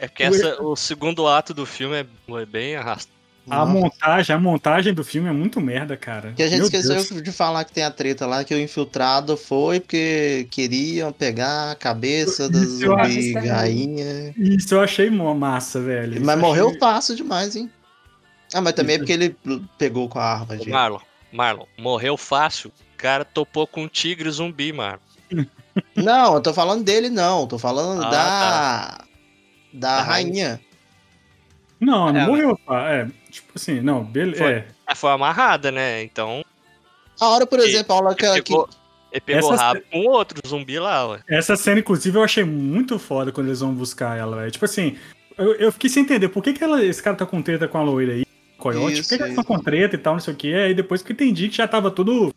É 0.00 0.08
que 0.08 0.22
essa, 0.22 0.60
o 0.62 0.76
segundo 0.76 1.26
ato 1.26 1.54
do 1.54 1.64
filme 1.64 1.96
é, 1.96 2.06
é 2.40 2.46
bem 2.46 2.76
arrastado. 2.76 3.14
A 3.50 3.66
montagem, 3.66 4.34
a 4.34 4.38
montagem 4.38 4.94
do 4.94 5.04
filme 5.04 5.28
é 5.28 5.32
muito 5.32 5.60
merda, 5.60 5.96
cara. 5.96 6.32
Que 6.32 6.42
a 6.42 6.46
gente 6.48 6.58
Meu 6.58 6.64
esqueceu 6.66 6.94
Deus. 6.94 7.22
de 7.22 7.30
falar 7.32 7.64
que 7.64 7.72
tem 7.72 7.84
a 7.84 7.90
treta 7.90 8.26
lá, 8.26 8.42
que 8.42 8.54
o 8.54 8.58
infiltrado 8.58 9.36
foi 9.36 9.80
porque 9.80 10.46
queriam 10.50 11.12
pegar 11.12 11.72
a 11.72 11.74
cabeça 11.74 12.48
da 12.48 12.58
Isso 12.58 12.84
eu 12.84 12.96
zumbi 12.96 13.32
rainha. 13.34 14.32
Isso 14.36 14.74
eu 14.74 14.80
achei 14.80 15.10
massa, 15.10 15.80
velho. 15.80 16.14
Isso 16.14 16.24
Mas 16.24 16.36
eu 16.36 16.40
morreu 16.40 16.66
achei- 16.68 16.78
fácil 16.80 17.16
demais, 17.16 17.54
hein? 17.54 17.70
Ah, 18.54 18.60
mas 18.62 18.72
também 18.72 18.96
é 18.96 18.98
porque 18.98 19.12
ele 19.12 19.36
pegou 19.76 20.08
com 20.08 20.18
a 20.18 20.24
arma. 20.24 20.56
Marlon, 20.66 21.00
Marlon, 21.32 21.66
morreu 21.78 22.16
fácil. 22.16 22.70
O 22.94 22.96
cara 22.96 23.24
topou 23.24 23.66
com 23.66 23.82
um 23.82 23.88
tigre 23.88 24.30
zumbi, 24.30 24.72
Marlon. 24.72 25.00
Não, 25.96 26.34
eu 26.34 26.40
tô 26.40 26.54
falando 26.54 26.84
dele, 26.84 27.10
não. 27.10 27.48
Tô 27.48 27.58
falando 27.58 28.04
Ah, 28.04 28.10
da. 28.10 28.98
Da 29.72 29.96
Da 29.96 30.02
rainha. 30.02 30.60
Não, 31.80 32.12
não 32.12 32.20
É, 32.20 32.26
morreu, 32.26 32.56
pá. 32.64 32.90
É, 32.92 33.08
tipo 33.34 33.52
assim, 33.56 33.80
não, 33.80 34.04
beleza. 34.04 34.38
Foi. 34.42 34.52
É. 34.52 34.66
Ah, 34.86 34.94
foi 34.94 35.10
amarrada, 35.10 35.70
né? 35.70 36.02
Então, 36.02 36.44
A 37.20 37.28
hora, 37.28 37.46
por 37.46 37.60
E- 37.60 37.62
exemplo, 37.68 37.94
a 37.94 37.98
hora 37.98 38.14
que, 38.14 38.24
ele 38.26 38.42
que- 38.42 38.52
pegou, 38.52 38.68
ele 39.12 39.20
pegou 39.20 39.54
Essa- 39.54 39.62
rabo 39.62 39.80
com 39.90 39.98
outro 40.08 40.40
zumbi 40.48 40.78
lá, 40.80 41.06
ué. 41.10 41.20
Essa 41.28 41.54
cena, 41.56 41.78
inclusive, 41.80 42.18
eu 42.18 42.24
achei 42.24 42.42
muito 42.44 42.98
foda 42.98 43.30
quando 43.30 43.46
eles 43.46 43.60
vão 43.60 43.72
buscar 43.72 44.18
ela, 44.18 44.36
velho. 44.38 44.50
Tipo 44.50 44.64
assim, 44.64 44.96
eu, 45.38 45.54
eu 45.54 45.70
fiquei 45.72 45.88
sem 45.88 46.02
entender 46.02 46.28
por 46.28 46.42
que, 46.42 46.52
que 46.52 46.64
ela- 46.64 46.84
esse 46.84 47.00
cara 47.02 47.16
tá 47.16 47.24
com 47.24 47.40
treta 47.40 47.68
com 47.68 47.78
a 47.78 47.82
loira 47.82 48.14
aí, 48.14 48.26
coiote, 48.58 49.00
por 49.02 49.08
que, 49.08 49.16
que 49.16 49.22
eles 49.22 49.38
estão 49.38 49.44
com 49.44 49.58
treta 49.62 49.94
e 49.94 49.98
tal, 49.98 50.14
não 50.14 50.20
sei 50.20 50.34
o 50.34 50.36
que. 50.36 50.52
Aí 50.54 50.74
depois 50.74 51.02
que 51.02 51.12
eu 51.12 51.14
entendi 51.14 51.48
que 51.48 51.56
já 51.56 51.68
tava 51.68 51.88
tudo 51.90 52.34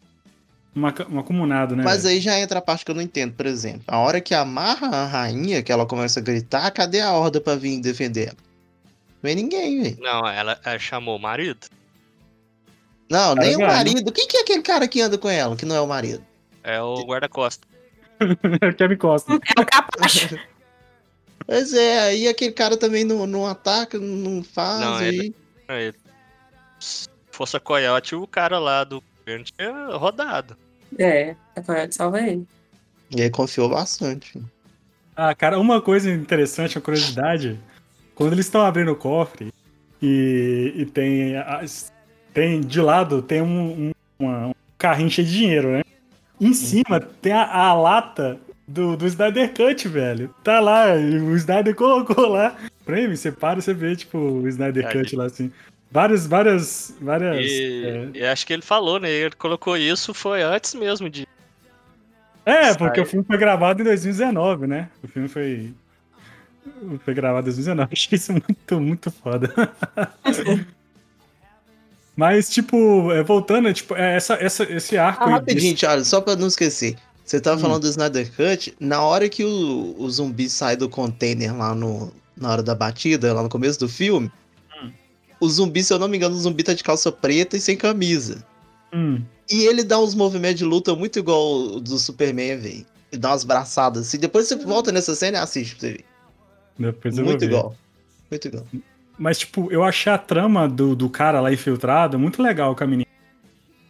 uma, 0.76 0.94
um 1.10 1.18
acumulado, 1.20 1.76
né? 1.76 1.84
Mas 1.84 2.06
aí 2.06 2.20
já 2.20 2.40
entra 2.40 2.60
a 2.60 2.62
parte 2.62 2.86
que 2.86 2.92
eu 2.92 2.96
não 2.96 3.02
entendo, 3.02 3.34
por 3.34 3.48
exemplo. 3.48 3.82
A 3.88 3.98
hora 3.98 4.22
que 4.22 4.36
amarra 4.36 4.88
a 4.90 5.06
rainha, 5.08 5.64
que 5.64 5.72
ela 5.72 5.88
começa 5.88 6.20
a 6.20 6.24
gritar, 6.24 6.70
cadê 6.70 7.02
a 7.02 7.12
horda 7.14 7.42
pra 7.42 7.56
vir 7.56 7.82
defender 7.82 8.28
ela? 8.28 8.38
Não 9.28 9.32
é 9.32 9.36
ninguém, 9.36 9.84
velho. 9.84 9.98
Não, 10.00 10.26
ela, 10.26 10.58
ela 10.64 10.80
chamou 10.80 11.18
o 11.18 11.20
marido. 11.20 11.68
Não, 13.10 13.36
nem 13.36 13.56
o 13.56 13.60
Cara, 13.60 13.74
marido. 13.74 14.12
Quem 14.12 14.26
que 14.28 14.38
é 14.38 14.42
aquele 14.42 14.62
cara 14.62 14.88
que 14.88 15.02
anda 15.02 15.18
com 15.18 15.30
ela, 15.30 15.56
que 15.56 15.66
não 15.66 15.76
é 15.76 15.82
o 15.82 15.88
marido? 15.88 16.24
É 16.64 16.82
o 16.82 17.04
guarda-costa. 17.06 17.68
Kevin 18.78 18.98
Costa. 18.98 19.34
É 19.58 19.62
o 19.62 19.66
capaz. 19.66 20.30
Pois 21.46 21.74
é, 21.74 22.00
aí 22.00 22.28
aquele 22.28 22.52
cara 22.52 22.76
também 22.76 23.06
não, 23.06 23.26
não 23.26 23.48
ataca, 23.48 23.98
não 23.98 24.44
faz. 24.44 24.82
Não, 24.82 24.96
aí... 24.96 25.08
ele- 25.08 25.36
Aí, 25.70 25.94
Se 26.80 27.08
fosse 27.32 27.56
a 27.56 27.60
Coyote, 27.60 28.16
o 28.16 28.28
cara 28.28 28.60
lá 28.60 28.84
do 28.84 29.02
governo 29.20 29.46
tinha 29.46 29.96
rodado. 29.96 30.58
É, 31.00 31.36
a 31.56 31.62
Coyote 31.62 31.96
salva 31.96 32.20
ele. 32.22 32.46
E 33.16 33.22
aí 33.22 33.30
confiou 33.30 33.70
bastante. 33.70 34.42
Ah, 35.16 35.34
cara, 35.34 35.58
uma 35.60 35.82
coisa 35.82 36.10
interessante, 36.12 36.78
uma 36.78 36.82
curiosidade. 36.82 37.58
Quando 38.18 38.34
eles 38.34 38.48
estão 38.48 38.62
abrindo 38.62 38.92
o 38.92 38.96
cofre 38.96 39.54
e, 40.02 40.74
e 40.76 40.86
tem, 40.88 41.34
tem 42.34 42.62
de 42.62 42.82
lado 42.82 43.22
tem 43.22 43.42
um, 43.44 43.90
um- 43.90 43.92
uma- 44.18 44.48
um 44.48 44.54
carrinho 44.78 45.10
cheio 45.12 45.28
de 45.28 45.34
dinheiro, 45.38 45.68
né? 45.72 45.84
Em 46.42 46.52
cima 46.54 47.00
tem 47.00 47.32
a, 47.32 47.44
a 47.48 47.74
lata 47.76 48.40
do, 48.68 48.98
do 48.98 49.06
Snyder 49.06 49.54
Cut, 49.54 49.88
velho. 49.88 50.34
Tá 50.44 50.60
lá, 50.60 50.96
e 50.98 51.20
o 51.20 51.36
Snyder 51.36 51.76
colocou 51.76 52.28
lá. 52.28 52.56
Prêmio, 52.84 53.16
você 53.16 53.32
para, 53.32 53.62
você 53.62 53.72
vê, 53.74 53.96
tipo, 53.96 54.18
o 54.18 54.48
Snyder 54.48 54.88
Aí. 54.88 54.94
Cut 54.94 55.16
lá 55.16 55.26
assim. 55.26 55.52
Várias, 55.92 56.26
várias, 56.28 56.96
várias. 57.00 57.46
E, 57.46 57.86
é. 57.86 58.10
e 58.20 58.26
acho 58.26 58.46
que 58.48 58.54
ele 58.54 58.62
falou, 58.64 59.00
né? 59.00 59.10
Ele 59.12 59.36
colocou 59.36 59.78
isso 59.78 60.12
foi 60.14 60.42
antes 60.42 60.74
mesmo 60.74 61.08
de. 61.10 61.28
É, 62.46 62.74
porque 62.74 62.96
Sai. 62.96 63.04
o 63.04 63.06
filme 63.06 63.26
foi 63.26 63.38
gravado 63.38 63.82
em 63.82 63.86
2019, 63.86 64.66
né? 64.68 64.90
O 65.04 65.08
filme 65.08 65.28
foi. 65.28 65.72
Foi 67.04 67.14
gravado 67.14 67.50
em 67.50 67.54
2019. 67.54 67.90
Achei 67.94 68.16
isso 68.18 68.32
muito, 68.34 68.80
muito 68.80 69.12
foda. 69.12 69.52
Mas, 72.16 72.50
tipo, 72.50 73.12
é, 73.12 73.22
voltando, 73.24 73.72
tipo, 73.74 73.96
é, 73.96 74.16
essa, 74.16 74.34
essa, 74.36 74.64
esse 74.64 74.98
arco. 74.98 75.24
Ah, 75.24 75.28
aí 75.28 75.34
rapidinho, 75.34 75.76
Thiago, 75.76 76.04
só 76.04 76.20
pra 76.20 76.36
não 76.36 76.48
esquecer. 76.48 76.96
Você 77.24 77.40
tava 77.40 77.58
Hum. 77.58 77.62
falando 77.62 77.82
do 77.82 77.88
Snyder 77.90 78.32
Cut, 78.34 78.76
na 78.80 79.02
hora 79.02 79.30
que 79.30 79.44
o, 79.44 79.96
o 79.98 80.10
zumbi 80.10 80.50
sai 80.50 80.76
do 80.76 80.90
container 80.90 81.56
lá 81.56 81.76
no, 81.76 82.12
na 82.36 82.52
hora 82.52 82.64
da 82.64 82.74
batida, 82.74 83.34
lá 83.34 83.44
no 83.44 83.50
começo 83.50 83.80
do 83.80 83.88
filme, 83.88 84.32
Hum. 84.82 84.92
o 85.40 85.48
zumbi, 85.50 85.84
se 85.84 85.94
eu 85.94 86.00
não 86.00 86.08
me 86.08 86.18
engano, 86.18 86.36
o 86.36 86.40
zumbi 86.40 86.64
tá 86.64 86.74
de 86.74 86.84
calça 86.84 87.12
preta 87.12 87.56
e 87.56 87.62
sem 87.62 87.78
camisa. 87.78 88.44
Hum, 88.94 89.22
E 89.52 89.66
ele 89.66 89.84
dá 89.84 90.00
uns 90.00 90.16
movimentos 90.16 90.58
de 90.60 90.66
luta 90.66 90.96
muito 90.96 91.20
igual 91.20 91.54
o 91.76 91.80
do 91.80 92.00
Superman, 92.00 92.58
velho. 92.58 92.86
Ele 93.12 93.22
dá 93.22 93.30
umas 93.30 93.44
braçadas 93.44 94.08
assim. 94.08 94.18
Depois 94.18 94.48
você 94.48 94.56
volta 94.56 94.92
nessa 94.92 95.14
cena 95.14 95.38
e 95.38 95.42
assiste 95.42 95.76
pra 95.76 95.82
você 95.88 95.94
ver. 95.94 96.06
Depois 96.78 97.18
eu 97.18 97.24
vou 97.24 97.34
Muito 97.34 97.42
ver. 97.42 97.48
igual. 97.48 97.76
Muito 98.30 98.48
igual. 98.48 98.66
Mas, 99.18 99.40
tipo, 99.40 99.72
eu 99.72 99.84
achei 99.84 100.12
a 100.12 100.18
trama 100.18 100.68
do, 100.68 100.96
do 100.96 101.10
cara 101.10 101.42
lá 101.42 101.52
infiltrado 101.52 102.20
muito 102.20 102.42
legal 102.42 102.76
com 102.76 102.84
a 102.84 102.88
menina. 102.88 103.10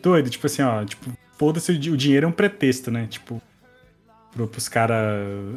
Doido, 0.02 0.30
tipo 0.30 0.46
assim, 0.46 0.62
ó, 0.62 0.86
tipo, 0.86 1.12
foda-se, 1.38 1.72
o 1.72 1.98
dinheiro 1.98 2.26
é 2.26 2.30
um 2.30 2.32
pretexto, 2.32 2.90
né? 2.90 3.08
Tipo, 3.10 3.42
pro, 4.32 4.48
pros 4.48 4.70
caras 4.70 4.98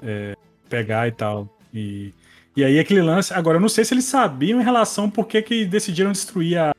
é, 0.03 0.37
pegar 0.69 1.07
e 1.07 1.13
tal. 1.13 1.49
E, 1.73 2.13
e 2.57 2.65
aí 2.65 2.79
aquele 2.79 3.03
lance. 3.03 3.33
Agora, 3.33 3.59
eu 3.59 3.61
não 3.61 3.69
sei 3.69 3.85
se 3.85 3.95
eles 3.95 4.07
sabiam 4.07 4.61
em 4.61 4.65
relação 4.65 5.09
por 5.09 5.27
que 5.27 5.41
que 5.43 5.65
decidiram 5.65 6.11
destruir 6.11 6.59
a 6.59 6.75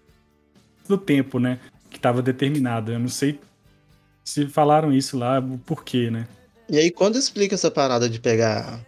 do 0.87 0.97
tempo, 0.97 1.39
né? 1.39 1.59
Que 1.89 1.99
tava 1.99 2.21
determinado. 2.21 2.91
Eu 2.91 2.99
não 2.99 3.07
sei 3.07 3.39
se 4.23 4.47
falaram 4.47 4.91
isso 4.91 5.17
lá, 5.17 5.39
o 5.39 5.57
porquê, 5.59 6.09
né? 6.09 6.27
E 6.69 6.77
aí, 6.77 6.91
quando 6.91 7.17
explica 7.17 7.55
essa 7.55 7.69
parada 7.69 8.09
de 8.09 8.19
pegar 8.19 8.79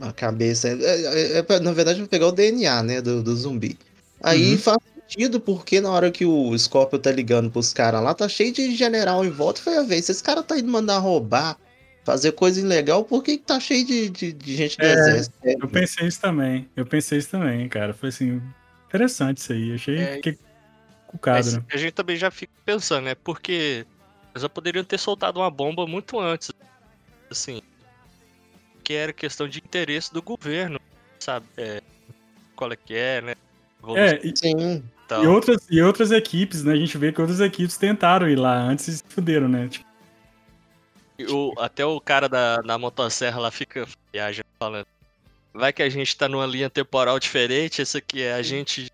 a 0.00 0.12
cabeça, 0.12 0.68
é, 0.68 0.72
é- 0.82 1.38
é 1.38 1.42
pra- 1.42 1.60
na 1.60 1.72
verdade, 1.72 2.04
pegar 2.06 2.26
o 2.28 2.32
DNA, 2.32 2.82
né, 2.82 3.00
do, 3.00 3.22
do 3.22 3.34
zumbi. 3.36 3.78
Aí 4.22 4.52
Uhum. 4.52 4.58
faz 4.58 4.78
sentido, 5.08 5.40
porque 5.40 5.80
na 5.80 5.90
hora 5.90 6.10
que 6.10 6.24
o 6.24 6.56
Scorpio 6.58 6.98
tá 6.98 7.10
ligando 7.10 7.50
pros 7.50 7.72
caras 7.72 8.02
lá, 8.02 8.14
tá 8.14 8.28
cheio 8.28 8.52
de 8.52 8.74
general 8.74 9.24
em 9.24 9.30
volta. 9.30 9.60
Foi 9.60 9.76
a 9.76 9.82
vez, 9.82 10.04
se 10.06 10.12
esse 10.12 10.22
cara 10.22 10.42
tá 10.42 10.58
indo 10.58 10.70
mandar 10.70 10.98
roubar, 10.98 11.58
fazer 12.04 12.32
coisa 12.32 12.60
ilegal, 12.60 13.04
por 13.04 13.22
que, 13.22 13.36
que 13.38 13.44
tá 13.44 13.58
cheio 13.60 13.84
de, 13.86 14.08
de, 14.08 14.32
de 14.32 14.56
gente 14.56 14.78
do 14.78 14.84
É, 14.84 14.92
exército? 14.92 15.34
Eu 15.42 15.68
pensei 15.68 16.06
isso 16.06 16.20
também. 16.20 16.68
Eu 16.76 16.86
pensei 16.86 17.18
isso 17.18 17.30
também, 17.30 17.68
cara. 17.68 17.92
Foi 17.92 18.08
assim, 18.10 18.40
interessante 18.88 19.38
isso 19.38 19.52
aí. 19.52 19.72
Achei 19.74 19.98
É, 19.98 20.14
fiquei 20.16 20.38
cucado, 21.06 21.50
né? 21.52 21.62
a 21.72 21.76
gente 21.76 21.92
também 21.92 22.16
já 22.16 22.30
fica 22.30 22.52
pensando, 22.64 23.04
né? 23.04 23.14
Porque 23.14 23.84
eles 24.32 24.42
já 24.42 24.48
poderiam 24.48 24.84
ter 24.84 24.98
soltado 24.98 25.40
uma 25.40 25.50
bomba 25.50 25.86
muito 25.86 26.18
antes. 26.18 26.50
Assim. 27.30 27.60
Que 28.90 28.96
era 28.96 29.12
questão 29.12 29.46
de 29.46 29.58
interesse 29.58 30.12
do 30.12 30.20
governo, 30.20 30.80
sabe? 31.20 31.46
É, 31.56 31.80
qual 32.56 32.72
é 32.72 32.74
que 32.76 32.92
é, 32.92 33.20
né? 33.20 33.34
É, 33.94 34.18
e, 34.26 34.36
Sim. 34.36 34.82
Então, 35.06 35.22
e 35.22 35.26
outras, 35.28 35.64
e 35.70 35.80
outras 35.80 36.10
equipes, 36.10 36.64
né? 36.64 36.72
A 36.72 36.76
gente 36.76 36.98
vê 36.98 37.12
que 37.12 37.20
outras 37.20 37.38
equipes 37.38 37.76
tentaram 37.76 38.28
ir 38.28 38.34
lá 38.34 38.52
antes 38.52 38.88
e 38.88 38.96
se 38.98 39.04
fuderam, 39.08 39.46
né? 39.48 39.68
Tipo, 39.68 39.86
o- 41.28 41.54
até 41.60 41.86
o 41.86 42.00
cara 42.00 42.28
da, 42.28 42.56
da 42.56 42.76
motosserra 42.76 43.38
lá 43.38 43.52
fica 43.52 43.86
viajando 44.12 44.48
falando. 44.58 44.86
Vai 45.54 45.72
que 45.72 45.84
a 45.84 45.88
gente 45.88 46.16
tá 46.16 46.28
numa 46.28 46.44
linha 46.44 46.68
temporal 46.68 47.16
diferente, 47.20 47.80
esse 47.80 47.96
aqui 47.96 48.22
é 48.22 48.32
a 48.32 48.42
gente 48.42 48.82
de 48.86 48.90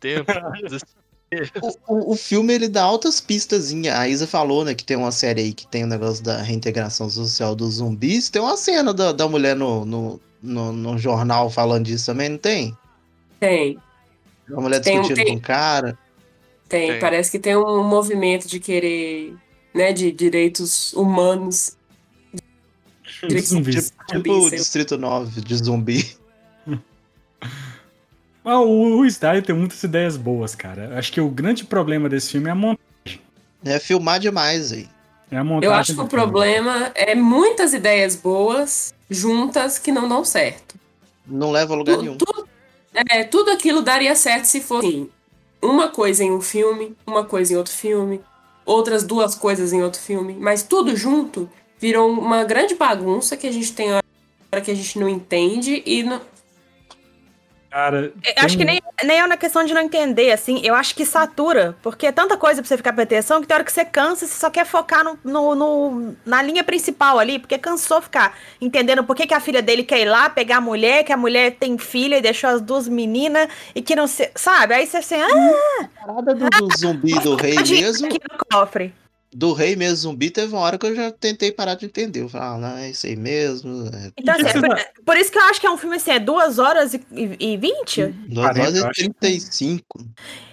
tempo. 0.00 0.24
O, 1.60 1.94
o, 1.94 2.12
o 2.12 2.16
filme 2.16 2.54
ele 2.54 2.68
dá 2.68 2.82
altas 2.82 3.20
pistas. 3.20 3.72
A 3.94 4.08
Isa 4.08 4.26
falou, 4.26 4.64
né, 4.64 4.74
que 4.74 4.82
tem 4.84 4.96
uma 4.96 5.12
série 5.12 5.42
aí 5.42 5.52
que 5.52 5.66
tem 5.66 5.84
o 5.84 5.86
negócio 5.86 6.24
da 6.24 6.40
reintegração 6.40 7.10
social 7.10 7.54
dos 7.54 7.74
zumbis. 7.74 8.30
Tem 8.30 8.40
uma 8.40 8.56
cena 8.56 8.94
da, 8.94 9.12
da 9.12 9.28
mulher 9.28 9.54
no, 9.54 9.84
no, 9.84 10.20
no, 10.42 10.72
no 10.72 10.98
jornal 10.98 11.50
falando 11.50 11.84
disso 11.84 12.06
também, 12.06 12.30
não 12.30 12.38
tem? 12.38 12.74
Tem, 13.38 13.78
A 14.56 14.60
mulher 14.60 14.80
Tem 14.80 14.98
um- 14.98 15.02
discutindo 15.02 15.24
tem. 15.26 15.34
com 15.34 15.38
o 15.38 15.42
cara. 15.42 15.98
tem. 16.68 16.90
Tem. 16.92 16.98
Parece 17.00 17.30
que 17.30 17.38
tem 17.38 17.56
um 17.56 17.84
movimento 17.84 18.48
de 18.48 18.58
querer 18.58 19.34
né, 19.74 19.92
de 19.92 20.10
direitos 20.10 20.92
humanos. 20.94 21.76
Zumbis. 23.20 23.30
Tipo, 23.30 23.46
zumbis, 23.46 23.92
tipo. 24.10 24.50
Distrito 24.50 24.96
9 24.98 25.40
de 25.40 25.56
zumbi. 25.56 26.17
Ah, 28.50 28.60
o, 28.60 29.04
Snyder 29.04 29.44
tem 29.44 29.54
muitas 29.54 29.82
ideias 29.82 30.16
boas, 30.16 30.54
cara. 30.54 30.98
Acho 30.98 31.12
que 31.12 31.20
o 31.20 31.28
grande 31.28 31.64
problema 31.64 32.08
desse 32.08 32.30
filme 32.32 32.48
é 32.48 32.52
a, 32.52 32.54
mon 32.54 32.74
É 33.64 33.78
filmar 33.78 34.18
demais 34.18 34.72
aí. 34.72 34.88
é 35.30 35.36
a 35.36 35.44
montagem. 35.44 35.68
Eu 35.74 35.78
acho 35.78 35.86
que 35.94 36.00
o 36.00 36.08
filme. 36.08 36.10
problema 36.10 36.90
é 36.94 37.14
muitas 37.14 37.74
ideias 37.74 38.16
boas 38.16 38.94
juntas 39.10 39.78
que 39.78 39.92
não 39.92 40.08
dão 40.08 40.24
certo. 40.24 40.76
Não 41.26 41.50
leva 41.50 41.74
a 41.74 41.76
lugar 41.76 41.96
Tu- 41.96 42.02
nenhum. 42.02 42.16
tudo, 42.16 42.48
é, 43.10 43.24
tudo 43.24 43.50
aquilo 43.50 43.82
daria 43.82 44.14
certo 44.14 44.44
se 44.46 44.60
fosse 44.62 44.86
assim, 44.86 45.10
uma 45.60 45.88
coisa 45.88 46.24
em 46.24 46.32
um 46.32 46.40
filme, 46.40 46.96
uma 47.06 47.24
coisa 47.24 47.52
em 47.52 47.56
outro 47.56 47.72
filme, 47.74 48.20
outras 48.64 49.02
duas 49.02 49.34
coisas 49.34 49.72
em 49.74 49.82
outro 49.82 50.00
filme, 50.00 50.34
mas 50.40 50.62
tudo 50.62 50.96
junto 50.96 51.48
virou 51.78 52.10
uma 52.10 52.44
grande 52.44 52.74
bagunça 52.74 53.36
que 53.36 53.46
a 53.46 53.52
gente 53.52 53.72
tem 53.72 53.92
hora 53.92 54.02
que 54.64 54.70
a 54.70 54.74
gente 54.74 54.98
não 54.98 55.08
entende 55.08 55.82
e 55.84 56.02
não, 56.02 56.20
Cara, 57.70 58.04
Eu 58.24 58.34
tem 58.34 58.34
Acho 58.38 58.56
que 58.56 58.64
nem, 58.64 58.80
nem 59.04 59.18
é 59.18 59.24
uma 59.24 59.36
questão 59.36 59.62
de 59.64 59.74
não 59.74 59.82
entender, 59.82 60.32
assim. 60.32 60.60
Eu 60.64 60.74
acho 60.74 60.94
que 60.94 61.04
satura, 61.04 61.76
porque 61.82 62.06
é 62.06 62.12
tanta 62.12 62.36
coisa 62.36 62.62
pra 62.62 62.68
você 62.68 62.76
ficar 62.76 62.92
prestando 62.94 63.14
atenção 63.18 63.40
que 63.40 63.46
tem 63.46 63.54
hora 63.54 63.64
que 63.64 63.72
você 63.72 63.84
cansa 63.84 64.24
e 64.24 64.28
você 64.28 64.34
só 64.40 64.48
quer 64.50 64.64
focar 64.64 65.04
no, 65.04 65.18
no- 65.22 65.54
no- 65.54 66.16
na 66.24 66.40
linha 66.42 66.64
principal 66.64 67.18
ali, 67.18 67.38
porque 67.38 67.58
cansou 67.58 68.00
ficar 68.00 68.34
entendendo 68.60 69.04
por 69.04 69.14
que, 69.14 69.26
que 69.26 69.34
a 69.34 69.40
filha 69.40 69.60
dele 69.60 69.84
quer 69.84 70.00
ir 70.00 70.06
lá 70.06 70.30
pegar 70.30 70.56
a 70.56 70.60
mulher, 70.60 71.04
que 71.04 71.12
a 71.12 71.16
mulher 71.16 71.56
tem 71.60 71.76
filha 71.76 72.16
e 72.16 72.22
deixou 72.22 72.48
as 72.50 72.60
duas 72.62 72.88
meninas 72.88 73.48
e 73.74 73.82
que 73.82 73.94
não 73.94 74.06
se. 74.06 74.30
Sabe? 74.34 74.72
Aí 74.74 74.86
você 74.86 74.96
assim, 74.96 75.16
ah, 75.20 75.88
A 76.02 76.06
parada 76.06 76.34
do, 76.34 76.48
do 76.48 76.76
zumbi 76.76 77.18
do 77.20 77.34
rei 77.40 77.54
mesmo. 77.56 78.06
aqui 78.06 78.18
no 78.30 78.38
cofre. 78.50 78.94
Do 79.32 79.52
rei 79.52 79.76
mesmo 79.76 79.96
zumbi, 79.96 80.30
teve 80.30 80.52
uma 80.54 80.62
hora 80.62 80.78
que 80.78 80.86
eu 80.86 80.94
já 80.94 81.10
tentei 81.12 81.52
parar 81.52 81.74
de 81.74 81.84
entender. 81.84 82.22
Eu 82.22 82.28
falei, 82.28 82.48
ah, 82.48 82.58
não, 82.58 82.76
é 82.78 82.90
isso 82.90 83.06
aí 83.06 83.14
mesmo. 83.14 83.86
É 83.94 84.10
Então, 84.16 84.34
assim, 84.34 84.46
é 84.58 84.60
por, 84.60 85.04
por 85.04 85.16
isso 85.16 85.30
que 85.30 85.38
eu 85.38 85.42
acho 85.42 85.60
que 85.60 85.66
é 85.66 85.70
um 85.70 85.76
filme 85.76 85.96
assim, 85.96 86.12
é 86.12 86.18
duas 86.18 86.58
horas 86.58 86.94
e, 86.94 87.00
e, 87.12 87.52
e 87.52 87.56
20? 87.58 88.06
2 88.06 88.34
40, 88.34 88.60
horas 88.60 88.74
e 88.74 88.78
acho 88.78 88.90
que- 88.94 89.10
35. 89.20 90.06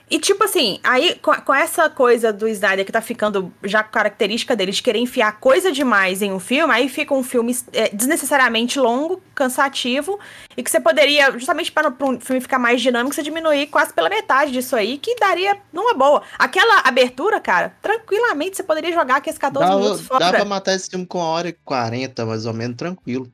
E 0.09 0.19
tipo 0.19 0.43
assim, 0.43 0.79
aí 0.83 1.15
com, 1.15 1.33
com 1.33 1.53
essa 1.53 1.89
coisa 1.89 2.31
do 2.31 2.47
Snyder 2.47 2.85
que 2.85 2.91
tá 2.91 3.01
ficando 3.01 3.51
já 3.63 3.83
característica 3.83 4.55
dele 4.55 4.71
de 4.71 4.81
querer 4.83 4.99
enfiar 4.99 5.39
coisa 5.39 5.71
demais 5.71 6.21
em 6.21 6.31
um 6.31 6.39
filme, 6.39 6.71
aí 6.73 6.87
fica 6.87 7.13
um 7.13 7.23
filme 7.23 7.57
é, 7.73 7.89
desnecessariamente 7.89 8.79
longo, 8.79 9.21
cansativo, 9.33 10.19
e 10.55 10.61
que 10.61 10.69
você 10.69 10.79
poderia, 10.79 11.31
justamente 11.31 11.71
para 11.71 11.89
um 11.89 12.19
filme 12.19 12.39
ficar 12.39 12.59
mais 12.59 12.81
dinâmico, 12.81 13.15
você 13.15 13.23
diminuir 13.23 13.67
quase 13.67 13.93
pela 13.93 14.07
metade 14.09 14.51
disso 14.51 14.75
aí, 14.75 14.97
que 14.97 15.15
daria 15.15 15.57
numa 15.73 15.93
boa. 15.95 16.21
Aquela 16.37 16.81
abertura, 16.81 17.39
cara, 17.39 17.75
tranquilamente 17.81 18.57
você 18.57 18.63
poderia 18.63 18.93
jogar 18.93 19.17
aqueles 19.17 19.39
14 19.39 19.69
Dá, 19.69 19.75
minutos 19.75 20.01
dá 20.07 20.17
pra 20.17 20.29
fora. 20.31 20.45
matar 20.45 20.75
esse 20.75 20.89
filme 20.89 21.05
com 21.05 21.17
uma 21.17 21.27
hora 21.27 21.49
e 21.49 21.53
40, 21.53 22.25
mais 22.27 22.45
ou 22.45 22.53
menos, 22.53 22.77
tranquilo. 22.77 23.31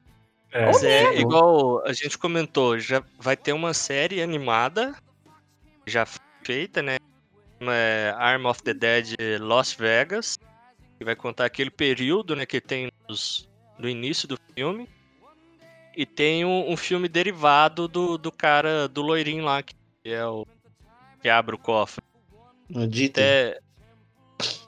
é, 0.54 0.66
Mas 0.68 0.84
é 0.84 1.20
igual 1.20 1.84
a 1.86 1.92
gente 1.92 2.18
comentou, 2.18 2.80
já 2.80 3.04
vai 3.20 3.36
ter 3.36 3.52
uma 3.52 3.74
série 3.74 4.22
animada 4.22 4.96
já 5.86 6.06
feita, 6.44 6.82
né? 6.82 6.98
É 7.62 8.14
Arm 8.18 8.46
of 8.48 8.64
the 8.64 8.74
Dead 8.74 9.16
Las 9.40 9.74
Vegas, 9.74 10.40
que 10.98 11.06
vai 11.06 11.16
contar 11.16 11.46
aquele 11.46 11.70
período, 11.70 12.36
né, 12.36 12.46
que 12.46 12.60
tem 12.60 12.92
nos, 13.08 13.48
no 13.78 13.88
início 13.88 14.28
do 14.28 14.38
filme. 14.56 14.90
E 15.96 16.06
tem 16.06 16.44
um, 16.46 16.72
um 16.72 16.78
filme 16.78 17.08
derivado 17.08 17.88
do, 17.88 18.18
do 18.18 18.32
cara, 18.32 18.88
do 18.88 19.02
loirinho 19.02 19.44
lá, 19.44 19.62
que 19.62 19.76
é 20.06 20.26
o 20.26 20.46
que 21.22 21.30
abre 21.30 21.54
o 21.54 21.58
cofre. 21.60 22.04
No 22.70 22.88
Dieter. 22.88 23.60
Até, 23.60 23.60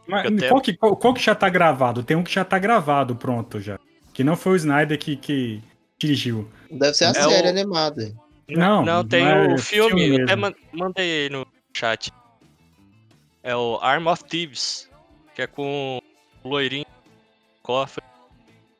Mas 0.06 0.24
tenho- 0.28 0.50
qual, 0.50 0.62
que, 0.62 0.74
qual, 0.78 0.96
qual 0.98 1.14
que 1.14 1.22
já 1.24 1.34
tá 1.34 1.50
gravado? 1.50 2.04
Tem 2.04 2.16
um 2.18 2.24
que 2.24 2.32
já 2.34 2.44
tá 2.46 2.60
gravado, 2.60 3.16
pronto 3.16 3.60
já. 3.60 3.80
Que 4.14 4.24
não 4.24 4.36
foi 4.36 4.52
o 4.54 4.56
Snyder 4.58 5.00
que, 5.00 5.16
que 5.16 5.64
dirigiu. 5.98 6.48
Deve 6.70 6.94
ser 6.94 7.06
a 7.06 7.10
É 7.10 7.14
série 7.14 7.48
o- 7.48 7.50
animada. 7.50 8.14
Não, 8.50 8.84
Não, 8.86 9.08
tem 9.08 9.24
não 9.24 9.32
é 9.32 9.54
o 9.54 9.58
filme, 9.58 10.02
filme 10.02 10.18
eu 10.20 10.24
até 10.26 10.36
mandei 10.74 11.30
no 11.30 11.48
chat. 11.76 12.12
É 13.42 13.56
o 13.56 13.78
Arm 13.82 14.08
of 14.08 14.24
Thieves, 14.26 14.90
que 15.36 15.42
é 15.42 15.48
com 15.48 16.00
o 16.44 16.48
loirinho, 16.50 16.86
cofre. 17.62 18.04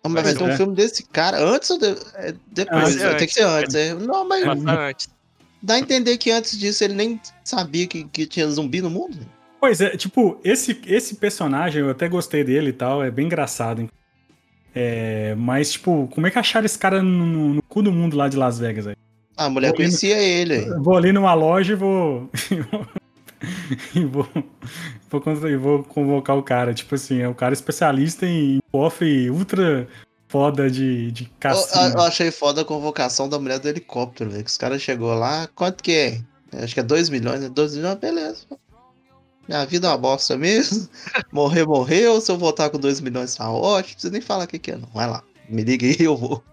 Ah, 0.04 0.10
mas 0.10 0.24
vai 0.24 0.34
ter 0.36 0.44
um 0.44 0.50
é. 0.50 0.58
filme 0.58 0.76
desse 0.76 1.04
cara 1.04 1.38
antes 1.42 1.70
ou 1.70 1.78
de- 1.80 1.98
é, 2.16 2.34
depois? 2.48 3.02
Antes, 3.02 3.18
ter 3.18 3.28
que 3.28 3.34
ser 3.34 3.44
antes. 3.46 3.76
é. 3.76 3.94
Não, 3.94 4.28
mas 4.28 4.46
Bastante. 4.46 5.08
dá 5.62 5.76
a 5.76 5.80
entender 5.80 6.18
que 6.18 6.30
antes 6.32 6.58
disso 6.58 6.84
ele 6.84 6.94
nem 6.94 7.20
sabia 7.44 7.88
que, 7.88 8.04
que 8.06 8.26
tinha 8.26 8.48
zumbi 8.50 8.82
no 8.82 8.90
mundo. 8.90 9.18
Pois 9.60 9.80
é, 9.80 9.96
tipo, 9.96 10.40
esse, 10.44 10.80
esse 10.86 11.16
personagem, 11.16 11.82
eu 11.82 11.90
até 11.90 12.10
gostei 12.10 12.44
dele 12.44 12.70
e 12.70 12.74
tal, 12.74 13.02
é 13.04 13.10
bem 13.10 13.26
engraçado. 13.28 13.82
hein? 13.82 13.90
É, 14.76 15.36
mas, 15.36 15.72
tipo, 15.74 16.08
como 16.14 16.28
é 16.28 16.32
que 16.32 16.40
acharam 16.40 16.66
esse 16.66 16.78
cara 16.78 17.02
no, 17.02 17.26
no- 17.26 17.54
no 17.56 17.62
cu 17.64 17.82
do 17.82 17.92
mundo 17.92 18.18
lá 18.18 18.28
de 18.28 18.36
Las 18.36 18.60
Vegas? 18.60 18.88
Aí? 18.88 18.96
A 19.36 19.50
mulher 19.50 19.70
Vou 19.70 19.78
conhecia 19.78 20.18
ele. 20.18 20.68
Eu 20.68 20.82
vou 20.82 20.96
ali 20.96 21.12
numa 21.12 21.34
loja 21.34 21.74
e 21.74 21.76
vou. 21.76 22.30
e 23.96 24.06
vou, 24.06 24.28
vou, 25.10 25.50
e 25.50 25.58
vou 25.58 25.84
convocar 25.84 26.38
o 26.38 26.44
cara. 26.44 26.74
Tipo 26.74 26.96
assim, 26.96 27.20
é 27.20 27.28
o 27.28 27.36
cara 27.36 27.54
especialista 27.54 28.26
em 28.26 28.60
cofre 28.72 29.30
ultra 29.30 29.88
foda 30.28 30.70
de, 30.70 31.12
de 31.12 31.24
Eu, 31.24 31.30
cassino. 31.40 31.96
eu 31.96 32.02
achei 32.02 32.32
foda 32.32 32.62
a 32.62 32.66
convocação 32.66 33.30
da 33.30 33.40
mulher 33.40 33.60
do 33.60 33.70
helicóptero, 33.70 34.30
velho. 34.30 34.44
Que 34.44 34.50
os 34.50 34.58
caras 34.58 34.82
chegou 34.82 35.14
lá, 35.14 35.48
quanto 35.56 35.84
que 35.84 35.92
é? 35.92 36.22
Acho 36.64 36.74
que 36.74 36.80
é 36.80 36.84
2 36.84 37.10
milhões, 37.10 37.42
né? 37.42 37.50
2 37.50 37.76
milhões, 37.76 37.98
beleza. 37.98 38.46
Minha 39.48 39.66
vida 39.66 39.88
é 39.88 39.90
uma 39.92 39.98
bosta 39.98 40.38
mesmo. 40.38 40.88
Morrer, 41.32 41.66
morreu. 41.66 42.22
Se 42.22 42.32
eu 42.32 42.38
voltar 42.38 42.70
com 42.70 42.80
2 42.80 43.02
milhões, 43.02 43.36
tá 43.36 43.52
ótimo. 43.52 43.90
Não 43.90 43.94
precisa 43.94 44.12
nem 44.12 44.22
falar 44.22 44.46
o 44.46 44.48
que, 44.48 44.60
que 44.60 44.72
é, 44.72 44.78
não. 44.78 44.88
Vai 44.94 45.08
lá. 45.08 45.24
Me 45.50 45.64
liga 45.64 45.86
aí, 45.86 45.98
eu 46.00 46.16
vou. 46.16 46.44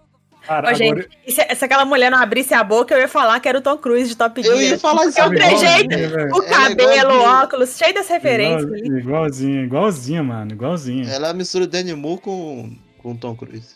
Cara, 0.47 0.71
Ô, 0.71 0.73
gente, 0.73 1.07
E 1.25 1.31
se, 1.31 1.55
se 1.55 1.65
aquela 1.65 1.85
mulher 1.85 2.09
não 2.09 2.17
abrisse 2.17 2.53
a 2.53 2.63
boca, 2.63 2.93
eu 2.95 2.99
ia 2.99 3.07
falar 3.07 3.39
que 3.39 3.47
era 3.47 3.57
o 3.59 3.61
Tom 3.61 3.77
Cruise 3.77 4.09
de 4.09 4.15
Top 4.17 4.41
Gear. 4.41 4.55
Eu 4.55 4.61
ia 4.61 4.79
falar 4.79 5.05
isso 5.05 5.19
É 5.19 5.23
o 5.23 5.25
agora. 5.25 5.39
trejeito, 5.39 5.89
velho. 5.89 6.33
o 6.35 6.43
é 6.43 6.47
cabelo, 6.49 7.13
o 7.13 7.21
óculos, 7.21 7.77
cheio 7.77 7.93
das 7.93 8.07
referências. 8.07 8.63
Igual- 8.81 8.97
Igualzinho, 8.99 9.63
igualzinho, 9.63 10.23
mano, 10.23 10.51
igualzinho. 10.51 11.07
Ela 11.09 11.27
é 11.27 11.29
a 11.31 11.33
mistura 11.33 11.67
Danny 11.67 11.93
Moore 11.93 12.21
com, 12.21 12.75
com 12.97 13.15
Tom 13.15 13.35
Cruise. 13.35 13.75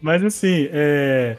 Mas 0.00 0.22
assim, 0.24 0.68
é. 0.72 1.36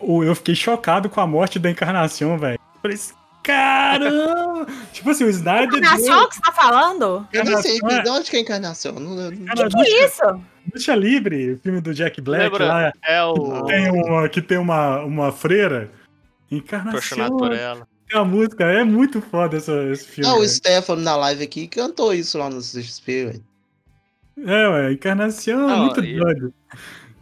o- 0.00 0.24
Eu 0.24 0.34
fiquei 0.34 0.54
chocado 0.54 1.10
com 1.10 1.20
a 1.20 1.26
morte 1.26 1.58
da 1.58 1.70
encarnação, 1.70 2.38
velho. 2.38 2.58
Falei 2.80 2.96
assim, 2.96 3.12
caramba! 3.42 4.61
Tipo 5.02 5.10
assim, 5.10 5.24
o 5.24 5.28
Snyder. 5.30 5.64
Encarnação 5.78 6.28
que 6.28 6.34
você 6.36 6.40
tá 6.42 6.52
falando? 6.52 7.26
Eu 7.32 7.44
nem 7.44 7.56
sei, 7.62 7.78
é- 7.90 8.02
de 8.02 8.08
onde 8.10 8.30
que 8.30 8.36
é 8.36 8.40
encarnação? 8.40 8.92
Não, 8.94 9.14
não- 9.14 9.44
Cara, 9.46 9.68
Que 9.68 9.76
deixa, 9.76 10.06
isso? 10.06 10.40
deixa 10.72 10.94
livre, 10.94 11.52
o 11.54 11.58
filme 11.58 11.80
do 11.80 11.92
Jack 11.94 12.20
Black 12.20 12.44
Lembra? 12.44 12.66
lá. 12.66 12.92
É 13.04 13.22
o 13.22 13.64
Tem 13.64 13.90
uma, 13.90 14.28
que 14.28 14.40
tem 14.40 14.58
uma, 14.58 15.00
uma 15.04 15.32
freira. 15.32 15.90
Encarnação. 16.50 16.90
apaixonado 16.98 17.36
por 17.36 17.52
ela. 17.52 17.88
Tem 18.08 18.18
a 18.20 18.24
música, 18.24 18.64
é 18.64 18.84
muito 18.84 19.22
foda 19.22 19.56
essa, 19.56 19.72
esse 19.90 20.06
filme. 20.06 20.28
Ah, 20.30 20.34
o 20.34 20.40
velho. 20.40 20.48
Stefano 20.50 21.00
na 21.00 21.16
live 21.16 21.42
aqui 21.44 21.66
cantou 21.66 22.12
isso 22.12 22.36
lá 22.38 22.50
no 22.50 22.60
CXP, 22.60 23.24
velho. 23.26 23.44
É, 24.46 24.68
ué, 24.68 24.92
encarnação 24.92 25.54
é 25.64 25.72
Não, 25.72 25.78
muito 25.84 26.04
e- 26.04 26.16
doido. 26.18 26.52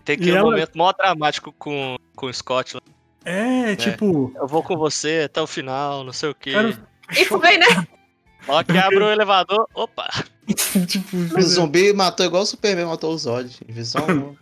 Tem 0.05 0.19
que 0.19 0.29
E 0.29 0.33
um 0.33 0.37
ela- 0.37 0.51
momento 0.51 0.77
mó 0.77 0.93
dramático 0.93 1.53
com, 1.59 1.97
com 2.17 2.27
o 2.27 2.33
Scott. 2.35 2.75
lá. 2.77 2.83
É, 3.25 3.77
tipo. 3.77 4.33
Eu 4.35 4.47
vou 4.49 4.63
com 4.63 4.77
você 4.77 5.23
até 5.27 5.41
o 5.43 5.47
final, 5.47 6.03
não 6.03 6.13
sei 6.13 6.31
o 6.31 6.35
quê. 6.35 6.53
Cara, 6.53 6.79
E 7.17 7.25
foi, 7.25 7.57
né? 7.59 7.67
Ó, 8.49 8.63
que 8.63 8.77
abre 8.77 8.99
o 8.99 9.11
elevador. 9.11 9.67
Opa! 9.75 10.09
tipo, 10.87 11.17
O 11.39 11.43
zumbi 11.43 11.93
matou 11.93 12.25
igual 12.27 12.43
o 12.43 12.47
Superman 12.47 12.87
matou 12.87 13.15
os 13.15 13.23
Zod. 13.23 13.51
Versão 13.69 14.37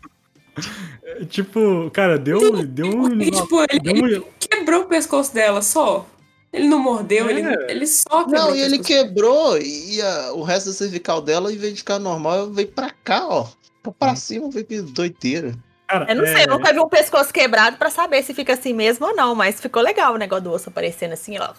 tipo, 1.31 1.91
cara, 1.93 2.19
deu, 2.19 2.65
deu 2.67 2.87
um. 2.87 3.21
E, 3.21 3.31
tipo, 3.31 3.61
ele, 3.71 3.81
deu 3.81 4.21
um- 4.21 4.25
quebrou 4.39 4.83
o 4.83 4.87
pescoço 4.87 5.33
dela 5.35 5.63
só. 5.63 6.07
Ele 6.53 6.67
não 6.67 6.79
mordeu, 6.79 7.29
É. 7.29 7.33
ele, 7.33 7.71
ele 7.71 7.87
só 7.87 8.25
quebrou 8.25 8.41
Não, 8.47 8.53
o 8.53 8.57
e 8.57 8.63
ele 8.63 8.79
quebrou 8.79 9.59
e 9.59 10.01
a- 10.01 10.33
o 10.33 10.43
resto 10.43 10.67
da 10.71 10.73
cervical 10.75 11.21
dela, 11.21 11.53
em 11.53 11.57
vez 11.59 11.75
de 11.75 11.79
ficar 11.81 11.99
normal, 11.99 12.51
veio 12.51 12.69
pra 12.69 12.91
cá, 13.05 13.27
ó. 13.29 13.47
Pra, 13.83 13.93
pra 13.93 14.17
cima, 14.17 14.51
veio 14.51 14.65
que 14.65 14.81
doideira. 14.81 15.55
Cara, 15.87 16.07
Eu 16.11 16.17
não 16.17 16.25
é, 16.25 16.35
sei, 16.35 16.45
eu 16.45 16.49
nunca 16.49 16.73
vi 16.73 16.81
um 16.81 16.89
pescoço 16.89 17.33
quebrado 17.33 17.77
pra 17.77 17.91
saber 17.91 18.23
se 18.23 18.33
fica 18.35 18.55
assim 18.55 18.73
mesmo 18.73 19.07
ou 19.07 19.15
não, 19.15 19.35
mas 19.35 19.61
ficou 19.61 19.83
legal 19.83 20.15
o 20.15 20.19
negócio 20.19 20.45
do 20.45 20.53
osso 20.53 20.69
aparecendo 20.69 21.13
assim, 21.13 21.39
ó. 21.39 21.51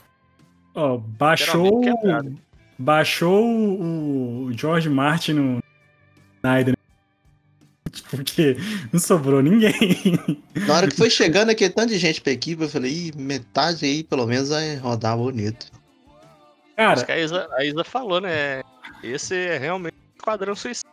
Ó, 0.80 0.98
baixou. 0.98 1.82
Quebrado. 1.82 2.38
Baixou 2.78 3.44
o 3.46 4.50
George 4.54 4.90
Martin 4.90 5.34
no 5.34 5.60
Snyder. 6.38 6.74
Porque 8.10 8.56
não 8.94 9.00
sobrou 9.00 9.42
ninguém. 9.42 9.74
Na 10.56 10.76
hora 10.76 10.88
que 10.88 10.96
foi 10.96 11.10
chegando 11.10 11.50
aquele 11.50 11.74
tanto 11.74 11.90
de 11.90 11.98
gente 11.98 12.22
pra 12.22 12.32
equipe, 12.32 12.64
eu 12.64 12.70
falei, 12.70 12.92
Ih, 12.92 13.12
metade 13.18 13.86
aí 13.86 14.04
pelo 14.04 14.26
menos 14.26 14.50
vai 14.50 14.78
rodar 14.78 15.18
bonito. 15.18 15.68
Acho 16.78 17.04
Cara, 17.04 17.06
que 17.06 17.12
a 17.12 17.20
Isa, 17.20 17.50
a 17.52 17.66
Isa 17.66 17.84
falou, 17.84 18.22
né? 18.22 18.62
Esse 19.04 19.36
é 19.36 19.58
realmente 19.58 19.96
o 19.96 20.18
Esquadrão 20.18 20.56
Suicida. 20.56 20.88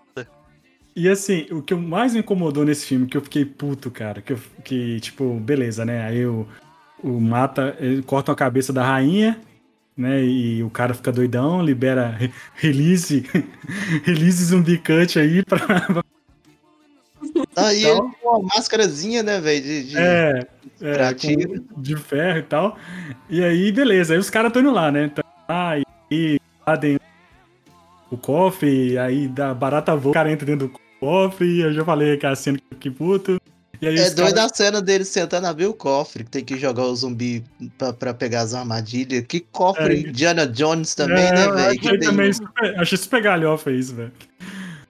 e 0.97 1.09
assim, 1.09 1.47
o 1.53 1.63
que 1.63 1.75
mais 1.77 2.13
me 2.15 2.21
incomodou 2.21 2.65
nesse 2.65 2.87
filme, 2.87 3.07
que 3.07 3.17
eu 3.17 3.23
fiquei 3.23 3.45
puto, 3.45 3.89
cara, 3.89 4.21
que, 4.21 4.33
eu, 4.33 4.41
que 4.65 4.99
tipo, 4.99 5.39
beleza, 5.39 5.85
né? 5.85 6.05
Aí 6.05 6.27
o, 6.27 6.45
o 7.05 7.21
mata, 7.21 7.77
ele 7.79 8.03
corta 8.03 8.33
a 8.33 8.35
cabeça 8.35 8.73
da 8.73 8.85
rainha 8.85 9.41
né? 9.97 10.23
E 10.25 10.63
o 10.63 10.71
cara 10.71 10.93
fica 10.95 11.11
doidão, 11.11 11.63
libera 11.63 12.09
re- 12.09 12.33
release, 12.55 13.25
release 14.05 14.45
zumbi 14.45 14.79
cut 14.79 15.19
aí 15.19 15.43
pra. 15.45 16.05
Aí 17.57 17.81
Então- 17.85 18.07
ele 18.07 18.15
com 18.23 18.29
uma 18.39 18.49
máscarazinha, 18.55 19.23
né, 19.23 19.41
velho? 19.41 19.63
De, 19.63 19.85
de- 19.91 19.97
É, 19.99 20.47
é, 20.81 21.15
com- 21.15 21.81
de 21.83 21.97
ferro 21.97 22.39
e 22.39 22.43
tal. 22.43 22.79
E 23.29 23.43
aí, 23.43 23.73
beleza. 23.73 24.13
Aí 24.15 24.19
os 24.21 24.31
caras 24.31 24.51
estão 24.51 24.63
indo 24.63 24.71
lá, 24.73 24.93
né? 24.93 25.11
Tão 25.15 25.25
lá 25.49 25.79
e, 25.79 25.83
e 26.11 26.41
invadem 26.61 26.99
o 28.11 28.17
cofre, 28.17 28.97
aí 28.99 29.27
dá 29.27 29.53
barata 29.53 29.97
voa, 29.97 30.11
o 30.11 30.15
cara 30.15 30.31
entra 30.31 30.47
dentro 30.47 30.69
do 30.69 30.81
cofre, 31.01 31.47
e 31.49 31.61
eu 31.63 31.73
já 31.73 31.85
falei 31.85 32.17
que 32.17 32.25
a 32.27 32.37
cena 32.37 32.59
que 32.79 32.91
puto. 32.91 33.41
E 33.81 33.87
aí 33.89 33.99
É 33.99 34.03
os 34.09 34.15
doido 34.15 34.35
caras- 34.37 34.53
a 34.53 34.55
cena 34.55 34.81
dele 34.83 35.05
sentando 35.05 35.47
a 35.47 35.51
abrir 35.51 35.67
o 35.67 35.75
cofre, 35.75 36.25
que 36.25 36.31
tem 36.31 36.45
que 36.45 36.57
jogar 36.57 36.85
o 36.85 36.95
zumbi 36.97 37.45
pra, 37.77 37.93
pra 37.93 38.15
pegar 38.15 38.41
as 38.43 38.55
armadilhas. 38.55 39.25
Que 39.27 39.41
cofre 39.41 40.07
É. 40.09 40.11
Diana 40.11 40.47
Jones 40.47 40.95
também, 40.95 41.25
É, 41.27 41.33
né, 41.33 41.49
velho? 41.53 41.81
Achei 41.81 41.99
tem- 41.99 42.09
também 42.09 42.33
super, 42.33 42.81
achei 42.81 42.99
super 42.99 43.23
galhofa 43.23 43.71
isso, 43.73 43.95
velho. 43.95 44.13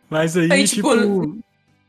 Mas 0.09 0.37
aí, 0.37 0.51
Aí, 0.53 0.65
tipo. 0.69 0.97
tipo, 0.97 1.39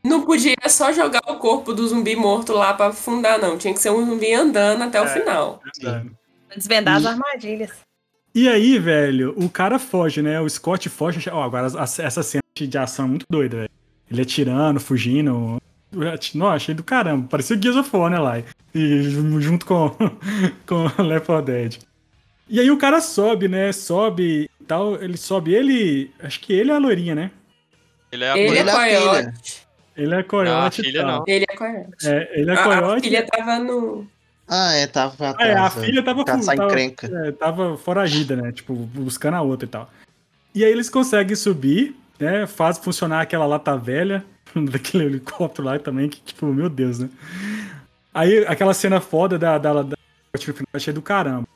Não 0.04 0.22
podia 0.24 0.54
só 0.68 0.92
jogar 0.92 1.20
o 1.28 1.36
corpo 1.36 1.74
do 1.74 1.86
zumbi 1.86 2.14
morto 2.16 2.52
lá 2.52 2.72
pra 2.72 2.86
afundar, 2.86 3.38
não. 3.40 3.58
Tinha 3.58 3.74
que 3.74 3.80
ser 3.80 3.90
um 3.90 4.06
zumbi 4.06 4.32
andando 4.32 4.82
até 4.82 5.00
o 5.00 5.04
É. 5.04 5.08
final. 5.08 5.60
Desvendar 6.56 6.96
as 6.96 7.04
armadilhas. 7.06 7.70
E 8.34 8.48
aí, 8.48 8.78
velho, 8.78 9.34
o 9.36 9.48
cara 9.50 9.78
foge, 9.78 10.22
né? 10.22 10.40
O 10.40 10.48
Scott 10.48 10.88
foge. 10.88 11.28
Ó, 11.30 11.42
agora 11.42 11.66
as- 11.66 11.98
essa 11.98 12.22
cena 12.22 12.42
de 12.56 12.78
ação 12.78 13.04
é 13.06 13.08
muito 13.08 13.26
doida, 13.28 13.56
velho. 13.58 13.70
Ele 14.10 14.22
atirando, 14.22 14.78
fugindo. 14.80 15.60
Não, 16.34 16.48
achei 16.48 16.74
do 16.74 16.82
caramba. 16.82 17.26
Parecia 17.28 17.56
o 17.56 17.62
Gears 17.62 17.76
of 17.76 17.96
War, 17.96 18.10
né, 18.10 18.18
lá. 18.18 18.42
E 18.74 19.02
junto 19.40 19.64
com, 19.66 19.90
com 20.66 20.84
Left 21.02 21.26
4 21.26 21.42
Dead. 21.44 21.78
E 22.48 22.60
aí 22.60 22.70
o 22.70 22.78
cara 22.78 23.00
sobe, 23.00 23.48
né? 23.48 23.72
Sobe 23.72 24.48
e 24.60 24.64
tal. 24.64 24.96
Ele 25.02 25.16
sobe, 25.16 25.54
ele. 25.54 26.10
Acho 26.22 26.40
que 26.40 26.52
ele 26.52 26.70
é 26.70 26.74
a 26.74 26.78
loirinha, 26.78 27.14
né? 27.14 27.30
Ele 28.10 28.24
é 28.24 28.30
a 28.30 28.38
Ele 28.38 28.56
é 28.56 28.60
é 28.60 28.62
a 28.62 28.72
coiote. 28.74 29.66
Ele 29.96 30.06
é 30.06 30.10
Não, 30.14 30.18
a 30.20 30.24
coiote 30.24 30.80
e 30.80 30.84
filha 30.84 31.02
não. 31.02 31.24
Ele 31.26 31.44
é 31.48 31.56
coiote. 31.56 32.06
É, 32.08 32.40
ele 32.40 32.50
é 32.50 32.54
A- 32.54 32.60
a, 32.60 32.64
coiote. 32.64 33.02
filha 33.02 33.26
tava 33.26 33.58
no. 33.58 34.06
Ah, 34.46 34.72
é, 34.74 34.86
tava 34.86 35.14
pra 35.14 35.28
É, 35.30 35.32
trás. 35.34 35.56
a 35.58 35.68
velho. 35.68 35.86
filha 35.86 36.02
tava, 36.02 36.24
tava, 36.24 36.54
encrenca. 36.54 37.06
é, 37.26 37.32
tava 37.32 37.76
foragida, 37.76 38.34
né? 38.34 38.50
Tipo, 38.52 38.74
buscando 38.74 39.34
a 39.34 39.42
outra 39.42 39.66
e 39.66 39.68
tal. 39.68 39.90
E 40.54 40.64
aí 40.64 40.70
eles 40.72 40.88
conseguem 40.88 41.36
subir, 41.36 41.94
né? 42.18 42.46
Faz 42.46 42.78
funcionar 42.78 43.20
aquela 43.20 43.44
lata 43.44 43.76
velha 43.76 44.24
daquele 44.70 45.04
helicóptero 45.04 45.66
lá 45.66 45.78
também, 45.78 46.08
que, 46.08 46.20
tipo, 46.20 46.46
meu 46.46 46.68
Deus, 46.68 46.98
né? 46.98 47.08
Aí 48.12 48.44
aquela 48.46 48.74
cena 48.74 49.00
foda 49.00 49.38
da, 49.38 49.58
da, 49.58 49.82
da 49.82 49.96
achei 50.72 50.92
do 50.92 51.02
caramba. 51.02 51.46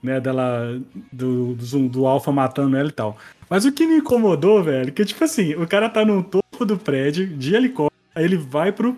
Né, 0.00 0.20
dela, 0.20 0.80
do, 1.12 1.54
do, 1.56 1.88
do 1.88 2.06
Alpha 2.06 2.30
matando 2.30 2.76
ela 2.76 2.88
e 2.88 2.92
tal. 2.92 3.18
Mas 3.50 3.64
o 3.64 3.72
que 3.72 3.84
me 3.84 3.96
incomodou, 3.96 4.62
velho, 4.62 4.92
que 4.92 5.04
tipo 5.04 5.24
assim, 5.24 5.56
o 5.56 5.66
cara 5.66 5.88
tá 5.88 6.04
no 6.04 6.22
topo 6.22 6.64
do 6.64 6.78
prédio, 6.78 7.26
de 7.26 7.52
helicóptero, 7.52 8.00
aí 8.14 8.24
ele 8.24 8.36
vai 8.36 8.70
pro, 8.70 8.96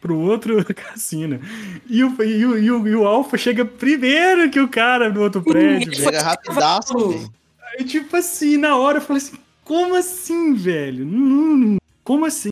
pro 0.00 0.16
outro 0.16 0.64
cassino. 0.72 1.40
E 1.88 2.04
o, 2.04 2.22
e, 2.22 2.46
o, 2.46 2.58
e, 2.58 2.70
o, 2.70 2.88
e 2.88 2.94
o 2.94 3.06
Alpha 3.06 3.36
chega 3.36 3.64
primeiro 3.64 4.48
que 4.48 4.60
o 4.60 4.68
cara 4.68 5.08
no 5.08 5.22
outro 5.22 5.42
prédio, 5.42 5.88
Ele 5.88 5.96
velho. 5.96 6.04
Chega 6.04 6.22
rapidaço. 6.22 7.32
Aí, 7.72 7.84
tipo 7.84 8.16
assim, 8.16 8.56
na 8.56 8.76
hora 8.76 8.98
eu 8.98 9.02
falei 9.02 9.20
assim, 9.20 9.36
como 9.64 9.96
assim, 9.96 10.54
velho? 10.54 11.78
Como 12.04 12.24
assim? 12.24 12.50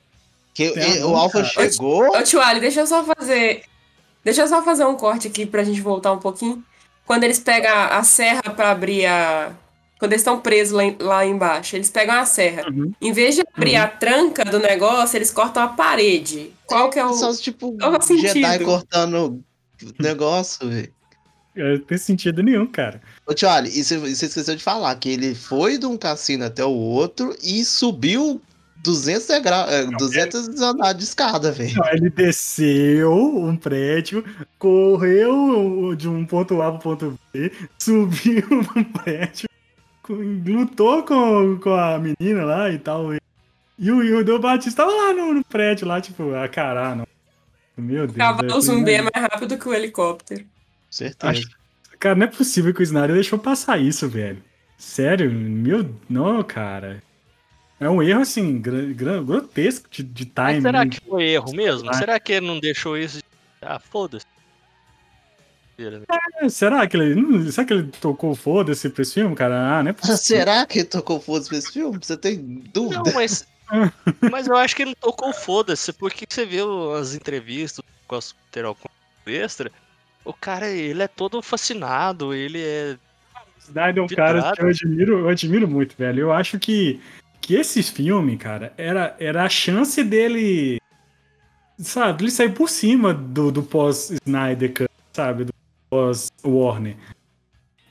Que 0.54 0.70
o 1.02 1.16
Alpha 1.16 1.42
cara. 1.42 1.70
chegou. 1.70 2.08
Ô, 2.16 2.22
tio 2.22 2.40
Ali, 2.40 2.60
deixa 2.60 2.80
eu 2.80 2.86
só 2.86 3.04
fazer. 3.04 3.62
Deixa 4.24 4.42
eu 4.42 4.48
só 4.48 4.62
fazer 4.62 4.84
um 4.84 4.94
corte 4.94 5.26
aqui 5.28 5.44
pra 5.44 5.64
gente 5.64 5.80
voltar 5.80 6.12
um 6.12 6.18
pouquinho. 6.18 6.62
Quando 7.06 7.24
eles 7.24 7.38
pegam 7.38 7.70
a, 7.70 8.02
serra 8.02 8.42
pra 8.54 8.70
abrir 8.70 9.04
a. 9.06 9.52
Quando 9.98 10.12
eles 10.12 10.20
estão 10.22 10.40
presos 10.40 10.72
lá, 10.74 10.84
em- 10.84 10.96
lá 11.00 11.26
embaixo, 11.26 11.76
eles 11.76 11.90
pegam 11.90 12.14
a 12.14 12.24
serra. 12.24 12.68
Uhum. 12.70 12.92
Em 13.00 13.12
vez 13.12 13.34
de 13.34 13.42
abrir 13.54 13.76
a 13.76 13.86
tranca 13.88 14.44
do 14.44 14.58
negócio, 14.58 15.16
eles 15.16 15.30
cortam 15.30 15.62
a 15.62 15.68
parede. 15.68 16.52
Qual 16.66 16.88
que 16.88 16.98
é 16.98 17.04
o. 17.04 17.12
São 17.14 17.34
tipo 17.36 17.76
Qual 17.76 17.94
é 17.94 17.98
o 17.98 18.02
Jedi 18.02 18.28
sentido? 18.28 18.64
cortando 18.64 19.42
negócio, 19.98 20.68
velho. 20.68 20.92
É, 21.56 21.72
Não 21.76 21.84
tem 21.84 21.98
sentido 21.98 22.42
nenhum, 22.42 22.66
cara. 22.66 23.00
Ô, 23.26 23.34
tio 23.34 23.48
Ali, 23.48 23.70
e 23.70 23.82
você 23.84 23.96
esqueceu 24.26 24.56
de 24.56 24.62
falar 24.62 24.94
que 24.96 25.08
ele 25.10 25.34
foi 25.34 25.78
de 25.78 25.86
um 25.86 25.96
cassino 25.96 26.44
até 26.44 26.64
o 26.64 26.70
outro 26.70 27.34
e 27.42 27.64
subiu 27.64 28.40
200 28.84 29.26
degraus, 29.26 29.72
é, 29.72 29.86
200 29.86 30.60
andares 30.60 30.98
de 30.98 31.04
escada, 31.04 31.50
velho. 31.50 31.74
Não, 31.76 31.88
ele 31.92 32.10
desceu 32.10 33.12
um 33.12 33.56
prédio, 33.56 34.22
correu 34.58 35.94
de 35.96 36.08
um 36.08 36.24
ponto 36.24 36.60
A 36.62 36.70
pro 36.72 36.80
ponto 36.80 37.18
B, 37.32 37.50
subiu 37.78 38.44
um 38.76 38.84
prédio, 38.84 39.48
lutou 40.08 41.02
com, 41.02 41.58
com 41.60 41.74
a 41.74 41.98
menina 41.98 42.44
lá 42.44 42.70
e 42.70 42.78
tal. 42.78 43.14
E, 43.14 43.20
e 43.78 43.90
o, 43.90 44.02
e 44.02 44.12
o 44.14 44.24
Del 44.24 44.38
Batista 44.38 44.84
tava 44.84 44.94
lá 44.94 45.12
no, 45.12 45.34
no 45.34 45.44
prédio, 45.44 45.86
lá, 45.88 46.00
tipo, 46.00 46.34
a 46.34 46.46
caralho, 46.48 46.96
não. 46.98 47.06
Meu 47.76 48.06
Deus. 48.06 48.16
cavalo 48.18 48.48
velho, 48.48 48.60
zumbi 48.60 48.92
é 48.92 49.02
não- 49.02 49.10
mais 49.12 49.26
rápido 49.32 49.58
que 49.58 49.68
o 49.68 49.74
helicóptero. 49.74 50.44
Certeza. 50.90 51.32
Acho- 51.32 51.48
Cara, 51.98 52.14
não 52.14 52.24
é 52.24 52.26
possível 52.28 52.72
que 52.74 52.80
o 52.80 52.82
Snyder 52.82 53.14
deixou 53.14 53.38
passar 53.38 53.80
isso, 53.80 54.08
velho. 54.08 54.42
Sério, 54.76 55.32
meu. 55.32 55.88
Não, 56.08 56.42
cara. 56.42 57.02
É 57.80 57.88
um 57.88 58.02
erro, 58.02 58.20
assim, 58.22 58.60
grotesco 58.60 59.88
de, 59.90 60.02
de 60.02 60.24
Mas 60.24 60.34
timing. 60.34 60.62
será 60.62 60.84
né? 60.84 60.90
que 60.90 61.00
foi 61.00 61.24
erro 61.24 61.52
mesmo? 61.54 61.90
Ah. 61.90 61.94
Será 61.94 62.20
que 62.20 62.32
ele 62.32 62.46
não 62.46 62.60
deixou 62.60 62.96
isso? 62.96 63.18
de- 63.18 63.24
Ah, 63.60 63.78
foda-se. 63.78 64.26
Né? 65.76 66.02
É, 66.40 66.48
Será 66.48 66.86
que 66.86 66.96
ele. 66.96 67.14
não- 67.20 67.50
Será 67.50 67.66
que 67.66 67.74
ele 67.74 67.90
tocou 68.00 68.34
foda-se 68.34 68.88
pra 68.88 69.02
esse 69.02 69.14
filme, 69.14 69.34
cara? 69.34 69.78
Ah, 69.78 69.82
não 69.82 69.90
é 69.90 69.92
possível. 69.92 70.16
Será 70.22 70.66
que 70.66 70.84
tocou 70.84 71.20
foda 71.20 71.46
pra 71.46 71.58
esse 71.58 71.72
filme? 71.72 71.98
Você 72.00 72.16
tem 72.16 72.36
dúvida? 72.72 73.02
Não, 73.04 73.12
mas. 73.12 73.46
mas 74.30 74.46
eu 74.46 74.56
acho 74.56 74.76
que 74.76 74.82
ele 74.82 74.90
não 74.90 75.10
tocou 75.10 75.32
foda-se, 75.32 75.92
porque 75.92 76.26
você 76.28 76.46
viu 76.46 76.94
as 76.94 77.14
entrevistas 77.14 77.84
com 78.06 78.14
as 78.14 78.34
Terol 78.52 78.76
extra. 79.26 79.70
O 80.24 80.32
cara, 80.32 80.68
ele 80.68 81.02
é 81.02 81.08
todo 81.08 81.42
fascinado, 81.42 82.32
ele 82.32 82.62
é. 82.62 82.96
Snyder 83.58 84.02
é 84.02 84.02
um 84.02 84.08
cara 84.08 84.52
que 84.52 84.62
eu 84.62 84.68
admiro, 84.68 85.18
eu 85.20 85.28
admiro 85.28 85.66
muito, 85.66 85.96
velho. 85.96 86.20
Eu 86.20 86.32
acho 86.32 86.58
que, 86.58 87.00
que 87.46 87.54
esse 87.54 87.82
filme, 87.82 88.36
cara, 88.36 88.72
era, 88.76 89.16
era 89.18 89.44
a 89.44 89.48
chance 89.48 90.02
dele. 90.02 90.80
Sabe, 91.78 92.22
ele 92.24 92.30
sair 92.30 92.52
por 92.52 92.68
cima 92.70 93.12
do, 93.12 93.50
do 93.50 93.62
pós-Snyder 93.62 94.72
Cut, 94.72 94.90
sabe? 95.12 95.44
Do 95.44 95.52
pós-Warner. 95.90 96.96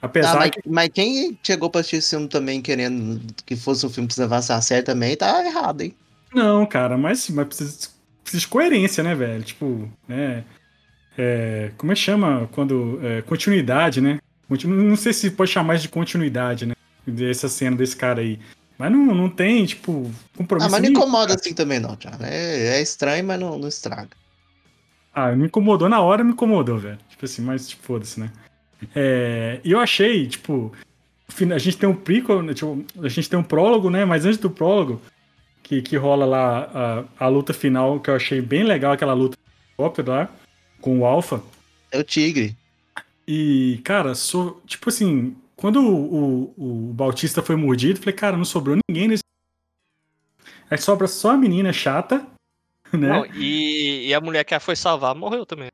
Apesar 0.01 0.35
Ah, 0.35 0.39
mas, 0.39 0.49
que. 0.51 0.61
mas 0.69 0.89
quem 0.93 1.37
chegou 1.43 1.69
pra 1.69 1.81
assistir 1.81 1.97
esse 1.97 2.09
filme 2.11 2.27
também 2.27 2.61
querendo 2.61 3.21
que 3.45 3.55
fosse 3.55 3.85
um 3.85 3.89
filme 3.89 4.07
que 4.07 4.19
levasse 4.19 4.51
a 4.51 4.61
sério 4.61 4.83
também, 4.85 5.15
tá 5.15 5.45
errado, 5.45 5.81
hein? 5.81 5.93
Não, 6.33 6.65
cara, 6.65 6.97
mas, 6.97 7.29
mas 7.29 7.47
precisa, 7.47 7.89
precisa 8.23 8.41
de 8.41 8.47
coerência, 8.47 9.03
né, 9.03 9.13
velho? 9.15 9.43
Tipo, 9.43 9.89
né? 10.07 10.43
É, 11.17 11.71
como 11.77 11.91
é 11.91 11.95
que 11.95 12.01
chama 12.01 12.49
quando. 12.51 12.99
é, 13.03 13.21
continuidade, 13.21 14.01
né? 14.01 14.19
Continu- 14.49 14.81
Não 14.83 14.95
sei 14.95 15.13
se 15.13 15.29
pode 15.31 15.51
chamar 15.51 15.77
de 15.77 15.87
continuidade, 15.87 16.65
né? 16.65 16.73
Dessa 17.05 17.47
cena 17.47 17.75
desse 17.75 17.95
cara 17.95 18.21
aí. 18.21 18.39
Mas 18.83 18.91
não, 18.91 19.15
não 19.15 19.29
tem, 19.29 19.65
tipo, 19.65 20.11
compromisso. 20.35 20.67
Ah, 20.67 20.71
mas 20.71 20.81
não 20.81 20.89
incomoda 20.89 21.33
assim 21.35 21.53
também, 21.53 21.79
não, 21.79 21.95
Thiago. 21.95 22.21
É, 22.21 22.75
é 22.75 22.81
estranho, 22.81 23.23
mas 23.23 23.39
não, 23.39 23.57
não 23.57 23.69
estraga. 23.69 24.09
Ah, 25.13 25.31
me 25.31 25.45
incomodou 25.45 25.87
na 25.87 26.01
hora, 26.01 26.21
me 26.21 26.33
incomodou, 26.33 26.77
velho. 26.77 26.99
Tipo 27.09 27.23
assim, 27.23 27.41
mas 27.41 27.69
tipo, 27.69 27.81
foda-se, 27.81 28.19
né? 28.19 28.29
É, 28.93 29.61
E 29.63 29.71
eu 29.71 29.79
achei, 29.79 30.27
tipo, 30.27 30.73
a 31.55 31.57
gente 31.57 31.77
tem 31.77 31.87
um 31.87 31.95
prequel, 31.95 32.41
né, 32.43 32.53
tipo, 32.53 32.83
a 33.01 33.07
gente 33.07 33.29
tem 33.29 33.39
um 33.39 33.43
prólogo, 33.43 33.89
né? 33.89 34.03
Mas 34.03 34.25
antes 34.25 34.37
do 34.37 34.49
prólogo, 34.49 35.01
que, 35.61 35.81
que 35.81 35.95
rola 35.95 36.25
lá 36.25 37.07
a, 37.17 37.25
a 37.25 37.27
luta 37.29 37.53
final, 37.53 38.01
que 38.01 38.09
eu 38.09 38.15
achei 38.17 38.41
bem 38.41 38.63
legal, 38.63 38.91
aquela 38.91 39.13
luta 39.13 39.37
do 39.37 39.71
helicóptero 39.81 40.11
lá, 40.11 40.29
com 40.81 40.99
o 40.99 41.05
Alpha. 41.05 41.41
É 41.89 41.97
o 41.99 42.03
tigre. 42.03 42.53
E, 43.25 43.79
cara, 43.85 44.13
sou, 44.13 44.61
tipo 44.67 44.89
assim, 44.89 45.37
quando 45.63 45.79
o, 45.79 46.53
o, 46.57 46.89
o 46.89 46.93
Bautista 46.93 47.41
foi 47.41 47.55
mordido, 47.55 47.97
falei, 47.97 48.13
cara, 48.13 48.35
não 48.35 48.43
sobrou 48.43 48.75
ninguém 48.89 49.07
nesse. 49.07 49.23
Aí 50.69 50.77
sobra 50.77 51.07
só 51.07 51.31
a 51.31 51.37
menina 51.37 51.71
chata, 51.71 52.17
né? 52.91 53.07
Não, 53.07 53.25
e, 53.27 54.07
e 54.09 54.13
a 54.13 54.19
mulher 54.19 54.43
que 54.43 54.53
a 54.53 54.59
foi 54.59 54.75
salvar 54.75 55.15
morreu 55.15 55.45
também. 55.45 55.69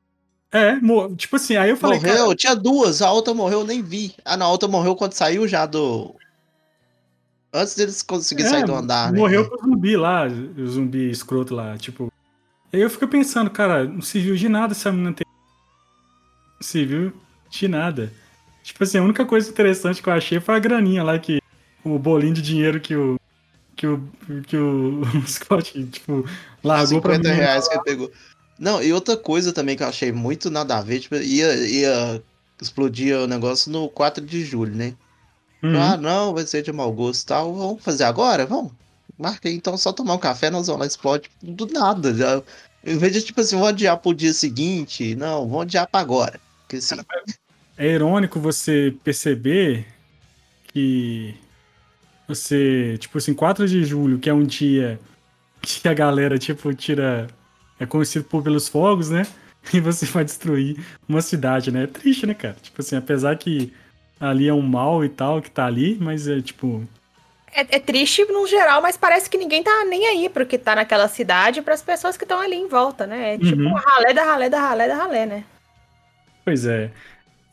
É, 0.52 0.76
mo- 0.76 1.16
tipo 1.16 1.38
assim, 1.38 1.56
aí 1.56 1.72
eu 1.72 1.76
falei, 1.78 1.98
morreu, 1.98 2.18
cara, 2.26 2.36
tinha 2.36 2.56
duas, 2.56 3.02
a 3.02 3.12
outra 3.12 3.34
morreu, 3.34 3.62
eu 3.62 3.66
nem 3.66 3.82
vi. 3.82 4.14
Ah, 4.24 4.38
não, 4.38 4.46
a 4.46 4.52
outra 4.52 4.70
morreu 4.70 4.96
quando 4.96 5.14
saiu 5.14 5.48
já 5.48 5.66
do. 5.66 6.16
Antes 7.52 7.74
deles 7.74 8.04
conseguirem 8.04 8.52
É, 8.52 8.56
sair 8.58 8.66
do 8.68 8.76
andar, 8.76 9.12
né? 9.12 9.18
Morreu 9.18 9.50
pro 9.50 9.58
zumbi 9.60 9.98
lá, 9.98 10.28
o 10.28 10.68
zumbi 10.68 11.10
escroto 11.10 11.56
lá, 11.56 11.76
tipo. 11.80 12.14
Aí 12.72 12.80
eu 12.80 12.92
fico 12.92 13.08
pensando, 13.08 13.50
cara, 13.50 13.86
não 13.86 14.04
serviu 14.04 14.36
de 14.36 14.48
nada 14.48 14.74
essa 14.74 14.92
menina 14.92 15.14
ter. 15.14 15.26
Não 15.26 16.62
serviu 16.62 17.12
de 17.50 17.68
nada. 17.68 18.14
Tipo 18.64 18.84
assim, 18.84 18.98
a 18.98 19.04
única 19.04 19.26
coisa 19.26 19.50
interessante 19.50 20.02
que 20.02 20.10
eu 20.10 20.14
achei 20.14 20.40
foi 20.40 20.56
a 20.56 20.60
graninha 20.60 21.04
lá 21.04 21.18
que. 21.18 21.40
O 21.84 21.98
bolinho 21.98 22.34
de 22.34 22.42
dinheiro 22.42 22.80
que 22.80 22.96
o. 22.96 23.20
Que 23.76 23.88
o. 23.88 24.10
Que 24.48 24.58
o 24.58 25.02
Scott, 25.26 25.86
tipo, 25.86 26.26
largou 26.64 27.02
pra 27.02 27.16
50 27.16 27.30
mim. 27.30 27.36
reais 27.36 27.68
que 27.68 27.74
ele 27.76 27.84
pegou. 27.84 28.12
Não, 28.60 28.84
e 28.84 28.92
outra 28.92 29.16
coisa 29.16 29.54
também 29.54 29.78
que 29.78 29.84
eu 29.84 29.88
achei 29.88 30.12
muito 30.12 30.50
nada 30.50 30.78
a 30.78 30.82
ver, 30.82 31.00
tipo, 31.00 31.16
ia, 31.16 31.56
ia 31.56 32.22
explodir 32.62 33.18
o 33.18 33.28
negócio 33.28 33.72
no 33.72 33.88
4 33.90 34.24
de 34.26 34.44
julho, 34.44 34.76
né? 34.76 34.94
Uhum. 35.64 35.80
Ah, 35.82 35.98
não, 35.98 36.34
vai 36.34 36.46
ser 36.46 36.62
de 36.62 36.72
mau 36.72 36.92
gosto 36.92 37.24
e 37.24 37.26
tal. 37.26 37.56
Vamos 37.56 37.84
fazer 37.84 38.04
agora? 38.04 38.46
Vamos. 38.46 38.72
Marca 39.18 39.50
aí, 39.50 39.56
então 39.56 39.78
só 39.78 39.92
tomar 39.92 40.14
um 40.14 40.20
café, 40.20 40.50
nós 40.50 40.68
vamos 40.68 40.82
lá, 40.82 40.86
explode 40.88 41.30
do 41.42 41.66
nada. 41.68 42.14
Já. 42.14 42.42
Em 42.86 42.98
vez 42.98 43.14
de, 43.14 43.22
tipo 43.22 43.42
assim, 43.42 43.56
vamos 43.56 43.70
adiar 43.70 43.98
pro 43.98 44.14
dia 44.14 44.34
seguinte, 44.34 45.16
não, 45.16 45.48
vamos 45.48 45.64
adiar 45.64 45.88
pra 45.88 46.00
agora. 46.00 46.40
Porque 46.62 46.78
assim, 46.78 46.96
É 47.80 47.88
irônico 47.88 48.42
você 48.42 48.94
perceber 49.06 49.86
que 50.66 51.34
você, 52.28 52.98
tipo 53.00 53.18
assim, 53.18 53.34
4 53.34 53.66
de 53.70 53.86
julho, 53.86 54.20
que 54.20 54.30
é 54.30 54.34
um 54.34 54.44
dia 54.44 55.00
que 55.62 55.88
a 55.88 55.94
galera, 55.94 56.38
tipo, 56.38 56.74
tira. 56.74 57.28
É 57.80 57.86
conhecido 57.86 58.26
por 58.26 58.44
pelos 58.44 58.68
fogos, 58.68 59.10
né? 59.10 59.26
E 59.74 59.80
você 59.80 60.06
vai 60.06 60.24
destruir 60.24 60.78
uma 61.08 61.22
cidade, 61.22 61.70
né? 61.70 61.84
É 61.84 61.88
triste, 61.88 62.26
né, 62.26 62.34
cara? 62.34 62.56
Tipo 62.62 62.82
assim, 62.82 62.96
apesar 62.96 63.38
que 63.38 63.74
ali 64.20 64.48
é 64.48 64.54
um 64.54 64.62
mal 64.62 65.04
e 65.04 65.10
tal 65.10 65.42
que 65.42 65.52
tá 65.52 65.66
ali, 65.66 65.98
mas 66.00 66.28
é 66.28 66.42
tipo. 66.42 66.88
É, 67.54 67.62
é 67.76 67.80
triste 67.80 68.24
no 68.26 68.48
geral, 68.48 68.82
mas 68.82 68.96
parece 68.98 69.30
que 69.30 69.38
ninguém 69.38 69.62
tá 69.62 69.86
nem 69.86 70.08
aí 70.08 70.30
pro 70.30 70.46
que 70.46 70.58
tá 70.58 70.76
naquela 70.76 71.08
cidade 71.08 71.62
para 71.62 71.74
as 71.74 71.82
pessoas 71.82 72.16
que 72.18 72.24
estão 72.24 72.40
ali 72.40 72.56
em 72.56 72.68
volta, 72.68 73.06
né? 73.06 73.36
É 73.36 73.38
tipo 73.38 73.62
Uhum. 73.62 73.74
ralé 73.74 74.14
da 74.14 74.24
ralé 74.24 74.50
da 74.50 74.60
ralé 74.60 74.88
da 74.88 74.96
ralé, 74.96 75.26
né? 75.26 75.44
Pois 76.46 76.66
é. 76.66 76.90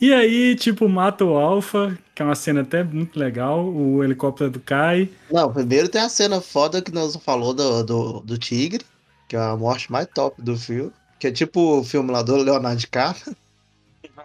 E 0.00 0.12
aí, 0.12 0.54
tipo, 0.56 0.88
mata 0.88 1.24
o 1.24 1.36
Alpha, 1.38 1.96
que 2.14 2.20
é 2.20 2.24
uma 2.24 2.34
cena 2.34 2.60
até 2.60 2.84
muito 2.84 3.18
legal. 3.18 3.64
O 3.66 4.04
helicóptero 4.04 4.50
do 4.50 4.60
cai. 4.60 5.08
Não, 5.30 5.50
primeiro 5.52 5.88
tem 5.88 6.02
a 6.02 6.08
cena 6.08 6.40
foda 6.40 6.82
que 6.82 6.92
nós 6.92 7.14
não 7.14 7.20
falou 7.20 7.54
do, 7.54 7.82
do, 7.82 8.20
do 8.20 8.38
Tigre, 8.38 8.84
que 9.26 9.36
é 9.36 9.38
a 9.40 9.56
morte 9.56 9.90
mais 9.90 10.06
top 10.06 10.40
do 10.42 10.56
filme. 10.56 10.92
Que 11.18 11.28
é 11.28 11.32
tipo 11.32 11.78
o 11.78 11.84
filme 11.84 12.10
lá 12.12 12.22
do 12.22 12.36
Leonardo 12.36 12.78
DiCaprio. 12.78 13.34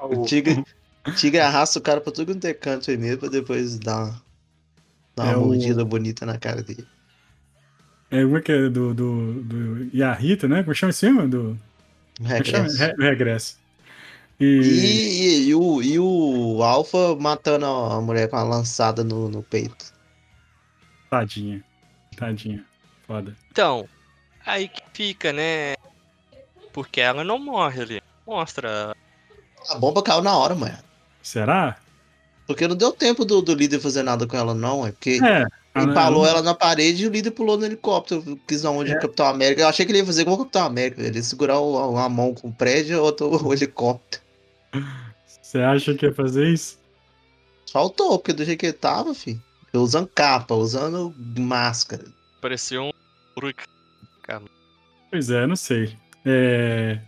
O 0.04 0.26
Tigre, 0.26 0.64
o 1.08 1.12
tigre 1.14 1.40
arrasta 1.40 1.80
o 1.80 1.82
cara 1.82 2.02
pra 2.02 2.12
tudo 2.12 2.34
quanto 2.34 2.46
é 2.46 2.54
canto 2.54 2.86
primeiro, 2.86 3.18
pra 3.18 3.30
depois 3.30 3.80
dar, 3.80 4.22
dar 5.16 5.24
uma 5.24 5.32
É 5.34 5.38
o- 5.38 5.46
mordida 5.46 5.86
bonita 5.86 6.26
na 6.26 6.38
cara 6.38 6.62
dele. 6.62 6.86
É, 8.10 8.24
como 8.24 8.38
é 8.38 8.42
que 8.42 8.52
é? 8.52 8.70
Do, 8.70 8.94
do, 8.94 9.42
do 9.44 9.90
Yahita, 9.96 10.48
né? 10.48 10.64
Como 10.64 10.76
chama 10.76 10.90
esse 10.90 11.00
filme? 11.06 11.28
Do, 11.30 11.58
como 12.18 12.32
é 12.34 12.42
que 12.42 12.50
chama? 12.50 12.64
Regresso. 12.68 12.78
Re- 12.78 12.96
Regresso. 13.10 13.61
E, 14.42 14.46
E, 14.46 15.22
e, 15.46 15.48
e 15.50 15.56
o, 15.56 15.82
e 15.84 16.00
o 16.00 16.64
Alpha 16.64 17.16
matando 17.20 17.66
a 17.66 18.02
mulher 18.02 18.28
com 18.30 18.38
a 18.38 18.44
lançada 18.44 19.04
no, 19.04 19.30
no 19.30 19.44
peito. 19.44 19.94
Tadinha. 21.10 21.64
Tadinha. 22.18 22.66
Foda. 23.06 23.36
Então, 23.52 23.88
aí 24.46 24.68
que 24.68 24.82
fica, 24.94 25.32
né? 25.32 25.76
Porque 26.74 27.02
ela 27.02 27.24
não 27.24 27.38
morre 27.38 27.82
ali. 27.82 28.02
Mostra. 28.26 28.96
A 29.70 29.76
bomba 29.76 30.02
caiu 30.02 30.22
na 30.22 30.36
hora, 30.36 30.56
mano. 30.56 30.78
Será? 31.22 31.78
Porque 32.48 32.68
não 32.68 32.76
deu 32.76 32.92
tempo 32.92 33.24
do, 33.24 33.42
do 33.42 33.54
líder 33.54 33.80
fazer 33.80 34.04
nada 34.04 34.26
com 34.26 34.36
ela, 34.38 34.54
não. 34.56 34.86
É 34.88 34.92
porque 34.92 35.20
É. 35.24 35.46
empalou 35.84 36.26
Ah, 36.26 36.30
ela 36.30 36.42
na 36.42 36.54
parede 36.56 37.04
e 37.04 37.08
o 37.08 37.12
líder 37.12 37.32
pulou 37.32 37.58
no 37.58 37.66
helicóptero. 37.66 38.39
Quis 38.48 38.62
dar 38.64 38.72
onde 38.72 38.92
É. 38.92 38.98
o 38.98 39.00
Capitão 39.02 39.28
América. 39.28 39.62
Eu 39.62 39.68
achei 39.68 39.86
que 39.86 39.92
ele 39.92 40.00
ia 40.00 40.06
fazer 40.06 40.22
igual 40.22 40.36
o 40.38 40.39
Capitão 40.39 40.66
América. 40.66 41.02
Ele 41.02 41.18
ia 41.18 41.24
segurar 41.24 41.60
o- 41.60 41.98
a 41.98 42.10
mão 42.10 42.34
com 42.34 42.48
o 42.48 42.54
prédio 42.54 42.96
e 42.96 43.00
outra 43.00 43.26
o 43.28 43.54
helicóptero. 43.54 44.21
Você 45.42 45.60
acha 45.60 45.94
que 45.94 46.06
ia 46.06 46.14
fazer 46.14 46.48
isso? 46.48 46.80
Faltou, 47.72 48.18
porque 48.20 48.34
do 48.34 48.44
jeito 48.46 48.60
que 48.60 48.66
ele 48.68 48.74
tava, 48.74 49.14
filho. 49.14 49.42
Usando 49.74 50.08
capa, 50.14 50.54
usando 50.56 51.14
máscara. 51.38 52.04
Parecia 52.42 52.82
um. 52.82 52.92
Pois 55.10 55.30
é, 55.30 55.46
não 55.48 55.56
sei. 55.56 55.96
É... 56.26 57.00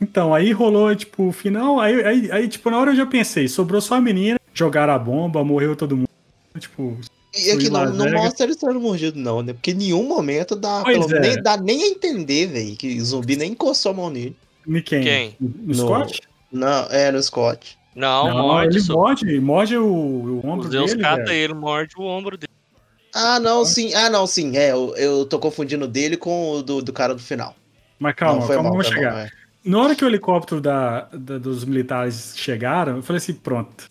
Então, 0.00 0.34
aí 0.34 0.52
rolou, 0.52 0.94
tipo, 0.94 1.28
o 1.28 1.32
final. 1.32 1.80
Aí, 1.80 2.04
aí, 2.04 2.32
aí, 2.32 2.48
tipo, 2.48 2.70
na 2.70 2.78
hora 2.78 2.90
eu 2.92 2.96
já 2.96 3.06
pensei, 3.06 3.48
sobrou 3.48 3.80
só 3.80 3.94
a 3.96 4.00
menina, 4.00 4.38
jogaram 4.52 4.92
a 4.92 4.98
bomba, 4.98 5.44
morreu 5.44 5.76
todo 5.76 5.96
mundo. 5.96 6.08
Tipo, 6.58 6.98
E 7.34 7.50
aqui 7.50 7.62
Fui 7.62 7.70
não, 7.70 7.92
não 7.92 8.10
mostra 8.12 8.44
ele 8.46 8.54
sendo 8.54 8.80
mordido, 8.80 9.18
não, 9.18 9.42
né? 9.42 9.52
Porque 9.52 9.70
em 9.70 9.74
nenhum 9.74 10.06
momento 10.06 10.54
dá, 10.56 10.82
pelo- 10.84 11.14
é. 11.16 11.20
nem, 11.20 11.42
dá 11.42 11.56
nem 11.56 11.82
a 11.82 11.86
entender, 11.88 12.46
velho, 12.46 12.76
que 12.76 13.00
o 13.00 13.04
zumbi 13.04 13.36
nem 13.36 13.52
encostou 13.52 13.92
a 13.92 13.94
mão 13.94 14.10
nele. 14.10 14.36
em 14.66 14.82
quem? 14.82 15.02
Quem? 15.02 15.36
No, 15.40 15.52
No- 15.66 15.74
Scott? 15.74 16.20
Não, 16.54 16.86
é, 16.90 17.10
no 17.12 17.22
Scott. 17.22 17.76
Não, 17.94 18.28
Não, 18.28 18.42
morde. 18.48 18.76
ele 18.76 18.80
só. 18.84 18.94
morde, 18.94 19.40
morde 19.40 19.76
o, 19.76 19.84
o 19.86 20.38
Os 20.38 20.44
ombro 20.44 20.68
Deus 20.68 20.90
dele, 20.92 21.02
cata 21.02 21.24
velho. 21.24 21.32
ele, 21.32 21.54
morde 21.54 21.94
o 21.96 22.02
ombro 22.02 22.36
dele. 22.36 22.50
Ah, 23.14 23.38
não, 23.38 23.64
sim. 23.64 23.92
Ah, 23.94 24.10
não, 24.10 24.26
sim. 24.26 24.56
É, 24.56 24.72
eu, 24.72 24.94
eu 24.96 25.24
tô 25.26 25.38
confundindo 25.38 25.86
dele 25.86 26.16
com 26.16 26.52
o 26.52 26.62
do, 26.62 26.82
do 26.82 26.92
cara 26.92 27.14
do 27.14 27.20
final. 27.22 27.54
Mas 27.98 28.14
calma, 28.16 28.40
não, 28.40 28.46
foi 28.46 28.56
calma, 28.56 28.70
mal, 28.70 28.78
vamos 28.78 28.92
chegar. 28.92 29.12
mal, 29.12 29.20
é. 29.22 29.30
Na 29.64 29.78
hora 29.80 29.94
que 29.94 30.04
o 30.04 30.08
helicóptero 30.08 30.60
da, 30.60 31.02
da- 31.12 31.38
dos 31.38 31.64
militares 31.64 32.34
chegaram, 32.36 32.96
eu 32.96 33.02
falei 33.02 33.18
assim, 33.18 33.34
pronto. 33.34 33.88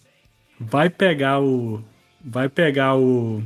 Vai 0.60 0.90
pegar 0.90 1.40
o. 1.42 1.82
Vai 2.24 2.50
pegar 2.50 2.96
o. 2.96 3.42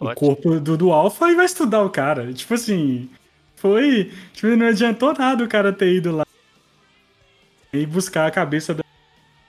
O 0.00 0.14
corpo 0.14 0.60
do, 0.60 0.76
do 0.76 0.92
Alpha 0.92 1.28
e 1.30 1.34
vai 1.34 1.46
estudar 1.46 1.82
o 1.82 1.90
cara. 1.90 2.32
Tipo 2.32 2.54
assim. 2.54 3.08
Foi. 3.56 4.12
Tipo, 4.32 4.48
não 4.56 4.66
adiantou 4.66 5.12
nada 5.14 5.42
o 5.44 5.48
cara 5.48 5.72
ter 5.72 5.92
ido 5.92 6.14
lá 6.14 6.24
e 7.72 7.86
buscar 7.86 8.26
a 8.26 8.30
cabeça 8.30 8.74
da. 8.74 8.82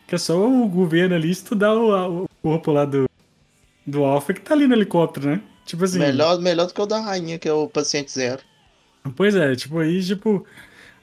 Que 0.07 0.15
é 0.15 0.17
só 0.17 0.47
o 0.47 0.67
governo 0.67 1.15
ali 1.15 1.29
estudar 1.29 1.73
o, 1.73 2.23
o 2.23 2.29
corpo 2.41 2.71
lá 2.71 2.85
do. 2.85 3.09
Do 3.85 4.03
Alpha 4.03 4.33
que 4.33 4.41
tá 4.41 4.53
ali 4.53 4.67
no 4.67 4.75
helicóptero, 4.75 5.29
né? 5.29 5.41
Tipo 5.65 5.83
assim. 5.83 5.99
Melhor, 5.99 6.39
melhor 6.39 6.67
do 6.67 6.73
que 6.73 6.81
o 6.81 6.85
da 6.85 6.99
rainha, 6.99 7.39
que 7.39 7.47
é 7.47 7.53
o 7.53 7.67
paciente 7.67 8.11
zero. 8.11 8.41
Pois 9.15 9.35
é, 9.35 9.55
tipo, 9.55 9.79
aí, 9.79 10.03
tipo. 10.03 10.45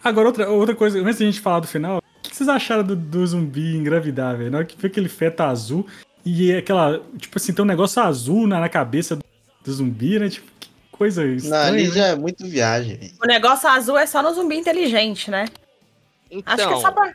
Agora, 0.03 0.29
outra, 0.29 0.49
outra 0.49 0.75
coisa, 0.75 1.01
antes 1.01 1.19
da 1.19 1.25
gente 1.25 1.41
falar 1.41 1.61
do 1.61 1.67
final, 1.67 1.99
o 1.99 2.29
que 2.29 2.37
vocês 2.37 2.49
acharam 2.49 2.85
do, 2.85 2.95
do 2.95 3.27
zumbi 3.27 3.77
engravidar, 3.77 4.37
velho? 4.37 4.51
Na 4.51 4.59
hora 4.59 4.67
que 4.67 4.81
vê 4.81 4.87
aquele 4.87 5.09
feto 5.09 5.41
azul 5.41 5.87
e 6.25 6.53
aquela. 6.53 7.03
Tipo 7.19 7.39
assim, 7.39 7.53
tem 7.53 7.65
um 7.65 7.69
negócio 7.69 8.01
azul 8.03 8.47
na, 8.47 8.61
na 8.61 8.69
cabeça 8.69 9.17
do, 9.17 9.25
do 9.65 9.73
zumbi, 9.73 10.19
né? 10.19 10.29
Tipo, 10.29 10.47
que 10.61 10.69
coisa 10.93 11.25
Não, 11.25 11.35
estranha. 11.35 11.65
ali 11.65 11.89
né? 11.89 11.95
já 11.95 12.07
é 12.09 12.17
muito 12.17 12.47
viagem. 12.47 13.13
O 13.23 13.27
negócio 13.27 13.69
azul 13.69 13.97
é 13.97 14.07
só 14.07 14.23
no 14.23 14.33
zumbi 14.35 14.57
inteligente, 14.57 15.31
né? 15.31 15.47
Então, 16.31 16.55
Acho 16.55 16.69
que 16.69 16.75
é 16.75 16.81
só 16.81 16.93
pra. 16.93 17.13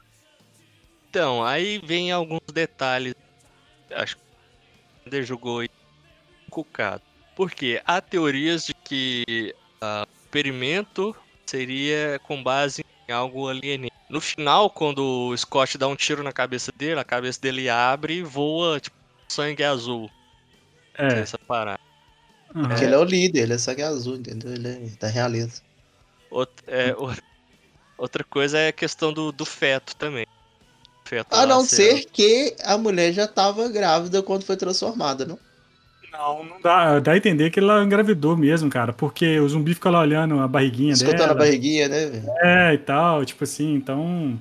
então, 1.10 1.44
aí 1.44 1.80
vem 1.84 2.12
alguns 2.12 2.40
detalhes. 2.54 3.14
Acho 3.92 4.16
que 4.16 4.22
o 4.22 5.08
Ender 5.08 5.24
jogou 5.26 5.60
aí 5.60 5.70
cucado. 6.50 7.02
Porque 7.36 7.82
há 7.86 8.00
teorias 8.02 8.66
de 8.66 8.74
que 8.74 9.54
ah, 9.82 10.04
o 10.08 10.26
experimento 10.26 11.16
seria 11.46 12.20
com 12.24 12.42
base 12.42 12.84
em 13.10 13.14
algo 13.14 13.48
alienígena. 13.50 13.90
No 14.10 14.20
final, 14.22 14.70
quando 14.70 15.00
o 15.30 15.38
Scott 15.38 15.78
dá 15.78 15.88
um 15.88 15.96
tiro 15.96 16.22
na 16.24 16.34
cabeça 16.34 16.72
dele, 16.78 17.00
a 17.00 17.04
cabeça 17.04 17.40
dele 17.42 17.70
abre 17.70 18.16
e 18.16 18.24
voa, 18.24 18.80
tipo, 18.80 18.96
sangue 19.32 19.64
azul. 19.64 20.10
É. 20.98 21.20
Essa 21.20 21.38
parada. 21.40 21.80
aham. 22.54 22.68
Porque 22.68 22.84
ele 22.84 22.94
é 22.94 22.98
o 22.98 23.04
líder, 23.06 23.44
ele 23.44 23.54
é 23.54 23.58
sangue 23.58 23.82
azul, 23.84 24.16
entendeu? 24.18 24.54
Ele 24.54 24.68
é 24.68 24.80
da 25.00 25.08
realeza. 25.08 25.62
Outra, 26.30 26.66
é, 26.70 26.94
o- 26.94 27.14
outra 28.02 28.24
coisa 28.24 28.58
é 28.58 28.68
a 28.70 28.74
questão 28.74 29.14
do, 29.14 29.32
do 29.32 29.46
feto 29.46 29.96
também. 29.96 30.26
Feto 31.06 31.34
A 31.34 31.46
não 31.46 31.64
sendo- 31.64 31.98
ser 31.98 32.06
que 32.12 32.56
a 32.64 32.78
mulher 32.78 33.12
já 33.14 33.28
tava 33.28 33.68
grávida 33.70 34.22
quando 34.24 34.44
foi 34.44 34.56
transformada, 34.58 35.26
não? 35.26 35.38
Não, 36.12 36.44
não 36.44 36.62
dá. 36.62 37.00
Dá 37.00 37.14
a 37.14 37.18
entender 37.18 37.50
que 37.52 37.60
ela 37.60 37.84
engravidou 37.84 38.36
mesmo, 38.36 38.70
cara. 38.70 38.92
Porque 38.92 39.40
o 39.40 39.48
zumbi 39.48 39.74
fica 39.74 39.90
lá 39.90 40.02
olhando 40.02 40.40
a 40.40 40.48
barriguinha 40.48 40.92
Escutando 40.94 41.22
a 41.22 41.28
dela. 41.28 41.40
barriguinha, 41.40 41.88
né? 41.88 42.24
É, 42.42 42.74
e 42.74 42.78
tal, 42.78 43.24
tipo 43.26 43.44
assim, 43.46 43.74
então. 43.76 44.38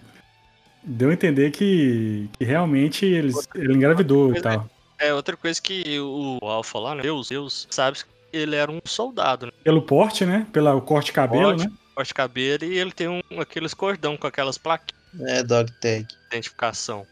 Deu 0.82 1.10
a 1.10 1.12
entender 1.12 1.50
que, 1.50 2.28
que 2.38 2.44
realmente 2.44 3.04
eles, 3.06 3.46
ele 3.54 3.74
engravidou 3.74 4.34
e 4.34 4.40
tal. 4.40 4.66
É, 4.98 5.12
outra 5.14 5.36
coisa 5.36 5.60
que 5.60 5.98
o 6.00 6.38
Alpha 6.42 6.78
lá, 6.78 6.94
né? 6.94 7.02
Deus, 7.02 7.28
Deus, 7.28 7.66
sabe 7.70 7.98
que 7.98 8.04
ele 8.32 8.56
era 8.56 8.70
um 8.70 8.80
soldado, 8.84 9.46
né? 9.46 9.52
Pelo 9.62 9.82
porte, 9.82 10.24
né? 10.26 10.46
Pelo 10.52 10.80
corte 10.80 11.06
de 11.06 11.12
cabelo, 11.12 11.50
Corte. 11.56 11.66
né? 11.66 11.72
Corte 12.00 12.08
de 12.08 12.14
cabelo 12.14 12.64
e 12.64 12.78
ele 12.78 12.92
tem 12.92 13.08
um, 13.08 13.20
aqueles 13.38 13.74
cordão 13.74 14.16
com 14.16 14.26
aquelas 14.26 14.56
plaquinhas 14.56 14.98
É, 15.26 15.42
dog 15.42 15.70
tag. 15.80 16.04
de 16.06 16.16
identificação. 16.28 17.06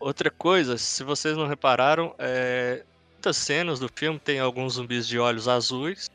Outra 0.00 0.30
coisa, 0.30 0.78
se 0.78 1.04
vocês 1.04 1.36
não 1.36 1.46
repararam, 1.46 2.14
é, 2.18 2.82
muitas 3.12 3.36
cenas 3.36 3.78
do 3.78 3.90
filme 3.94 4.18
tem 4.18 4.38
alguns 4.40 4.74
zumbis 4.74 5.06
de 5.06 5.18
olhos 5.18 5.46
azuis, 5.46 6.08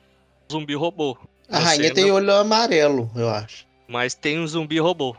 zumbi 0.51 0.73
robô. 0.73 1.15
A 1.49 1.59
Uma 1.59 1.65
rainha 1.65 1.83
cena- 1.83 1.95
tem 1.95 2.11
olho 2.11 2.33
amarelo, 2.33 3.11
eu 3.15 3.29
acho. 3.29 3.67
Mas 3.87 4.15
tem 4.15 4.39
um 4.39 4.47
zumbi 4.47 4.79
robô. 4.79 5.15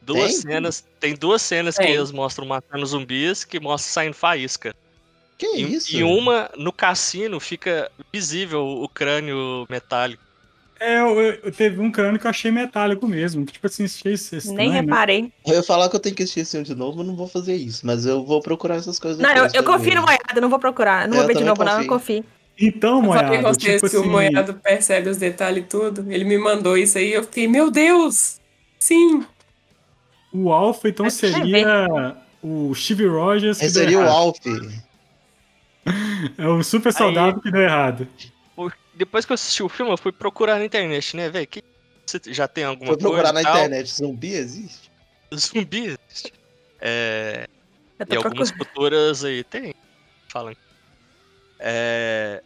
Duas 0.00 0.32
Tem? 0.32 0.40
cenas, 0.52 0.84
tem 0.98 1.14
duas 1.14 1.42
cenas 1.42 1.76
que 1.76 1.82
Tem. 1.84 1.92
eles 1.94 2.10
mostram 2.12 2.46
matando 2.46 2.84
zumbis 2.86 3.44
que 3.44 3.60
mostram 3.60 3.92
saindo 3.92 4.14
faísca. 4.14 4.74
Que 5.38 5.46
E, 5.56 5.74
isso? 5.74 5.94
e 5.94 6.02
uma 6.02 6.50
no 6.56 6.72
cassino 6.72 7.38
fica 7.38 7.90
visível 8.12 8.64
o 8.66 8.88
crânio 8.88 9.66
metálico. 9.68 10.22
É, 10.84 11.00
eu, 11.00 11.20
eu- 11.20 11.52
teve 11.52 11.80
um 11.80 11.92
crânio 11.92 12.18
que 12.18 12.26
eu 12.26 12.30
achei 12.30 12.50
metálico 12.50 13.06
mesmo. 13.06 13.46
que, 13.46 13.52
Tipo 13.52 13.66
assim, 13.68 13.84
achei 13.84 14.14
estranho, 14.14 14.56
Nem 14.56 14.70
né? 14.70 14.80
reparei. 14.80 15.32
Eu 15.46 15.54
ia 15.54 15.62
falar 15.62 15.88
que 15.88 15.94
eu 15.94 16.00
tenho 16.00 16.14
que 16.16 16.22
assistir 16.24 16.40
esse 16.40 16.50
filme 16.52 16.66
de 16.66 16.74
novo, 16.74 17.00
eu 17.00 17.04
não 17.04 17.14
vou 17.14 17.28
fazer 17.28 17.54
isso. 17.54 17.86
Mas 17.86 18.04
eu 18.04 18.24
vou 18.24 18.40
procurar 18.42 18.76
essas 18.76 18.98
coisas 18.98 19.20
Não, 19.20 19.30
eu, 19.30 19.48
eu 19.54 19.62
confio 19.62 19.94
no 19.94 20.02
Moiado, 20.02 20.40
não 20.40 20.48
vou 20.48 20.58
procurar. 20.58 21.06
Não 21.06 21.14
Eu 21.16 21.20
vou 21.22 21.28
ver 21.28 21.36
de 21.36 21.44
novo, 21.44 21.62
não, 21.64 21.80
eu 21.82 21.86
confio. 21.86 22.22
confio. 22.22 22.24
Então, 22.58 22.98
Eu 23.04 23.12
falei 23.12 23.26
Moiado, 23.28 23.42
com 23.46 23.54
vocês 23.54 23.74
tipo 23.80 23.90
que 23.90 23.96
assim... 23.96 24.06
o 24.06 24.10
Moiado 24.10 24.54
percebe 24.54 25.08
os 25.08 25.16
detalhes 25.16 25.64
e 25.64 25.66
tudo. 25.66 26.04
Ele 26.10 26.24
me 26.24 26.36
mandou 26.36 26.76
isso 26.76 26.98
aí 26.98 27.12
eu 27.12 27.22
fiquei, 27.22 27.46
meu 27.46 27.70
Deus! 27.70 28.40
Sim! 28.78 29.24
O 30.32 30.50
Alpha, 30.52 30.88
então, 30.88 31.08
seria 31.10 32.16
o 32.42 32.74
Steve 32.74 33.06
Rogers 33.06 33.62
Esse 33.62 33.74
seria 33.74 34.00
o. 34.00 34.08
Alf. 34.08 34.38
É 36.38 36.46
o 36.46 36.62
super 36.62 36.92
soldado 36.92 37.40
que 37.40 37.50
deu 37.50 37.62
errado. 37.62 38.06
Depois 39.02 39.24
que 39.26 39.32
eu 39.32 39.34
assisti 39.34 39.64
o 39.64 39.68
filme, 39.68 39.90
eu 39.90 39.96
fui 39.98 40.12
procurar 40.12 40.60
na 40.60 40.64
internet, 40.64 41.16
né, 41.16 41.28
velho? 41.28 41.46
Que 41.48 41.58
você 42.08 42.20
já 42.32 42.46
tem 42.46 42.62
alguma 42.62 42.90
Foi 42.92 42.96
procurar 42.96 43.32
coisa 43.32 43.32
na 43.32 43.40
e 43.40 43.44
tal? 43.44 43.56
internet. 43.56 43.90
Zumbi 43.90 44.34
existe? 44.34 44.90
Zumbi 45.34 45.78
existe. 45.86 46.32
É, 46.80 47.44
e 48.08 48.14
algumas 48.16 48.50
procurando. 48.52 48.58
culturas 48.58 49.24
aí 49.24 49.42
tem. 49.42 49.72
Falam. 50.30 50.52
É, 51.60 52.40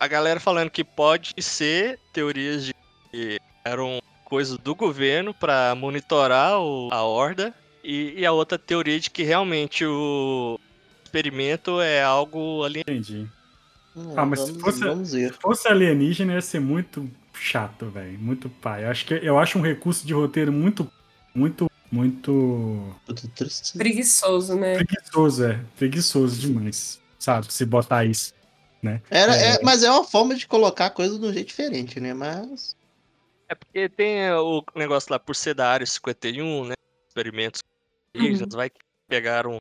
a 0.00 0.08
galera 0.08 0.40
falando 0.40 0.68
que 0.70 0.82
pode 0.82 1.30
ser 1.40 2.00
teorias 2.12 2.64
de 2.64 2.72
que 3.12 3.36
eram 3.64 3.98
coisas 4.24 4.58
do 4.58 4.74
governo 4.74 5.32
pra 5.32 5.74
monitorar 5.76 6.58
o- 6.60 6.88
a 6.92 7.02
horda. 7.04 7.54
E, 7.84 8.14
e 8.20 8.26
a 8.26 8.32
outra 8.32 8.58
teoria 8.58 8.98
de 8.98 9.10
que 9.10 9.22
realmente 9.22 9.84
o 9.86 10.56
experimento 11.06 11.80
é 11.80 12.02
algo 12.02 12.64
ali. 12.64 12.80
Entendi. 12.80 13.28
Hum, 13.96 14.14
Ah, 14.16 14.24
mas 14.24 14.40
se 14.40 14.46
vamos, 14.52 14.60
fosse- 14.62 14.84
vamos 14.84 15.12
ver. 15.12 15.32
Se 15.34 15.40
fosse 15.40 15.68
alienígena, 15.68 16.34
ia 16.34 16.40
ser 16.40 16.60
muito 16.60 17.10
chato, 17.34 17.86
velho. 17.90 18.18
Muito 18.18 18.48
pai. 18.48 18.84
Eu 18.84 18.90
acho, 18.90 19.06
que, 19.06 19.14
eu 19.14 19.38
acho 19.38 19.58
um 19.58 19.62
recurso 19.62 20.06
de 20.06 20.12
roteiro 20.14 20.52
muito, 20.52 20.90
muito, 21.34 21.70
muito. 21.90 22.94
Preguiçoso, 23.76 24.54
né? 24.56 24.76
preguiçoso, 24.76 25.44
é. 25.44 25.60
Preguiçoso 25.76 26.40
demais. 26.40 27.00
Sabe? 27.18 27.52
Se 27.52 27.64
botar 27.64 28.04
isso. 28.04 28.32
Era, 29.10 29.34
É. 29.36 29.56
é, 29.56 29.62
mas 29.62 29.82
é 29.82 29.90
uma 29.90 30.04
forma 30.04 30.34
de 30.34 30.46
colocar 30.46 30.86
a 30.86 30.90
coisa 30.90 31.18
de 31.18 31.26
um 31.26 31.32
jeito 31.32 31.48
diferente, 31.48 32.00
né? 32.00 32.14
Mas. 32.14 32.74
É 33.48 33.54
porque 33.54 33.88
tem 33.88 34.30
o 34.32 34.64
negócio 34.76 35.10
lá 35.12 35.18
por 35.18 35.34
ser 35.36 35.54
da 35.54 35.68
área 35.68 35.84
51, 35.84 36.66
né? 36.66 36.74
Experimentos 37.08 37.60
indígenas, 38.14 38.54
vai 38.54 38.70
que 38.70 38.78
pegaram 39.08 39.56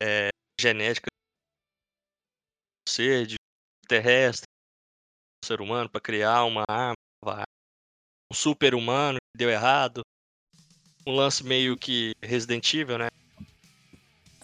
é, 0.00 0.28
genética 0.60 1.06
do 2.86 2.90
ser, 2.92 3.26
de 3.26 3.36
terrestre, 3.92 4.46
do 5.42 5.46
ser 5.46 5.60
humano, 5.60 5.90
pra 5.90 6.00
criar 6.00 6.44
uma 6.44 6.62
arma, 6.66 6.94
um 8.32 8.34
super 8.34 8.74
humano 8.74 9.18
que 9.18 9.38
deu 9.38 9.50
errado. 9.50 10.00
Um 11.06 11.14
lance 11.14 11.44
meio 11.44 11.76
que 11.76 12.12
Resident 12.22 12.72
Evil, 12.72 12.96
né? 12.96 13.08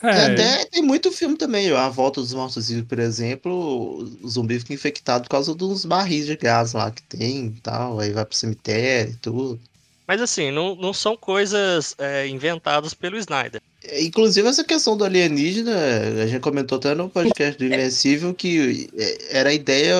É, 0.03 0.27
Tem 0.27 0.33
Até 0.33 0.65
tem 0.67 0.83
muito 0.83 1.11
filme 1.11 1.37
também. 1.37 1.73
A 1.73 1.89
Volta 1.89 2.21
dos 2.21 2.35
Mortos 2.35 2.69
Vivos, 2.69 2.87
por 2.87 2.99
exemplo, 2.99 4.05
o 4.23 4.29
zumbi 4.29 4.59
fica 4.59 4.75
infectado 4.75 5.25
por 5.25 5.31
causa 5.31 5.55
dos 5.55 5.85
barris 5.85 6.27
de 6.27 6.37
gás 6.37 6.73
lá 6.73 6.91
que 6.91 7.03
tem 7.03 7.47
e 7.47 7.61
tal. 7.61 7.99
Aí 7.99 8.13
vai 8.13 8.25
pro 8.25 8.37
cemitério 8.37 9.13
e 9.13 9.17
tudo. 9.17 9.61
Mas 10.09 10.23
assim, 10.23 10.51
não, 10.51 10.75
não 10.75 10.95
são 10.95 11.15
coisas 11.15 11.95
é, 11.99 12.27
inventadas 12.27 12.95
pelo 12.95 13.19
Snyder. 13.19 13.61
É, 13.85 14.03
Inclusive, 14.03 14.49
essa 14.49 14.65
questão 14.65 14.97
do 14.97 15.05
alienígena, 15.05 15.77
a 16.23 16.27
gente 16.27 16.41
comentou 16.41 16.79
até 16.79 16.95
no 16.95 17.11
podcast 17.11 17.59
do 17.59 17.67
Invencível 17.67 18.33
que 18.33 18.89
é, 18.97 19.39
era 19.39 19.51
a 19.51 19.55
ideia. 19.55 19.95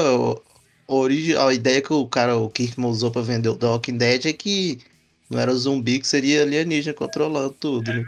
A 1.47 1.53
ideia 1.53 1.83
que 1.83 1.93
o 1.93 2.07
cara, 2.07 2.39
o 2.39 2.49
Kirkman 2.49 2.89
usou 2.89 3.11
pra 3.11 3.21
vender 3.21 3.51
o 3.51 3.57
The 3.57 3.67
Walking 3.67 3.99
Dead 3.99 4.25
é 4.25 4.33
que 4.33 4.79
não 5.29 5.39
era 5.39 5.55
zumbi, 5.55 5.99
que 5.99 6.09
seria 6.09 6.41
alienígena 6.43 6.95
controlando 6.95 7.51
tudo. 7.51 7.93
Né? 7.93 8.05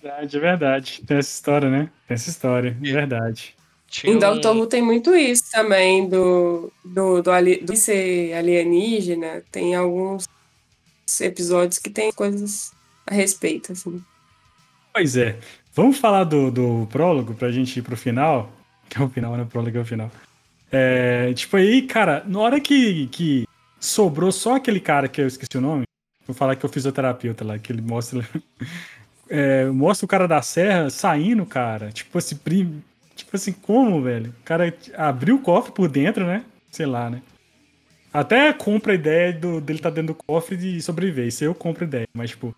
verdade, 0.00 0.36
é 0.36 0.40
verdade. 0.40 1.02
Tem 1.04 1.16
essa 1.16 1.30
história, 1.30 1.68
né? 1.68 1.90
Tem 2.06 2.14
essa 2.14 2.30
história, 2.30 2.76
é 2.80 2.92
verdade. 2.92 3.54
Tinha 3.88 4.12
Em 4.12 4.18
Doctor 4.18 4.56
Who 4.56 4.66
tem 4.68 4.80
muito 4.80 5.12
isso 5.16 5.50
também, 5.50 6.08
do, 6.08 6.72
do, 6.84 7.20
do, 7.20 7.32
ali- 7.32 7.60
do 7.60 7.74
ser 7.74 8.32
alienígena. 8.34 9.42
Tem 9.50 9.74
alguns 9.74 10.28
episódios 11.20 11.78
que 11.78 11.88
tem 11.88 12.12
coisas 12.12 12.72
a 13.06 13.14
respeito, 13.14 13.72
assim. 13.72 14.02
Pois 14.92 15.16
é. 15.16 15.38
Vamos 15.74 15.98
falar 15.98 16.24
do, 16.24 16.50
do 16.50 16.86
prólogo 16.90 17.34
pra 17.34 17.50
gente 17.50 17.78
ir 17.78 17.82
pro 17.82 17.96
final. 17.96 18.52
Que 18.88 18.98
é 18.98 19.02
o 19.04 19.08
final, 19.08 19.36
né? 19.36 19.44
O 19.44 19.46
prólogo 19.46 19.78
é 19.78 19.80
o 19.80 19.84
final. 19.84 20.10
É, 20.70 21.32
tipo 21.32 21.56
aí, 21.56 21.82
cara, 21.82 22.22
na 22.26 22.38
hora 22.40 22.60
que, 22.60 23.06
que 23.08 23.46
sobrou 23.78 24.30
só 24.30 24.56
aquele 24.56 24.80
cara 24.80 25.08
que 25.08 25.20
eu 25.20 25.26
esqueci 25.26 25.56
o 25.56 25.60
nome, 25.60 25.84
vou 26.26 26.34
falar 26.34 26.54
que 26.56 26.64
é 26.64 26.68
o 26.68 26.72
fisioterapeuta 26.72 27.44
lá, 27.44 27.58
que 27.58 27.72
ele 27.72 27.80
mostra. 27.80 28.24
é, 29.28 29.66
mostra 29.66 30.04
o 30.04 30.08
cara 30.08 30.26
da 30.28 30.42
serra 30.42 30.90
saindo, 30.90 31.46
cara. 31.46 31.90
Tipo 31.92 32.18
assim, 32.18 32.36
prim- 32.36 32.82
tipo 33.14 33.34
assim, 33.34 33.52
como, 33.52 34.02
velho? 34.02 34.34
O 34.40 34.44
cara 34.44 34.76
abriu 34.96 35.36
o 35.36 35.40
cofre 35.40 35.72
por 35.72 35.88
dentro, 35.88 36.26
né? 36.26 36.44
Sei 36.70 36.86
lá, 36.86 37.08
né? 37.10 37.22
Até 38.12 38.52
compra 38.52 38.92
a 38.92 38.94
ideia 38.94 39.32
do, 39.32 39.60
dele 39.60 39.78
tá 39.78 39.88
dentro 39.90 40.14
do 40.14 40.18
cofre 40.26 40.56
de 40.56 40.82
sobreviver. 40.82 41.26
Isso 41.28 41.44
eu 41.44 41.54
compro 41.54 41.84
a 41.84 41.86
ideia, 41.86 42.08
mas 42.12 42.30
tipo. 42.30 42.54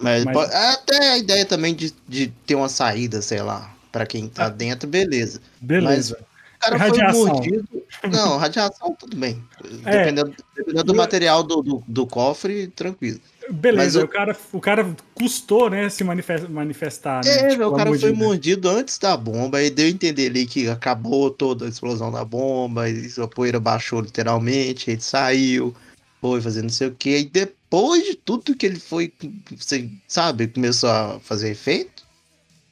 Mas, 0.00 0.24
Mas- 0.24 0.34
pode- 0.34 0.54
até 0.54 1.10
a 1.12 1.18
ideia 1.18 1.46
também 1.46 1.74
de, 1.74 1.94
de 2.06 2.26
ter 2.46 2.54
uma 2.54 2.68
saída, 2.68 3.22
sei 3.22 3.40
lá, 3.40 3.72
pra 3.92 4.04
quem 4.04 4.28
tá 4.28 4.48
dentro, 4.48 4.88
beleza. 4.88 5.40
Beleza. 5.60 6.18
O 6.56 6.58
cara 6.58 6.76
Radiação. 6.76 7.20
foi 7.20 7.30
mordido. 7.30 7.68
Não, 8.10 8.36
radiação, 8.38 8.94
tudo 8.98 9.16
bem. 9.16 9.42
É. 9.86 9.98
Dependendo, 10.04 10.34
dependendo 10.56 10.84
do 10.84 10.94
material 10.94 11.42
do, 11.42 11.62
do, 11.62 11.84
do 11.86 12.06
cofre, 12.06 12.66
tranquilo. 12.68 13.20
Beleza, 13.50 14.00
eu- 14.00 14.04
o, 14.04 14.08
cara, 14.08 14.36
o 14.52 14.60
cara 14.60 14.96
custou, 15.14 15.68
né, 15.68 15.88
se 15.88 16.02
manifes- 16.04 16.48
manifestar, 16.48 17.24
né? 17.24 17.30
É, 17.30 17.48
tipo, 17.48 17.64
o 17.64 17.72
cara 17.76 17.90
foi 17.90 17.98
mordida. 18.10 18.12
mordido 18.14 18.68
antes 18.68 18.98
da 18.98 19.16
bomba, 19.16 19.58
aí 19.58 19.70
deu 19.70 19.86
a 19.86 19.90
entender 19.90 20.26
ali 20.30 20.46
que 20.46 20.68
acabou 20.68 21.30
toda 21.30 21.66
a 21.66 21.68
explosão 21.68 22.10
da 22.10 22.24
bomba, 22.24 22.88
e 22.88 23.08
a 23.22 23.26
poeira 23.28 23.60
baixou 23.60 24.00
literalmente, 24.00 24.90
ele 24.90 25.00
saiu, 25.00 25.74
foi 26.20 26.40
fazer 26.40 26.62
não 26.62 26.70
sei 26.70 26.88
o 26.88 26.94
que, 26.94 27.18
e 27.18 27.24
depois 27.24 28.04
de 28.04 28.14
tudo 28.14 28.54
que 28.56 28.64
ele 28.64 28.80
foi, 28.80 29.12
você 29.56 29.90
sabe, 30.08 30.48
começou 30.48 30.88
a 30.88 31.20
fazer 31.20 31.50
efeito. 31.50 32.02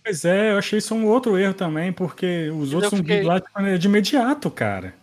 Pois 0.05 0.25
é, 0.25 0.53
eu 0.53 0.59
achei 0.59 0.79
isso 0.79 0.95
um 0.95 1.07
outro 1.07 1.37
erro 1.39 1.55
também, 1.55 1.93
porque 1.93 2.51
os 2.51 2.73
eu 2.73 2.79
outros 2.81 2.99
fiquei- 3.01 3.23
lá 3.23 3.41
tipo, 3.41 3.61
é 3.61 3.79
de 3.79 3.87
imediato, 3.87 4.51
cara. 4.51 4.95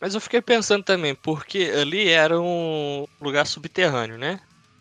Mas 0.00 0.14
eu 0.14 0.20
fiquei 0.20 0.40
pensando 0.40 0.82
também, 0.82 1.14
porque 1.14 1.70
ali 1.78 2.08
era 2.08 2.40
um 2.40 3.06
lugar 3.20 3.46
subterrâneo, 3.46 4.16
né? 4.16 4.40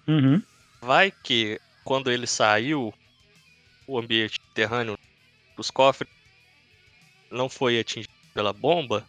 Uhum. 0.10 0.42
Vai 0.82 1.12
que 1.12 1.62
quando 1.84 2.10
ele 2.10 2.26
saiu, 2.26 2.92
o 3.88 4.00
ambiente 4.00 4.38
subterrâneo, 4.42 4.98
os 5.56 5.70
cofres, 5.70 6.10
não 7.32 7.48
foi 7.48 7.80
atingido 7.80 8.12
pela 8.34 8.52
bomba, 8.52 9.06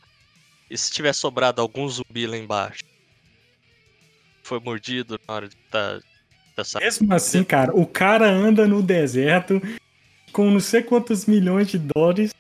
e 0.69 0.77
se 0.77 0.91
tiver 0.91 1.15
sobrado 1.15 1.63
algum 1.63 1.89
zumbi 1.89 2.27
lá 2.27 2.37
embaixo, 2.37 2.83
foi 4.43 4.61
mordido 4.61 5.19
na 5.27 5.35
hora 5.35 5.49
de 5.49 5.57
tá, 5.71 6.01
tá 6.55 6.65
saindo. 6.65 6.85
Mesmo 6.85 7.15
assim, 7.15 7.45
cara, 7.45 7.75
o 7.75 7.87
cara 7.87 8.29
anda 8.29 8.67
no 8.67 8.83
deserto 8.83 9.61
com 10.33 10.51
não 10.51 10.61
sei 10.61 10.83
quantos 10.83 11.25
milhões 11.27 11.69
de 11.69 11.79
dólares 11.79 12.33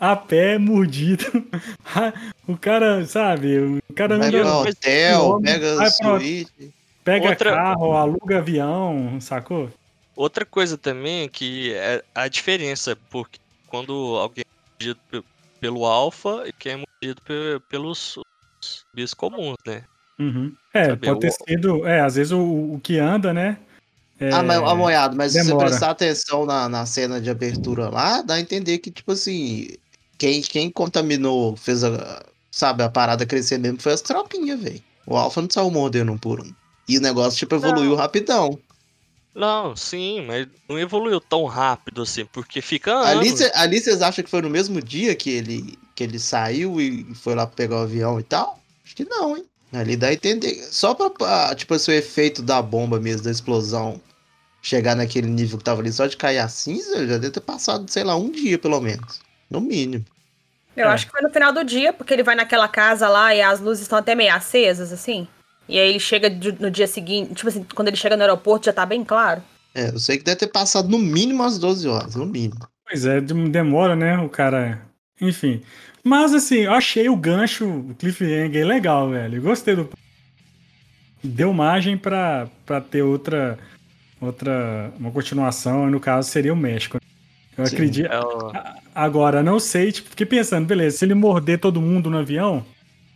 a 0.00 0.16
pé 0.16 0.58
mordido. 0.58 1.24
o 2.48 2.56
cara, 2.56 3.06
sabe, 3.06 3.58
o 3.58 3.94
cara 3.94 4.16
anda, 4.16 4.24
Pega 4.30 4.54
hotel, 4.54 5.40
pega 5.40 5.76
pra- 5.76 5.90
suíte. 5.90 6.77
Pega 7.08 7.28
outra- 7.28 7.50
carro, 7.54 7.92
aluga 7.94 8.38
avião, 8.38 9.20
sacou? 9.20 9.70
Outra 10.16 10.44
coisa 10.44 10.76
também 10.76 11.24
é 11.24 11.28
que 11.28 11.72
é 11.74 12.02
a 12.14 12.26
diferença, 12.28 12.96
porque 13.08 13.38
quando 13.66 13.92
alguém 14.16 14.44
é 14.44 14.84
mordido 14.84 15.00
pe- 15.10 15.24
pelo 15.60 15.84
alfa 15.84 16.44
e 16.46 16.52
quem 16.52 16.72
é 16.72 16.76
mordido 16.76 17.22
pe- 17.22 17.60
pelos 17.68 18.16
os 18.16 18.84
zumbis 18.90 19.14
comuns, 19.14 19.56
né? 19.66 19.84
Uhum. 20.18 20.52
É, 20.74 20.86
Sabe, 20.86 21.06
pode 21.06 21.20
ter 21.20 21.30
sido. 21.32 21.86
É, 21.86 22.00
às 22.00 22.16
vezes 22.16 22.32
o, 22.32 22.40
o 22.74 22.80
que 22.82 22.98
anda, 22.98 23.32
né? 23.32 23.58
é- 24.18 24.32
Ah, 24.32 24.42
mas, 24.42 24.58
amoiado, 24.58 25.16
mas 25.16 25.32
se 25.32 25.44
você 25.44 25.56
prestar 25.56 25.90
atenção 25.90 26.44
na, 26.44 26.68
na 26.68 26.84
cena 26.84 27.20
de 27.20 27.30
abertura 27.30 27.88
lá, 27.88 28.20
dá 28.22 28.34
a 28.34 28.40
entender 28.40 28.78
que, 28.78 28.90
tipo 28.90 29.12
assim, 29.12 29.68
quem, 30.18 30.42
quem 30.42 30.68
contaminou, 30.70 31.56
fez 31.56 31.84
a, 31.84 32.24
sabe, 32.50 32.82
a 32.82 32.90
parada 32.90 33.24
crescer 33.24 33.58
mesmo 33.58 33.80
foi 33.80 33.92
as 33.92 34.02
tropinhas, 34.02 34.60
velho. 34.60 34.82
O 35.06 35.16
Alpha 35.16 35.40
não 35.40 35.48
saiu 35.48 35.70
mordendo 35.70 36.10
um 36.12 36.18
por 36.18 36.40
um. 36.40 36.52
E 36.88 36.96
o 36.98 37.00
negócio, 37.00 37.38
tipo, 37.38 37.54
evoluiu 37.54 37.94
rapidão. 37.94 38.58
Não, 39.34 39.76
sim, 39.76 40.24
mas 40.26 40.48
não 40.68 40.78
evoluiu 40.78 41.20
tão 41.20 41.44
rápido 41.44 42.02
assim, 42.02 42.24
porque 42.24 42.60
fica 42.60 42.98
Ali 43.00 43.28
anos. 43.28 43.42
ali 43.54 43.80
vocês 43.80 44.02
acham 44.02 44.24
que 44.24 44.30
foi 44.30 44.42
no 44.42 44.50
mesmo 44.50 44.80
dia 44.82 45.14
que 45.14 45.30
ele, 45.30 45.78
que 45.94 46.02
ele 46.02 46.18
saiu 46.18 46.80
e 46.80 47.14
foi 47.14 47.34
lá 47.34 47.46
pegar 47.46 47.76
o 47.76 47.82
avião 47.82 48.18
e 48.18 48.22
tal? 48.24 48.58
Acho 48.84 48.96
que 48.96 49.04
não, 49.04 49.36
hein? 49.36 49.44
Ali 49.72 49.96
dá 49.96 50.08
a 50.08 50.12
entender. 50.14 50.54
Só 50.72 50.94
pra, 50.94 51.10
pra, 51.10 51.54
tipo, 51.54 51.74
esse 51.74 51.92
efeito 51.92 52.42
da 52.42 52.60
bomba 52.62 52.98
mesmo, 52.98 53.22
da 53.22 53.30
explosão, 53.30 54.00
chegar 54.62 54.96
naquele 54.96 55.28
nível 55.28 55.58
que 55.58 55.64
tava 55.64 55.82
ali 55.82 55.92
só 55.92 56.06
de 56.06 56.16
cair 56.16 56.38
a 56.38 56.48
cinza, 56.48 57.06
já 57.06 57.18
deve 57.18 57.30
ter 57.30 57.40
passado, 57.40 57.88
sei 57.88 58.02
lá, 58.02 58.16
um 58.16 58.30
dia 58.32 58.58
pelo 58.58 58.80
menos. 58.80 59.20
No 59.50 59.60
mínimo. 59.60 60.04
Eu 60.74 60.86
É. 60.86 60.88
acho 60.88 61.06
que 61.06 61.12
foi 61.12 61.20
no 61.22 61.30
final 61.30 61.52
do 61.52 61.62
dia, 61.64 61.92
porque 61.92 62.12
ele 62.14 62.22
vai 62.22 62.34
naquela 62.34 62.66
casa 62.66 63.08
lá 63.08 63.34
e 63.34 63.42
as 63.42 63.60
luzes 63.60 63.82
estão 63.82 63.98
até 63.98 64.14
meio 64.14 64.34
acesas, 64.34 64.90
assim. 64.90 65.28
E 65.68 65.78
aí 65.78 65.90
ele 65.90 66.00
chega 66.00 66.30
no 66.60 66.70
dia 66.70 66.86
seguinte, 66.86 67.34
tipo 67.34 67.48
assim, 67.48 67.64
quando 67.74 67.88
ele 67.88 67.96
chega 67.96 68.16
no 68.16 68.22
aeroporto 68.22 68.66
já 68.66 68.72
tá 68.72 68.86
bem 68.86 69.04
claro. 69.04 69.42
É, 69.74 69.90
eu 69.90 69.98
sei 69.98 70.16
que 70.18 70.24
deve 70.24 70.38
ter 70.38 70.46
passado 70.48 70.88
no 70.88 70.98
mínimo 70.98 71.42
as 71.42 71.58
12 71.58 71.86
horas, 71.86 72.14
no 72.16 72.24
mínimo. 72.26 72.66
Pois 72.88 73.04
é, 73.04 73.20
dem- 73.20 73.50
demora, 73.50 73.94
né? 73.94 74.18
O 74.18 74.28
cara. 74.28 74.80
Enfim. 75.20 75.60
Mas 76.02 76.32
assim, 76.32 76.60
eu 76.60 76.72
achei 76.72 77.08
o 77.08 77.16
gancho, 77.16 77.68
o 77.68 77.94
cliffhanger 77.94 78.66
legal, 78.66 79.10
velho. 79.10 79.36
Eu 79.36 79.42
gostei 79.42 79.76
do. 79.76 79.90
Deu 81.22 81.52
margem 81.52 81.96
pra, 81.98 82.48
pra 82.64 82.80
ter 82.80 83.02
outra. 83.02 83.58
Outra. 84.20 84.90
Uma 84.98 85.10
continuação, 85.10 85.86
e 85.88 85.90
no 85.90 86.00
caso 86.00 86.30
seria 86.30 86.52
o 86.52 86.56
México. 86.56 86.98
Eu 87.56 87.66
Sim. 87.66 87.74
acredito. 87.74 88.10
É 88.10 88.20
o- 88.20 88.52
Agora, 88.94 89.42
não 89.42 89.60
sei, 89.60 89.92
tipo, 89.92 90.10
fiquei 90.10 90.26
pensando, 90.26 90.66
beleza, 90.66 90.96
se 90.98 91.04
ele 91.04 91.14
morder 91.14 91.60
todo 91.60 91.80
mundo 91.80 92.08
no 92.10 92.18
avião, 92.18 92.64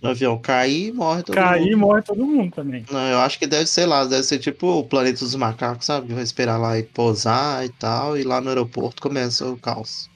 O 0.02 0.08
avião 0.08 0.36
cair 0.36 0.88
e 0.88 0.92
morre 0.92 1.22
todo 1.22 1.34
cair, 1.36 1.76
mundo. 1.76 1.78
morre 1.78 2.02
todo 2.02 2.26
mundo 2.26 2.52
também. 2.52 2.84
Não, 2.90 3.06
eu 3.08 3.18
acho 3.20 3.38
que 3.38 3.46
deve 3.46 3.66
ser 3.66 3.86
lá, 3.86 4.04
deve 4.04 4.24
ser 4.24 4.38
tipo 4.38 4.66
o 4.66 4.84
planeta 4.84 5.20
dos 5.20 5.34
macacos, 5.36 5.86
sabe? 5.86 6.12
Vai 6.12 6.24
esperar 6.24 6.58
lá 6.58 6.76
e 6.76 6.82
pousar 6.82 7.64
e 7.64 7.68
tal, 7.68 8.18
e 8.18 8.24
lá 8.24 8.40
no 8.40 8.48
aeroporto 8.48 9.00
começa 9.00 9.46
o 9.46 9.56
caos. 9.56 10.10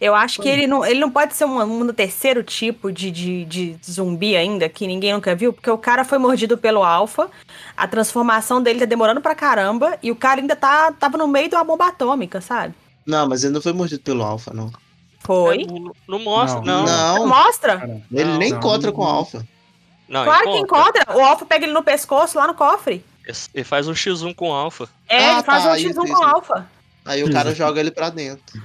Eu 0.00 0.16
acho 0.16 0.42
que 0.42 0.48
ele 0.48 0.66
não, 0.66 0.84
ele 0.84 0.98
não 0.98 1.10
pode 1.10 1.34
ser 1.34 1.44
um, 1.44 1.60
um 1.60 1.92
terceiro 1.92 2.42
tipo 2.42 2.90
de, 2.90 3.08
de, 3.10 3.44
de 3.44 3.76
zumbi 3.88 4.36
ainda, 4.36 4.68
que 4.68 4.84
ninguém 4.86 5.12
nunca 5.12 5.34
viu, 5.34 5.52
porque 5.52 5.70
o 5.70 5.78
cara 5.78 6.04
foi 6.04 6.18
mordido 6.18 6.58
pelo 6.58 6.82
Alpha, 6.82 7.30
a 7.76 7.86
transformação 7.86 8.60
dele 8.60 8.80
tá 8.80 8.84
demorando 8.84 9.20
pra 9.20 9.34
caramba, 9.34 9.96
e 10.02 10.10
o 10.10 10.16
cara 10.16 10.40
ainda 10.40 10.56
tá, 10.56 10.90
tava 10.92 11.16
no 11.18 11.28
meio 11.28 11.48
de 11.48 11.54
uma 11.54 11.62
bomba 11.64 11.86
atômica, 11.86 12.40
sabe? 12.40 12.74
Não, 13.06 13.28
mas 13.28 13.44
ele 13.44 13.54
não 13.54 13.62
foi 13.62 13.72
mordido 13.72 14.02
pelo 14.02 14.22
Alpha, 14.24 14.52
não. 14.52 14.72
Foi. 15.24 15.64
Não, 15.64 15.92
não 16.08 16.18
mostra, 16.18 16.60
Não. 16.62 16.84
não. 16.84 17.14
Não, 17.20 17.28
Mostra? 17.28 17.78
Cara, 17.78 18.02
ele 18.12 18.38
nem 18.38 18.50
não, 18.50 18.58
encontra 18.58 18.88
não. 18.90 18.96
com 18.96 19.02
o 19.02 19.06
Alpha. 19.06 19.46
Não, 20.08 20.24
claro 20.24 20.44
que 20.44 20.58
encontra. 20.58 21.16
O 21.16 21.20
Alpha 21.20 21.46
pega 21.46 21.64
ele 21.64 21.72
no 21.72 21.82
pescoço 21.82 22.36
lá 22.38 22.46
no 22.46 22.54
cofre. 22.54 23.04
Ele 23.54 23.64
faz 23.64 23.86
um 23.86 23.92
X1 23.92 24.34
com 24.34 24.50
o 24.50 24.52
Alpha. 24.52 24.88
É, 25.08 25.16
Ah, 25.28 25.32
ele 25.34 25.42
faz 25.44 25.62
tá, 25.64 25.70
um 25.72 25.76
isso, 25.76 25.88
X1 25.90 26.04
isso. 26.04 26.14
com 26.14 26.20
o 26.20 26.24
Alpha. 26.26 26.66
Aí 27.04 27.22
o 27.24 27.32
cara 27.32 27.54
joga 27.54 27.78
ele 27.80 27.90
pra 27.90 28.10
dentro. 28.10 28.60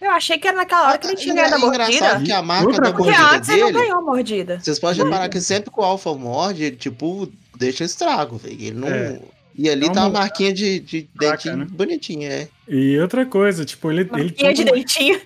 Eu 0.00 0.12
achei 0.12 0.38
que 0.38 0.46
era 0.46 0.56
naquela 0.56 0.88
hora 0.90 0.98
que 0.98 1.08
ele 1.08 1.16
tinha 1.16 1.34
ganhado 1.34 1.54
a 1.54 1.58
É 1.58 1.60
mordida. 1.60 2.20
que 2.20 2.30
a 2.32 2.40
marca 2.42 2.66
Outra 2.68 2.84
da 2.84 2.92
coisa. 2.92 3.10
Porque 3.12 3.18
mordida 3.20 3.36
antes 3.36 3.48
ele 3.48 3.60
não 3.62 3.66
dele. 3.72 3.78
ganhou 3.80 3.98
a 3.98 4.02
mordida. 4.02 4.60
Vocês 4.60 4.78
podem 4.78 5.02
reparar 5.04 5.28
que 5.28 5.40
sempre 5.40 5.70
que 5.72 5.80
o 5.80 5.82
Alpha 5.82 6.14
morde, 6.14 6.62
ele, 6.62 6.76
tipo, 6.76 7.28
deixa 7.56 7.82
estrago, 7.82 8.36
velho. 8.38 8.54
Ele 8.54 8.70
não. 8.78 8.86
É. 8.88 9.20
E 9.58 9.68
ali 9.68 9.86
É 9.86 9.92
tá 9.92 10.02
a 10.02 10.06
uma- 10.06 10.20
marquinha 10.20 10.52
de, 10.54 10.78
de 10.78 11.08
dentinho 11.18 11.56
né? 11.56 11.66
bonitinha, 11.68 12.28
é. 12.30 12.48
E 12.68 12.96
outra 13.00 13.26
coisa, 13.26 13.64
tipo, 13.64 13.90
ele, 13.90 14.02
ele, 14.02 14.10
Marquinha 14.10 14.54
de 14.54 14.64
toma, 14.64 14.76
dentinho. 14.76 15.20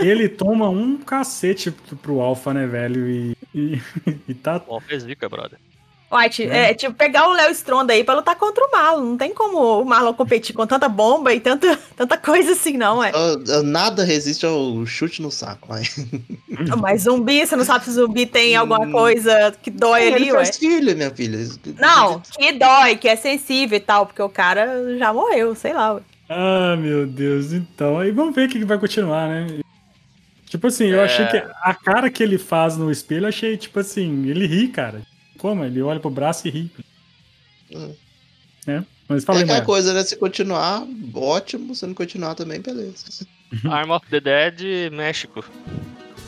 ele 0.00 0.28
toma 0.28 0.68
um 0.68 0.98
cacete 0.98 1.70
pro, 1.70 1.96
pro 1.96 2.20
Alpha, 2.20 2.52
né, 2.52 2.66
velho? 2.66 3.08
E, 3.08 3.36
e, 3.54 3.80
e 4.28 4.34
tá. 4.34 4.60
O 4.66 4.74
Alpha 4.74 4.94
é 4.94 4.98
zica, 4.98 5.28
brother. 5.28 5.58
White, 6.10 6.44
é 6.44 6.72
tipo 6.72 6.94
pegar 6.94 7.28
o 7.28 7.34
Léo 7.34 7.50
Stronda 7.52 7.92
aí 7.92 8.02
pra 8.02 8.14
lutar 8.14 8.34
contra 8.36 8.64
o 8.64 8.70
Marlon. 8.72 9.04
Não 9.04 9.16
tem 9.18 9.34
como 9.34 9.82
o 9.82 9.84
Marlon 9.84 10.14
competir 10.14 10.54
com 10.54 10.66
tanta 10.66 10.88
bomba 10.88 11.34
e 11.34 11.40
tanta, 11.40 11.78
tanta 11.94 12.16
coisa 12.16 12.52
assim, 12.52 12.78
não, 12.78 13.04
é. 13.04 13.10
Ah, 13.14 13.36
ah, 13.58 13.62
Nada 13.62 14.04
resiste 14.04 14.46
ao 14.46 14.86
chute 14.86 15.20
no 15.20 15.30
saco, 15.30 15.66
mas. 15.68 15.94
Mas 16.80 17.02
zumbi, 17.02 17.46
você 17.46 17.54
não 17.56 17.64
sabe 17.64 17.84
se 17.84 17.90
zumbi 17.92 18.24
tem 18.24 18.56
alguma 18.56 18.86
Hum. 18.86 18.92
coisa 18.92 19.54
que 19.62 19.70
dói 19.70 20.06
ele 20.06 20.16
ali, 20.16 20.32
ué. 20.32 20.44
faz 20.44 20.56
filho, 20.56 20.96
minha 20.96 21.10
filha. 21.10 21.38
Não, 21.78 22.20
que 22.20 22.52
dói, 22.52 22.96
que 22.96 23.06
é 23.08 23.14
sensível 23.16 23.76
e 23.76 23.80
tal, 23.80 24.06
porque 24.06 24.22
o 24.22 24.28
cara 24.30 24.96
já 24.98 25.12
morreu, 25.12 25.54
sei 25.54 25.74
lá. 25.74 25.94
ué. 25.94 26.00
Ah, 26.30 26.74
meu 26.78 27.06
Deus. 27.06 27.52
Então, 27.52 27.98
aí 27.98 28.10
vamos 28.12 28.34
ver 28.34 28.46
o 28.46 28.50
que 28.50 28.58
que 28.58 28.64
vai 28.64 28.78
continuar, 28.78 29.28
né? 29.28 29.60
Tipo 30.46 30.68
assim, 30.68 30.86
eu 30.86 31.00
É. 31.00 31.04
achei 31.04 31.26
que 31.26 31.36
a 31.36 31.74
cara 31.74 32.08
que 32.08 32.22
ele 32.22 32.38
faz 32.38 32.76
no 32.78 32.90
espelho, 32.90 33.24
eu 33.24 33.28
achei, 33.28 33.56
tipo 33.58 33.78
assim, 33.80 34.26
ele 34.26 34.46
ri, 34.46 34.68
cara. 34.68 35.02
Como? 35.38 35.64
Ele 35.64 35.80
olha 35.80 36.00
pro 36.00 36.10
braço 36.10 36.46
e 36.46 36.50
ri. 36.50 36.70
Hum. 37.74 37.94
Né? 38.66 38.84
Mas 39.08 39.22
É 39.22 39.26
fala 39.26 39.38
aí, 39.38 39.44
aquela 39.44 39.62
coisa, 39.62 39.94
né? 39.94 40.02
Se 40.04 40.16
continuar, 40.16 40.86
ótimo. 41.14 41.74
Se 41.74 41.86
não 41.86 41.94
continuar 41.94 42.34
também, 42.34 42.60
beleza. 42.60 43.04
Arm 43.70 43.90
of 43.90 44.06
the 44.10 44.20
Dead, 44.20 44.92
México. 44.92 45.44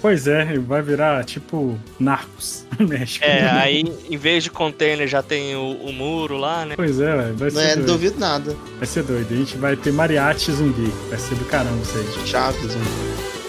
Pois 0.01 0.27
é, 0.27 0.57
vai 0.59 0.81
virar 0.81 1.23
tipo 1.27 1.79
Narcos, 1.99 2.65
México. 2.81 3.23
É, 3.23 3.51
aí 3.51 3.85
em 4.09 4.17
vez 4.17 4.43
de 4.45 4.51
container 4.51 5.07
já 5.07 5.23
tem 5.23 5.55
o, 5.55 5.73
o 5.73 5.93
muro 5.93 6.39
lá, 6.39 6.65
né? 6.65 6.75
Pois 6.75 6.99
é, 6.99 7.15
velho, 7.17 7.37
vai 7.37 7.51
Não, 7.51 7.61
ser 7.61 7.67
é, 7.67 7.77
não 7.77 7.85
doido. 7.85 7.93
duvido 7.93 8.19
nada. 8.19 8.57
Vai 8.79 8.87
ser 8.87 9.03
doido. 9.03 9.35
A 9.35 9.37
gente 9.37 9.59
vai 9.59 9.77
ter 9.77 9.93
mariachi 9.93 10.53
zumbi. 10.53 10.89
Vai 11.11 11.19
ser 11.19 11.35
do 11.35 11.45
caramba 11.45 11.83
isso 11.83 11.99
aí. 11.99 12.27
Chaves, 12.27 12.75
um. 12.75 13.40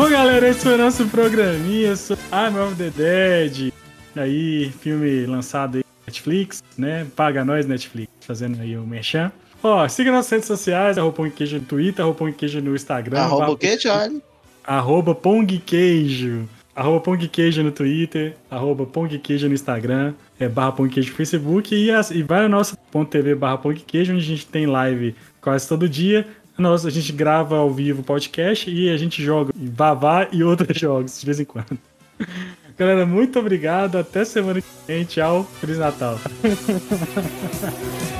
Bom, 0.00 0.08
galera, 0.08 0.48
esse 0.48 0.60
foi 0.60 0.76
o 0.76 0.78
nosso 0.78 1.04
programinha 1.08 1.94
sobre 1.94 2.24
Arm 2.32 2.56
of 2.56 2.74
the 2.76 2.88
Dead. 2.88 3.70
Aí, 4.16 4.72
filme 4.80 5.26
lançado 5.26 5.76
aí 5.76 5.82
na 5.84 6.06
Netflix, 6.06 6.62
né? 6.78 7.06
Paga 7.14 7.44
nós, 7.44 7.66
Netflix, 7.66 8.10
fazendo 8.22 8.58
aí 8.62 8.78
o 8.78 8.82
merchan. 8.86 9.30
Ó, 9.62 9.86
siga 9.88 10.10
nossas 10.10 10.30
redes 10.32 10.46
sociais, 10.46 10.96
arroba 10.96 11.14
Pong 11.16 11.30
Queijo 11.30 11.56
no 11.58 11.64
Twitter, 11.66 12.02
arroba 12.02 12.18
Pong 12.18 12.32
Queijo 12.32 12.62
no 12.62 12.74
Instagram. 12.74 13.18
Arroba 13.20 13.50
o 13.50 13.58
quê, 13.58 13.78
Charlie? 13.78 14.22
arroba 14.64 15.14
Pong 15.14 15.58
Queijo. 15.58 16.48
Arroba 16.74 17.00
Pong 17.00 17.28
Queijo 17.28 17.62
no 17.62 17.70
Twitter, 17.70 18.36
arroba 18.50 18.86
Pong 18.86 19.18
Queijo 19.18 19.48
no 19.48 19.54
Instagram, 19.54 20.14
é, 20.38 20.48
barra 20.48 20.72
Pong 20.72 20.88
Queijo 20.88 21.10
no 21.10 21.16
Facebook 21.16 21.74
e, 21.74 21.90
as- 21.90 22.10
e 22.10 22.22
vai 22.22 22.40
no 22.44 22.48
nosso 22.48 22.74
ponto 22.90 23.10
.tv 23.10 23.34
barra 23.34 23.58
Pong 23.58 23.78
Queijo, 23.78 24.14
onde 24.14 24.22
a 24.22 24.26
gente 24.26 24.46
tem 24.46 24.64
live 24.66 25.14
quase 25.42 25.68
todo 25.68 25.86
dia. 25.86 26.26
Nós, 26.60 26.84
a 26.84 26.90
gente 26.90 27.10
grava 27.10 27.56
ao 27.56 27.70
vivo 27.70 28.02
podcast 28.02 28.70
e 28.70 28.90
a 28.90 28.96
gente 28.98 29.24
joga 29.24 29.50
Vavá 29.56 30.28
e 30.30 30.44
outros 30.44 30.76
jogos 30.78 31.18
de 31.18 31.24
vez 31.24 31.40
em 31.40 31.44
quando. 31.46 31.78
Galera, 32.76 33.06
muito 33.06 33.38
obrigado. 33.38 33.96
Até 33.96 34.26
semana 34.26 34.60
que 34.60 34.68
vem. 34.86 35.04
Tchau. 35.04 35.48
Feliz 35.58 35.78
Natal. 35.78 36.20